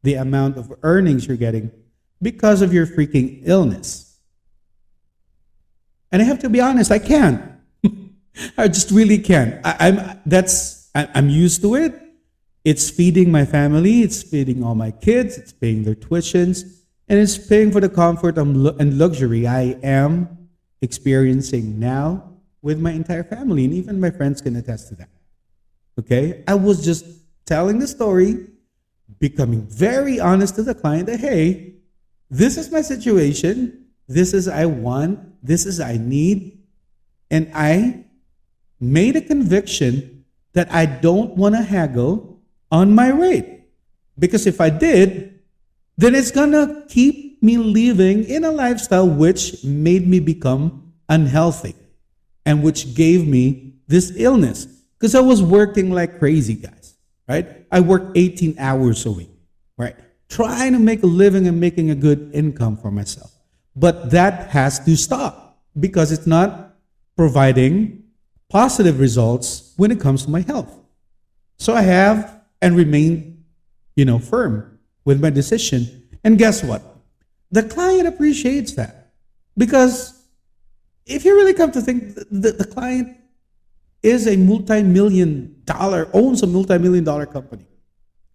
the 0.04 0.16
amount 0.16 0.58
of 0.58 0.74
earnings 0.82 1.28
you're 1.28 1.38
getting 1.38 1.72
because 2.22 2.62
of 2.62 2.74
your 2.74 2.88
freaking 2.88 3.42
illness? 3.44 4.18
And 6.12 6.22
I 6.22 6.26
have 6.26 6.40
to 6.40 6.50
be 6.50 6.60
honest, 6.60 6.92
I 6.92 7.00
can't. 7.00 7.42
I 8.58 8.68
just 8.68 8.92
really 8.92 9.20
can't. 9.20 9.64
I, 9.66 9.90
am 9.90 10.22
that's 10.26 10.90
I, 10.96 11.08
I'm 11.14 11.30
used 11.30 11.62
to 11.62 11.76
it. 11.76 11.94
It's 12.66 12.90
feeding 12.90 13.32
my 13.32 13.46
family. 13.46 14.02
It's 14.02 14.24
feeding 14.24 14.64
all 14.64 14.76
my 14.76 14.92
kids. 14.92 15.38
It's 15.38 15.54
paying 15.54 15.84
their 15.84 15.96
tuitions 15.96 16.80
and 17.10 17.20
it's 17.20 17.38
paying 17.38 17.72
for 17.72 17.82
the 17.82 17.90
comfort 17.90 18.38
and 18.38 18.98
luxury 18.98 19.48
I 19.48 19.78
am 19.84 20.50
experiencing 20.82 21.80
now 21.80 22.29
with 22.62 22.80
my 22.80 22.92
entire 22.92 23.24
family. 23.24 23.66
And 23.66 23.74
even 23.74 24.00
my 24.00 24.12
friends 24.12 24.42
can 24.42 24.56
attest 24.56 24.90
to 24.90 24.96
that. 24.96 25.10
Okay? 26.00 26.44
I 26.48 26.56
was 26.56 26.84
just 26.84 27.06
telling 27.46 27.80
the 27.80 27.88
story, 27.88 28.48
becoming 29.20 29.62
very 29.68 30.20
honest 30.20 30.56
to 30.56 30.64
the 30.64 30.76
client 30.76 31.08
that, 31.08 31.20
hey, 31.20 31.76
this 32.30 32.58
is 32.58 32.72
my 32.72 32.82
situation. 32.82 33.86
This 34.08 34.34
is 34.34 34.48
I 34.48 34.66
want. 34.66 35.20
This 35.44 35.66
is 35.66 35.80
I 35.80 35.98
need. 35.98 36.60
And 37.32 37.52
I 37.54 38.06
made 38.80 39.16
a 39.16 39.22
conviction 39.22 40.26
that 40.54 40.72
I 40.72 40.86
don't 40.86 41.36
want 41.36 41.56
to 41.56 41.62
haggle 41.62 42.40
on 42.72 42.94
my 42.94 43.10
rate. 43.10 43.64
Because 44.18 44.46
if 44.48 44.62
I 44.62 44.70
did, 44.70 45.40
then 45.98 46.16
it's 46.16 46.32
gonna 46.32 46.86
keep 46.88 47.42
me 47.42 47.58
living 47.58 48.24
in 48.26 48.44
a 48.44 48.52
lifestyle 48.52 49.08
which 49.08 49.64
made 49.64 50.08
me 50.08 50.20
become 50.20 50.94
unhealthy 51.08 51.76
and 52.46 52.64
which 52.64 52.96
gave 52.96 53.28
me 53.28 53.74
this 53.88 54.12
illness. 54.16 54.66
Because 54.98 55.16
I 55.16 55.22
was 55.22 55.42
working 55.42 55.92
like 55.92 56.20
crazy, 56.20 56.56
guys, 56.56 56.96
right? 57.28 57.66
I 57.72 57.80
worked 57.80 58.18
18 58.18 58.56
hours 58.60 59.06
a 59.06 59.12
week, 59.12 59.30
right? 59.78 59.96
Trying 60.28 60.74
to 60.74 60.80
make 60.80 61.04
a 61.04 61.08
living 61.08 61.48
and 61.48 61.60
making 61.60 61.90
a 61.90 61.96
good 61.96 62.32
income 62.34 62.78
for 62.78 62.92
myself. 62.92 63.32
But 63.76 64.12
that 64.12 64.50
has 64.50 64.80
to 64.86 64.96
stop 64.98 65.62
because 65.80 66.12
it's 66.12 66.28
not 66.28 66.76
providing 67.16 68.04
positive 68.50 69.00
results 69.00 69.74
when 69.78 69.92
it 69.92 70.00
comes 70.00 70.26
to 70.26 70.30
my 70.30 70.42
health. 70.42 70.74
So 71.58 71.74
I 71.74 71.82
have 71.82 72.42
and 72.62 72.76
remain, 72.76 73.46
you 73.96 74.06
know, 74.06 74.20
firm 74.20 74.80
with 75.06 75.22
my 75.22 75.30
decision. 75.30 76.10
And 76.24 76.38
guess 76.38 76.64
what? 76.64 76.82
The 77.52 77.64
client 77.64 78.08
appreciates 78.08 78.74
that. 78.74 79.12
Because 79.58 80.19
if 81.10 81.26
you 81.26 81.36
really 81.36 81.54
come 81.54 81.72
to 81.72 81.82
think, 81.82 82.16
the, 82.16 82.52
the 82.52 82.66
client 82.66 83.18
is 84.02 84.28
a 84.28 84.38
multi-million 84.38 85.62
dollar, 85.66 86.10
owns 86.14 86.42
a 86.44 86.48
multi-million 86.48 87.04
dollar 87.04 87.26
company. 87.26 87.66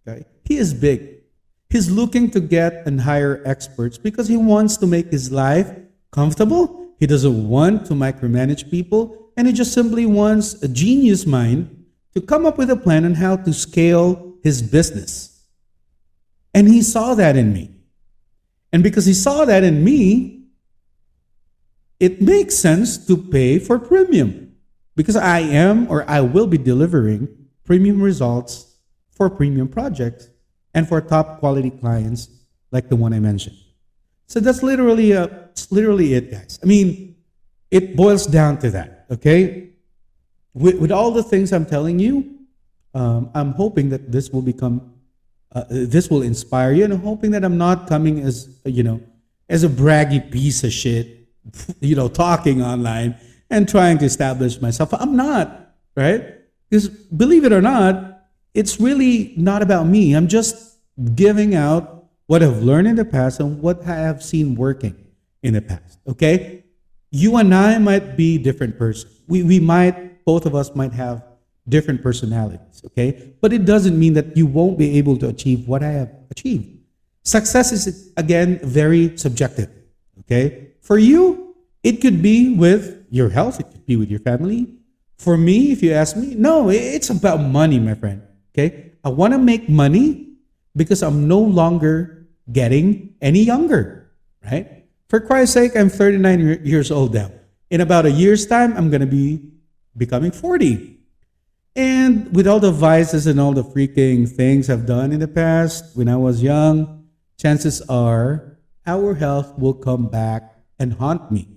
Okay? 0.07 0.25
He 0.45 0.57
is 0.57 0.75
big. 0.75 1.23
He's 1.71 1.91
looking 1.91 2.31
to 2.33 2.41
get 2.41 2.87
and 2.87 3.01
hire 3.01 3.43
experts 3.47 3.97
because 3.97 4.29
he 4.29 4.37
wants 4.37 4.77
to 4.79 4.87
make 4.87 5.11
his 5.11 5.33
life 5.33 5.71
comfortable. 6.13 6.95
He 7.01 7.07
doesn't 7.07 7.49
want 7.49 7.87
to 7.87 7.95
micromanage 7.95 8.71
people, 8.71 9.33
and 9.37 9.47
he 9.47 9.53
just 9.53 9.73
simply 9.73 10.07
wants 10.07 10.63
a 10.63 10.69
genius 10.69 11.27
mind 11.27 11.85
to 12.15 12.21
come 12.21 12.47
up 12.47 12.59
with 12.59 12.71
a 12.71 12.77
plan 12.77 13.05
on 13.05 13.15
how 13.15 13.37
to 13.37 13.53
scale 13.53 14.35
his 14.43 14.63
business. 14.63 15.47
And 16.53 16.69
he 16.69 16.83
saw 16.83 17.15
that 17.15 17.37
in 17.37 17.53
me. 17.53 17.71
And 18.73 18.83
because 18.83 19.07
he 19.07 19.15
saw 19.15 19.45
that 19.45 19.65
in 19.65 19.83
me, 19.83 20.44
it 22.01 22.21
makes 22.21 22.57
sense 22.57 22.99
to 23.07 23.17
pay 23.17 23.59
for 23.59 23.79
premium 23.79 24.55
because 24.97 25.17
I 25.17 25.41
am 25.41 25.91
or 25.91 26.09
I 26.09 26.21
will 26.21 26.47
be 26.47 26.59
delivering 26.59 27.29
premium 27.65 28.03
results 28.03 28.77
for 29.11 29.31
premium 29.31 29.69
projects 29.69 30.29
and 30.75 30.89
for 30.89 31.01
top 31.01 31.39
quality 31.39 31.71
clients 31.71 32.29
like 32.71 32.89
the 32.89 32.97
one 32.97 33.13
I 33.13 33.21
mentioned. 33.21 33.57
So 34.27 34.41
that's 34.41 34.63
literally 34.63 35.15
uh, 35.15 35.29
literally 35.71 36.15
it, 36.15 36.31
guys. 36.31 36.59
I 36.63 36.67
mean, 36.67 37.17
it 37.71 37.97
boils 37.97 38.27
down 38.27 38.59
to 38.59 38.71
that. 38.71 39.07
Okay, 39.11 39.71
with, 40.55 40.79
with 40.79 40.91
all 40.91 41.11
the 41.11 41.23
things 41.23 41.53
I'm 41.53 41.67
telling 41.67 41.99
you, 41.99 42.39
um, 42.95 43.31
I'm 43.35 43.53
hoping 43.53 43.91
that 43.91 44.11
this 44.11 44.31
will 44.31 44.43
become 44.43 44.95
uh, 45.53 45.65
this 45.69 46.11
will 46.11 46.23
inspire 46.23 46.73
you, 46.73 46.85
and 46.85 46.93
I'm 46.93 47.03
hoping 47.03 47.31
that 47.33 47.45
I'm 47.45 47.59
not 47.59 47.87
coming 47.87 48.21
as 48.21 48.59
you 48.65 48.83
know 48.83 49.01
as 49.49 49.63
a 49.63 49.69
braggy 49.69 50.31
piece 50.31 50.65
of 50.65 50.73
shit, 50.73 51.24
you 51.81 51.95
know, 51.97 52.09
talking 52.09 52.63
online 52.63 53.17
and 53.51 53.69
trying 53.69 53.99
to 53.99 54.05
establish 54.05 54.61
myself. 54.61 54.93
I'm 54.95 55.17
not 55.17 55.75
right 55.97 56.35
because 56.69 56.89
believe 56.89 57.45
it 57.45 57.53
or 57.53 57.63
not, 57.63 58.23
it's 58.55 58.81
really 58.81 59.35
not 59.37 59.63
about 59.63 59.87
me. 59.87 60.15
I'm 60.15 60.29
just 60.29 60.79
giving 61.15 61.55
out 61.55 62.07
what 62.27 62.43
I've 62.43 62.63
learned 62.63 62.89
in 62.89 62.97
the 62.97 63.05
past 63.05 63.41
and 63.41 63.61
what 63.61 63.83
I 63.87 63.97
have 63.97 64.23
seen 64.23 64.55
working 64.55 64.97
in 65.43 65.55
the 65.55 65.63
past. 65.63 65.99
Okay? 66.07 66.65
You 67.11 67.37
and 67.37 67.55
I 67.55 67.79
might 67.79 68.17
be 68.17 68.39
different 68.39 68.79
persons. 68.79 69.21
We, 69.29 69.43
we 69.43 69.61
might, 69.61 70.25
both 70.25 70.47
of 70.47 70.55
us 70.55 70.75
might 70.75 70.93
have 70.93 71.23
different 71.69 72.03
personalities. 72.03 72.83
Okay? 72.87 73.35
But 73.41 73.53
it 73.53 73.65
doesn't 73.65 73.99
mean 73.99 74.15
that 74.15 74.37
you 74.37 74.47
won't 74.47 74.79
be 74.79 74.99
able 74.99 75.17
to 75.19 75.29
achieve 75.29 75.69
what 75.69 75.83
I 75.83 75.91
have 75.91 76.13
achieved. 76.31 76.79
Success 77.23 77.73
is, 77.73 78.13
again, 78.17 78.59
very 78.63 79.17
subjective. 79.17 79.71
Okay? 80.21 80.74
For 80.85 80.99
you, 80.99 81.57
it 81.83 82.03
could 82.03 82.21
be 82.21 82.55
with 82.55 83.07
your 83.09 83.31
health, 83.31 83.59
it 83.59 83.73
could 83.73 83.87
be 83.87 83.97
with 83.97 84.11
your 84.11 84.21
family. 84.21 84.69
For 85.17 85.37
me, 85.39 85.73
if 85.73 85.83
you 85.83 85.93
ask 85.93 86.15
me, 86.15 86.35
no, 86.35 86.69
it's 86.69 87.09
about 87.09 87.41
money, 87.41 87.79
my 87.79 87.95
friend. 87.95 88.21
Okay? 88.53 88.93
I 89.03 89.09
want 89.09 89.33
to 89.33 89.39
make 89.39 89.67
money 89.67 90.37
because 90.77 91.03
I'm 91.03 91.27
no 91.27 91.41
longer 91.41 92.29
getting 92.53 93.15
any 93.23 93.43
younger, 93.43 94.13
right? 94.45 94.85
For 95.09 95.21
Christ's 95.21 95.55
sake, 95.55 95.73
I'm 95.75 95.89
39 95.89 96.61
years 96.65 96.91
old 96.91 97.15
now. 97.15 97.31
In 97.71 97.81
about 97.81 98.05
a 98.05 98.11
year's 98.11 98.47
time, 98.47 98.77
I'm 98.77 98.91
going 98.91 99.01
to 99.01 99.07
be 99.07 99.41
becoming 99.97 100.33
40. 100.33 100.99
And 101.77 102.35
with 102.37 102.47
all 102.47 102.61
the 102.61 102.71
vices 102.71 103.27
and 103.27 103.41
all 103.41 103.53
the 103.53 103.65
freaking 103.65 104.29
things 104.29 104.69
I've 104.69 104.85
done 104.85 105.13
in 105.13 105.21
the 105.21 105.29
past 105.29 105.97
when 105.97 106.09
I 106.09 106.17
was 106.17 106.43
young, 106.43 107.09
chances 107.39 107.81
are 107.89 108.59
our 108.87 109.15
health 109.15 109.59
will 109.59 109.75
come 109.75 110.09
back 110.09 110.54
and 110.79 110.95
haunt 110.95 111.31
me. 111.31 111.49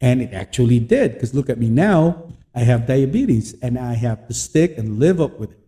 And 0.00 0.22
it 0.22 0.32
actually 0.32 0.78
did, 0.78 1.14
because 1.14 1.34
look 1.34 1.50
at 1.50 1.58
me 1.58 1.68
now. 1.68 2.24
I 2.54 2.60
have 2.60 2.86
diabetes 2.86 3.54
and 3.62 3.78
I 3.78 3.94
have 3.94 4.26
to 4.28 4.34
stick 4.34 4.78
and 4.78 4.98
live 4.98 5.20
up 5.20 5.38
with 5.38 5.52
it. 5.52 5.58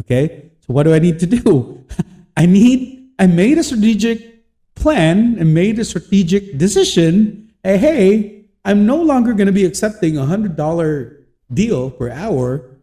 Okay? 0.00 0.50
So 0.66 0.72
what 0.72 0.84
do 0.84 0.94
I 0.94 0.98
need 0.98 1.18
to 1.20 1.26
do? 1.26 1.84
I 2.36 2.46
need, 2.46 3.10
I 3.18 3.26
made 3.26 3.58
a 3.58 3.62
strategic 3.62 4.44
plan 4.74 5.36
and 5.38 5.54
made 5.54 5.78
a 5.78 5.84
strategic 5.84 6.58
decision. 6.58 7.52
Hey, 7.62 7.78
hey, 7.78 8.44
I'm 8.64 8.86
no 8.86 8.96
longer 8.96 9.32
going 9.32 9.46
to 9.46 9.52
be 9.52 9.64
accepting 9.64 10.16
a 10.16 10.22
$100 10.22 11.16
deal 11.52 11.90
per 11.90 12.10
hour 12.10 12.78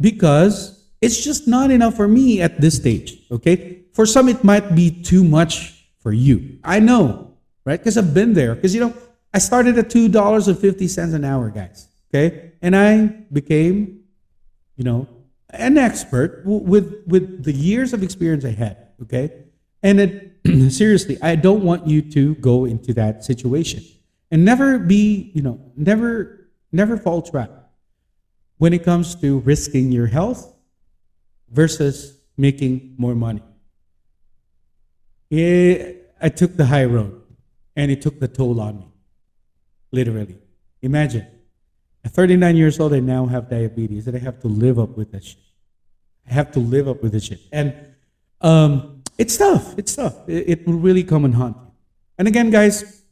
because 0.00 0.82
it's 1.00 1.22
just 1.22 1.46
not 1.46 1.70
enough 1.70 1.94
for 1.94 2.08
me 2.08 2.40
at 2.40 2.60
this 2.60 2.76
stage. 2.76 3.18
Okay? 3.30 3.82
For 3.92 4.06
some, 4.06 4.28
it 4.28 4.42
might 4.42 4.74
be 4.74 4.90
too 4.90 5.22
much 5.22 5.86
for 5.98 6.12
you. 6.12 6.58
I 6.64 6.80
know, 6.80 7.34
right? 7.64 7.78
Because 7.78 7.98
I've 7.98 8.14
been 8.14 8.32
there. 8.32 8.54
Because, 8.54 8.74
you 8.74 8.80
know, 8.80 8.94
I 9.34 9.38
started 9.38 9.78
at 9.78 9.88
$2.50 9.88 11.14
an 11.14 11.24
hour, 11.24 11.50
guys. 11.50 11.88
Okay? 12.08 12.52
And 12.60 12.76
I 12.76 13.06
became, 13.32 14.00
you 14.76 14.84
know, 14.84 15.08
an 15.50 15.78
expert 15.78 16.42
with, 16.44 17.02
with 17.06 17.44
the 17.44 17.52
years 17.52 17.92
of 17.92 18.02
experience 18.02 18.44
I 18.44 18.50
had. 18.50 18.88
Okay? 19.02 19.32
And 19.82 20.00
it, 20.00 20.32
seriously, 20.70 21.18
I 21.22 21.36
don't 21.36 21.62
want 21.62 21.86
you 21.86 22.02
to 22.02 22.34
go 22.36 22.64
into 22.64 22.92
that 22.94 23.24
situation. 23.24 23.82
And 24.30 24.44
never 24.44 24.78
be, 24.78 25.30
you 25.34 25.42
know, 25.42 25.60
never, 25.76 26.48
never 26.70 26.96
fall 26.96 27.22
trap 27.22 27.50
when 28.58 28.72
it 28.72 28.84
comes 28.84 29.14
to 29.16 29.40
risking 29.40 29.92
your 29.92 30.06
health 30.06 30.54
versus 31.50 32.18
making 32.36 32.94
more 32.96 33.14
money. 33.14 33.42
It, 35.30 36.14
I 36.20 36.28
took 36.28 36.56
the 36.56 36.66
high 36.66 36.84
road 36.84 37.22
and 37.76 37.90
it 37.90 38.02
took 38.02 38.20
the 38.20 38.28
toll 38.28 38.60
on 38.60 38.78
me. 38.80 38.91
Literally. 39.92 40.38
Imagine. 40.80 41.26
At 42.04 42.10
39 42.12 42.56
years 42.56 42.80
old, 42.80 42.92
I 42.94 43.00
now 43.00 43.26
have 43.26 43.48
diabetes 43.48 44.08
and 44.08 44.16
I 44.16 44.20
have 44.20 44.40
to 44.40 44.48
live 44.48 44.78
up 44.78 44.96
with 44.96 45.12
that 45.12 45.24
shit. 45.24 45.38
I 46.28 46.32
have 46.34 46.50
to 46.52 46.58
live 46.58 46.88
up 46.88 47.02
with 47.02 47.12
this 47.12 47.24
shit. 47.24 47.40
And 47.52 47.74
um, 48.40 49.02
it's 49.18 49.36
tough. 49.36 49.74
It's 49.78 49.94
tough. 49.94 50.28
It, 50.28 50.48
it 50.48 50.66
will 50.66 50.78
really 50.78 51.04
come 51.04 51.24
and 51.24 51.34
haunt 51.34 51.56
you. 51.56 51.72
And 52.18 52.26
again, 52.26 52.50
guys, 52.50 53.02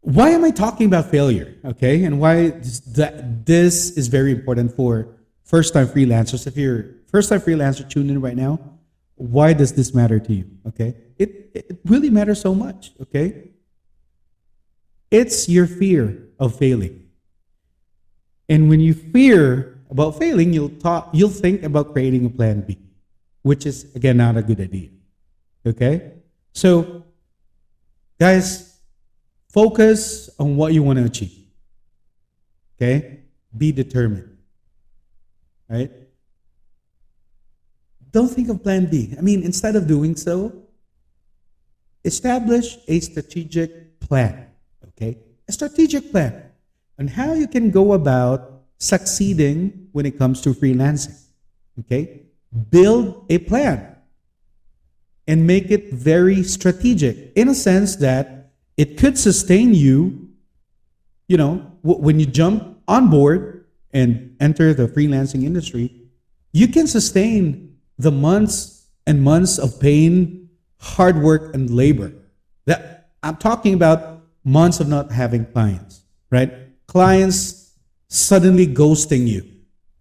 why 0.00 0.30
am 0.30 0.44
I 0.44 0.50
talking 0.50 0.86
about 0.86 1.10
failure? 1.10 1.54
Okay, 1.64 2.04
and 2.04 2.20
why 2.20 2.50
this, 2.50 2.80
that 2.80 3.46
this 3.46 3.96
is 3.96 4.08
very 4.08 4.32
important 4.32 4.74
for 4.74 5.16
first-time 5.44 5.86
freelancers. 5.86 6.46
If 6.46 6.56
you're 6.56 6.96
first-time 7.06 7.40
freelancer 7.40 7.88
tuned 7.88 8.10
in 8.10 8.20
right 8.20 8.36
now, 8.36 8.58
why 9.14 9.52
does 9.52 9.72
this 9.74 9.94
matter 9.94 10.18
to 10.18 10.34
you? 10.34 10.44
Okay, 10.66 10.96
it 11.18 11.50
it 11.54 11.78
really 11.84 12.10
matters 12.10 12.40
so 12.40 12.52
much. 12.52 12.90
Okay, 13.00 13.51
it's 15.12 15.48
your 15.48 15.68
fear 15.68 16.26
of 16.40 16.56
failing, 16.56 17.06
and 18.48 18.68
when 18.68 18.80
you 18.80 18.94
fear 18.94 19.78
about 19.88 20.18
failing, 20.18 20.52
you'll 20.52 20.70
talk, 20.80 21.10
you'll 21.12 21.28
think 21.28 21.62
about 21.62 21.92
creating 21.92 22.26
a 22.26 22.30
plan 22.30 22.62
B, 22.62 22.78
which 23.42 23.66
is 23.66 23.94
again 23.94 24.16
not 24.16 24.36
a 24.36 24.42
good 24.42 24.60
idea. 24.60 24.88
Okay, 25.64 26.14
so 26.52 27.04
guys 28.18 28.72
Focus 29.52 30.30
on 30.38 30.56
what 30.56 30.72
you 30.72 30.82
want 30.82 30.98
to 30.98 31.04
achieve. 31.04 31.44
Okay? 32.76 33.20
Be 33.54 33.70
determined. 33.70 34.38
Right? 35.68 35.90
Don't 38.10 38.28
think 38.28 38.48
of 38.48 38.62
plan 38.62 38.86
B. 38.86 39.14
I 39.16 39.20
mean, 39.20 39.42
instead 39.42 39.76
of 39.76 39.86
doing 39.86 40.16
so, 40.16 40.54
establish 42.02 42.78
a 42.88 43.00
strategic 43.00 44.00
plan. 44.00 44.46
Okay? 45.02 45.18
A 45.48 45.52
strategic 45.52 46.10
plan 46.10 46.44
on 46.98 47.08
how 47.08 47.34
you 47.34 47.48
can 47.48 47.70
go 47.70 47.92
about 47.92 48.62
succeeding 48.78 49.88
when 49.92 50.06
it 50.06 50.18
comes 50.18 50.40
to 50.42 50.54
freelancing. 50.54 51.18
Okay? 51.80 52.22
Build 52.70 53.26
a 53.28 53.38
plan 53.38 53.96
and 55.26 55.46
make 55.46 55.70
it 55.70 55.92
very 55.92 56.42
strategic 56.42 57.32
in 57.34 57.48
a 57.48 57.54
sense 57.54 57.96
that 57.96 58.52
it 58.76 58.96
could 58.96 59.18
sustain 59.18 59.74
you, 59.74 60.30
you 61.28 61.36
know, 61.36 61.66
when 61.82 62.20
you 62.20 62.26
jump 62.26 62.78
on 62.86 63.10
board 63.10 63.66
and 63.92 64.36
enter 64.40 64.72
the 64.72 64.86
freelancing 64.86 65.44
industry, 65.44 65.94
you 66.52 66.68
can 66.68 66.86
sustain 66.86 67.76
the 67.98 68.10
months 68.10 68.86
and 69.06 69.22
months 69.22 69.58
of 69.58 69.80
pain, 69.80 70.48
hard 70.80 71.20
work, 71.20 71.54
and 71.54 71.70
labor. 71.70 72.12
That 72.66 73.10
I'm 73.22 73.36
talking 73.36 73.74
about 73.74 74.11
months 74.44 74.80
of 74.80 74.88
not 74.88 75.12
having 75.12 75.44
clients, 75.46 76.02
right? 76.30 76.52
Clients 76.86 77.74
suddenly 78.08 78.66
ghosting 78.66 79.26
you. 79.26 79.48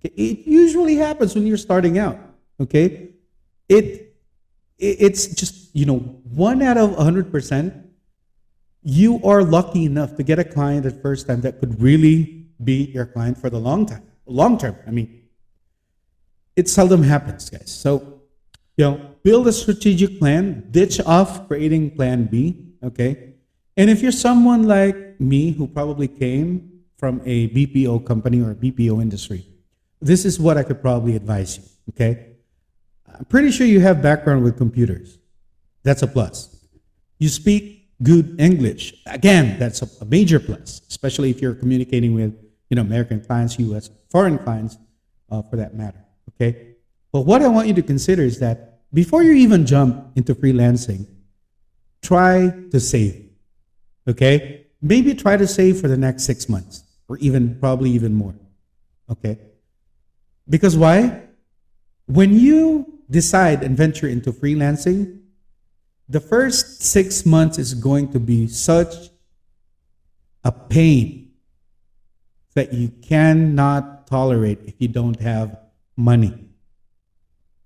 It 0.03 0.47
usually 0.47 0.95
happens 0.95 1.35
when 1.35 1.45
you're 1.45 1.57
starting 1.57 1.97
out. 1.97 2.17
Okay, 2.59 3.09
it 3.69 4.15
it's 4.77 5.27
just 5.27 5.75
you 5.75 5.85
know 5.85 5.99
one 5.99 6.61
out 6.61 6.77
of 6.77 6.95
hundred 6.95 7.31
percent 7.31 7.73
you 8.83 9.21
are 9.23 9.43
lucky 9.43 9.85
enough 9.85 10.15
to 10.15 10.23
get 10.23 10.39
a 10.39 10.43
client 10.43 10.85
at 10.85 11.01
first 11.01 11.27
time 11.27 11.41
that 11.41 11.59
could 11.59 11.79
really 11.81 12.47
be 12.63 12.85
your 12.93 13.05
client 13.05 13.37
for 13.37 13.49
the 13.49 13.59
long 13.59 13.85
time, 13.85 14.03
long 14.25 14.57
term. 14.57 14.75
I 14.87 14.91
mean, 14.91 15.21
it 16.55 16.67
seldom 16.67 17.03
happens, 17.03 17.49
guys. 17.49 17.71
So, 17.71 18.21
you 18.77 18.85
know, 18.85 19.15
build 19.23 19.47
a 19.47 19.53
strategic 19.53 20.19
plan, 20.19 20.67
ditch 20.71 20.99
off 21.01 21.47
creating 21.47 21.91
plan 21.91 22.25
B, 22.25 22.73
okay? 22.83 23.30
And 23.77 23.89
if 23.89 24.01
you're 24.01 24.11
someone 24.11 24.67
like 24.67 25.19
me 25.19 25.51
who 25.51 25.67
probably 25.67 26.07
came 26.07 26.81
from 26.97 27.21
a 27.25 27.49
BPO 27.49 28.05
company 28.05 28.41
or 28.41 28.53
BPO 28.53 29.01
industry, 29.01 29.45
this 30.01 30.25
is 30.25 30.39
what 30.39 30.57
I 30.57 30.63
could 30.63 30.81
probably 30.81 31.15
advise 31.15 31.57
you. 31.57 31.63
Okay. 31.89 32.27
I'm 33.07 33.25
pretty 33.25 33.51
sure 33.51 33.67
you 33.67 33.79
have 33.81 34.01
background 34.01 34.43
with 34.43 34.57
computers. 34.57 35.17
That's 35.83 36.01
a 36.01 36.07
plus. 36.07 36.65
You 37.19 37.29
speak 37.29 37.89
good 38.01 38.39
English. 38.39 38.93
Again, 39.05 39.59
that's 39.59 39.81
a, 39.81 40.05
major 40.05 40.39
plus, 40.39 40.81
especially 40.89 41.29
if 41.29 41.41
you're 41.41 41.53
communicating 41.53 42.13
with 42.15 42.35
you 42.69 42.75
know 42.75 42.81
American 42.81 43.21
clients, 43.21 43.59
U.S. 43.59 43.89
foreign 44.09 44.37
clients, 44.37 44.77
uh, 45.29 45.41
for 45.43 45.55
that 45.57 45.75
matter. 45.75 46.03
Okay. 46.29 46.75
But 47.11 47.21
what 47.21 47.41
I 47.41 47.47
want 47.47 47.67
you 47.67 47.73
to 47.75 47.81
consider 47.81 48.23
is 48.23 48.39
that 48.39 48.79
before 48.93 49.23
you 49.23 49.33
even 49.33 49.65
jump 49.65 50.17
into 50.17 50.33
freelancing, 50.33 51.07
try 52.01 52.49
to 52.71 52.79
save. 52.79 53.20
Okay. 54.07 54.67
Maybe 54.81 55.13
try 55.13 55.37
to 55.37 55.47
save 55.47 55.79
for 55.79 55.87
the 55.87 55.97
next 55.97 56.23
six 56.23 56.49
months, 56.49 56.83
or 57.07 57.17
even 57.17 57.59
probably 57.59 57.91
even 57.91 58.13
more. 58.13 58.35
Okay. 59.09 59.37
Because 60.49 60.75
why? 60.75 61.23
When 62.07 62.33
you 62.33 62.99
decide 63.09 63.63
and 63.63 63.77
venture 63.77 64.07
into 64.07 64.31
freelancing, 64.31 65.19
the 66.09 66.19
first 66.19 66.81
six 66.81 67.25
months 67.25 67.57
is 67.57 67.73
going 67.73 68.11
to 68.11 68.19
be 68.19 68.47
such 68.47 68.93
a 70.43 70.51
pain 70.51 71.31
that 72.55 72.73
you 72.73 72.89
cannot 72.89 74.07
tolerate 74.07 74.59
if 74.65 74.75
you 74.79 74.87
don't 74.87 75.19
have 75.21 75.57
money. 75.95 76.33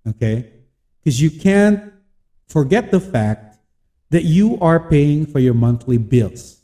Okay? 0.08 0.52
Because 1.00 1.22
you 1.22 1.32
can't 1.32 1.92
forget 2.48 2.92
the 2.92 3.00
fact 3.00 3.45
that 4.16 4.24
you 4.24 4.58
are 4.62 4.80
paying 4.80 5.26
for 5.26 5.40
your 5.40 5.54
monthly 5.54 5.98
bills. 5.98 6.62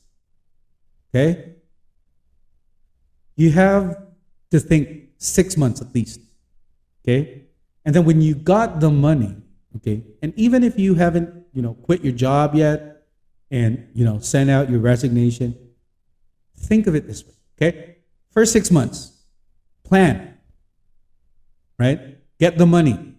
Okay? 1.10 1.56
You 3.36 3.52
have 3.52 4.02
to 4.52 4.60
think 4.62 5.10
six 5.18 5.58
months 5.58 5.82
at 5.82 5.94
least. 5.94 6.22
Okay? 7.04 7.42
And 7.84 7.94
then 7.94 8.06
when 8.06 8.22
you 8.22 8.36
got 8.36 8.80
the 8.80 8.90
money, 8.90 9.36
okay, 9.76 10.02
and 10.22 10.32
even 10.38 10.64
if 10.64 10.80
you 10.80 10.96
haven't, 10.96 11.46
you 11.52 11.62
know, 11.62 11.74
quit 11.74 12.06
your 12.06 12.14
job 12.14 12.56
yet 12.56 13.04
and, 13.50 13.90
you 13.94 14.06
know, 14.06 14.20
send 14.20 14.50
out 14.50 14.70
your 14.70 14.80
resignation, 14.80 15.58
think 16.58 16.88
of 16.88 16.96
it 16.96 17.06
this 17.06 17.26
way, 17.26 17.34
okay? 17.58 17.98
First 18.30 18.54
six 18.54 18.72
months, 18.72 19.12
plan, 19.84 20.38
right? 21.78 22.18
Get 22.40 22.58
the 22.58 22.66
money. 22.66 23.14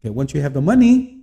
Okay, 0.00 0.10
once 0.10 0.34
you 0.34 0.40
have 0.40 0.52
the 0.52 0.60
money, 0.60 1.20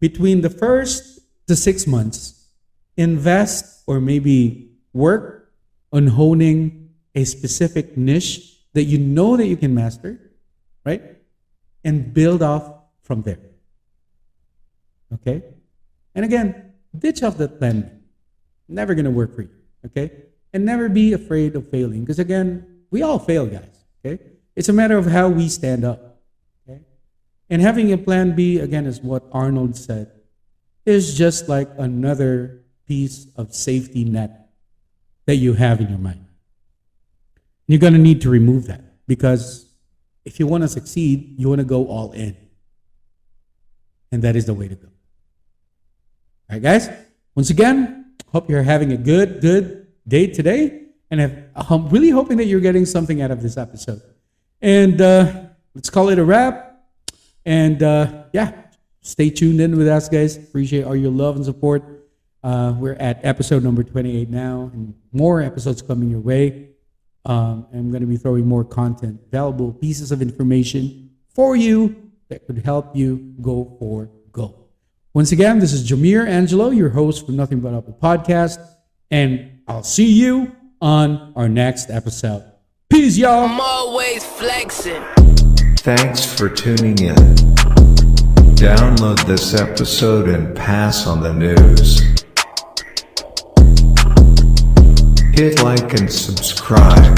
between 0.00 0.40
the 0.40 0.48
first 0.48 1.17
to 1.48 1.56
six 1.56 1.86
months, 1.86 2.48
invest 2.96 3.82
or 3.86 4.00
maybe 4.00 4.70
work 4.92 5.52
on 5.92 6.06
honing 6.06 6.90
a 7.14 7.24
specific 7.24 7.96
niche 7.96 8.56
that 8.74 8.84
you 8.84 8.98
know 8.98 9.36
that 9.36 9.46
you 9.46 9.56
can 9.56 9.74
master, 9.74 10.30
right? 10.84 11.02
And 11.84 12.12
build 12.14 12.42
off 12.42 12.70
from 13.02 13.22
there. 13.22 13.40
Okay? 15.14 15.42
And 16.14 16.24
again, 16.24 16.72
ditch 16.96 17.22
off 17.22 17.38
that 17.38 17.58
plan. 17.58 18.02
Never 18.68 18.94
gonna 18.94 19.10
work 19.10 19.34
for 19.34 19.42
you. 19.42 19.50
Okay? 19.86 20.10
And 20.52 20.64
never 20.64 20.88
be 20.88 21.12
afraid 21.12 21.56
of 21.56 21.68
failing. 21.70 22.00
Because 22.02 22.18
again, 22.18 22.84
we 22.90 23.02
all 23.02 23.18
fail, 23.18 23.46
guys. 23.46 23.84
Okay? 24.04 24.22
It's 24.54 24.68
a 24.68 24.72
matter 24.72 24.98
of 24.98 25.06
how 25.06 25.28
we 25.28 25.48
stand 25.48 25.84
up. 25.84 26.20
Okay? 26.68 26.82
And 27.48 27.62
having 27.62 27.92
a 27.92 27.98
plan 27.98 28.34
B, 28.34 28.58
again, 28.58 28.86
is 28.86 29.00
what 29.00 29.24
Arnold 29.32 29.76
said, 29.76 30.10
is 30.88 31.14
just 31.14 31.48
like 31.48 31.68
another 31.76 32.62
piece 32.86 33.26
of 33.36 33.54
safety 33.54 34.04
net 34.04 34.50
that 35.26 35.36
you 35.36 35.52
have 35.52 35.80
in 35.80 35.90
your 35.90 35.98
mind. 35.98 36.24
You're 37.66 37.78
going 37.78 37.92
to 37.92 37.98
need 37.98 38.22
to 38.22 38.30
remove 38.30 38.66
that 38.68 38.82
because 39.06 39.66
if 40.24 40.40
you 40.40 40.46
want 40.46 40.62
to 40.62 40.68
succeed, 40.68 41.34
you 41.38 41.50
want 41.50 41.58
to 41.58 41.66
go 41.66 41.86
all 41.88 42.12
in. 42.12 42.34
And 44.10 44.22
that 44.22 44.34
is 44.34 44.46
the 44.46 44.54
way 44.54 44.68
to 44.68 44.74
go. 44.74 44.88
All 44.88 46.56
right, 46.56 46.62
guys? 46.62 46.88
Once 47.34 47.50
again, 47.50 48.14
hope 48.32 48.48
you're 48.48 48.62
having 48.62 48.92
a 48.92 48.96
good, 48.96 49.42
good 49.42 49.88
day 50.06 50.26
today. 50.26 50.86
And 51.10 51.44
I'm 51.54 51.88
really 51.90 52.08
hoping 52.08 52.38
that 52.38 52.46
you're 52.46 52.60
getting 52.60 52.86
something 52.86 53.20
out 53.20 53.30
of 53.30 53.42
this 53.42 53.58
episode. 53.58 54.00
And 54.62 55.00
uh, 55.02 55.44
let's 55.74 55.90
call 55.90 56.08
it 56.08 56.18
a 56.18 56.24
wrap. 56.24 56.82
And 57.44 57.82
uh, 57.82 58.24
yeah, 58.32 58.52
stay 59.00 59.30
tuned 59.30 59.60
in 59.60 59.76
with 59.76 59.88
us, 59.88 60.08
guys. 60.08 60.36
Appreciate 60.36 60.84
all 60.84 60.96
your 60.96 61.10
love 61.10 61.36
and 61.36 61.44
support. 61.44 61.82
Uh, 62.42 62.74
we're 62.78 62.94
at 62.94 63.24
episode 63.24 63.64
number 63.64 63.82
28 63.82 64.28
now, 64.28 64.70
and 64.72 64.94
more 65.12 65.42
episodes 65.42 65.82
coming 65.82 66.10
your 66.10 66.20
way. 66.20 66.68
Um, 67.24 67.66
I'm 67.72 67.90
going 67.90 68.00
to 68.00 68.06
be 68.06 68.16
throwing 68.16 68.46
more 68.46 68.64
content, 68.64 69.20
valuable 69.30 69.72
pieces 69.72 70.12
of 70.12 70.22
information 70.22 71.10
for 71.34 71.56
you 71.56 72.10
that 72.28 72.46
could 72.46 72.58
help 72.58 72.94
you 72.94 73.34
go 73.40 73.76
for 73.78 74.08
goal. 74.32 74.68
Once 75.14 75.32
again, 75.32 75.58
this 75.58 75.72
is 75.72 75.90
Jamir 75.90 76.26
Angelo, 76.26 76.70
your 76.70 76.90
host 76.90 77.26
for 77.26 77.32
Nothing 77.32 77.60
But 77.60 77.74
Apple 77.74 77.98
a 78.00 78.04
podcast, 78.04 78.58
and 79.10 79.60
I'll 79.66 79.82
see 79.82 80.10
you 80.10 80.54
on 80.80 81.32
our 81.34 81.48
next 81.48 81.90
episode. 81.90 82.44
Peace, 82.88 83.18
y'all. 83.18 83.44
I'm 83.48 83.60
always 83.60 84.24
flexing. 84.24 85.02
Thanks 85.78 86.24
for 86.24 86.48
tuning 86.48 86.98
in. 86.98 87.57
Download 88.58 89.24
this 89.24 89.54
episode 89.54 90.28
and 90.28 90.56
pass 90.56 91.06
on 91.06 91.20
the 91.20 91.32
news. 91.32 92.00
Hit 95.32 95.62
like 95.62 95.94
and 95.94 96.12
subscribe. 96.12 97.16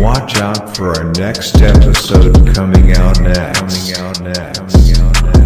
Watch 0.00 0.38
out 0.38 0.74
for 0.74 0.96
our 0.96 1.12
next 1.12 1.60
episode 1.60 2.54
coming 2.54 2.92
out 2.96 3.20
next. 3.20 3.94
Coming 3.94 4.06
out 4.06 4.22
next. 4.22 4.96
Coming 4.96 5.00
out 5.00 5.22
next. 5.22 5.45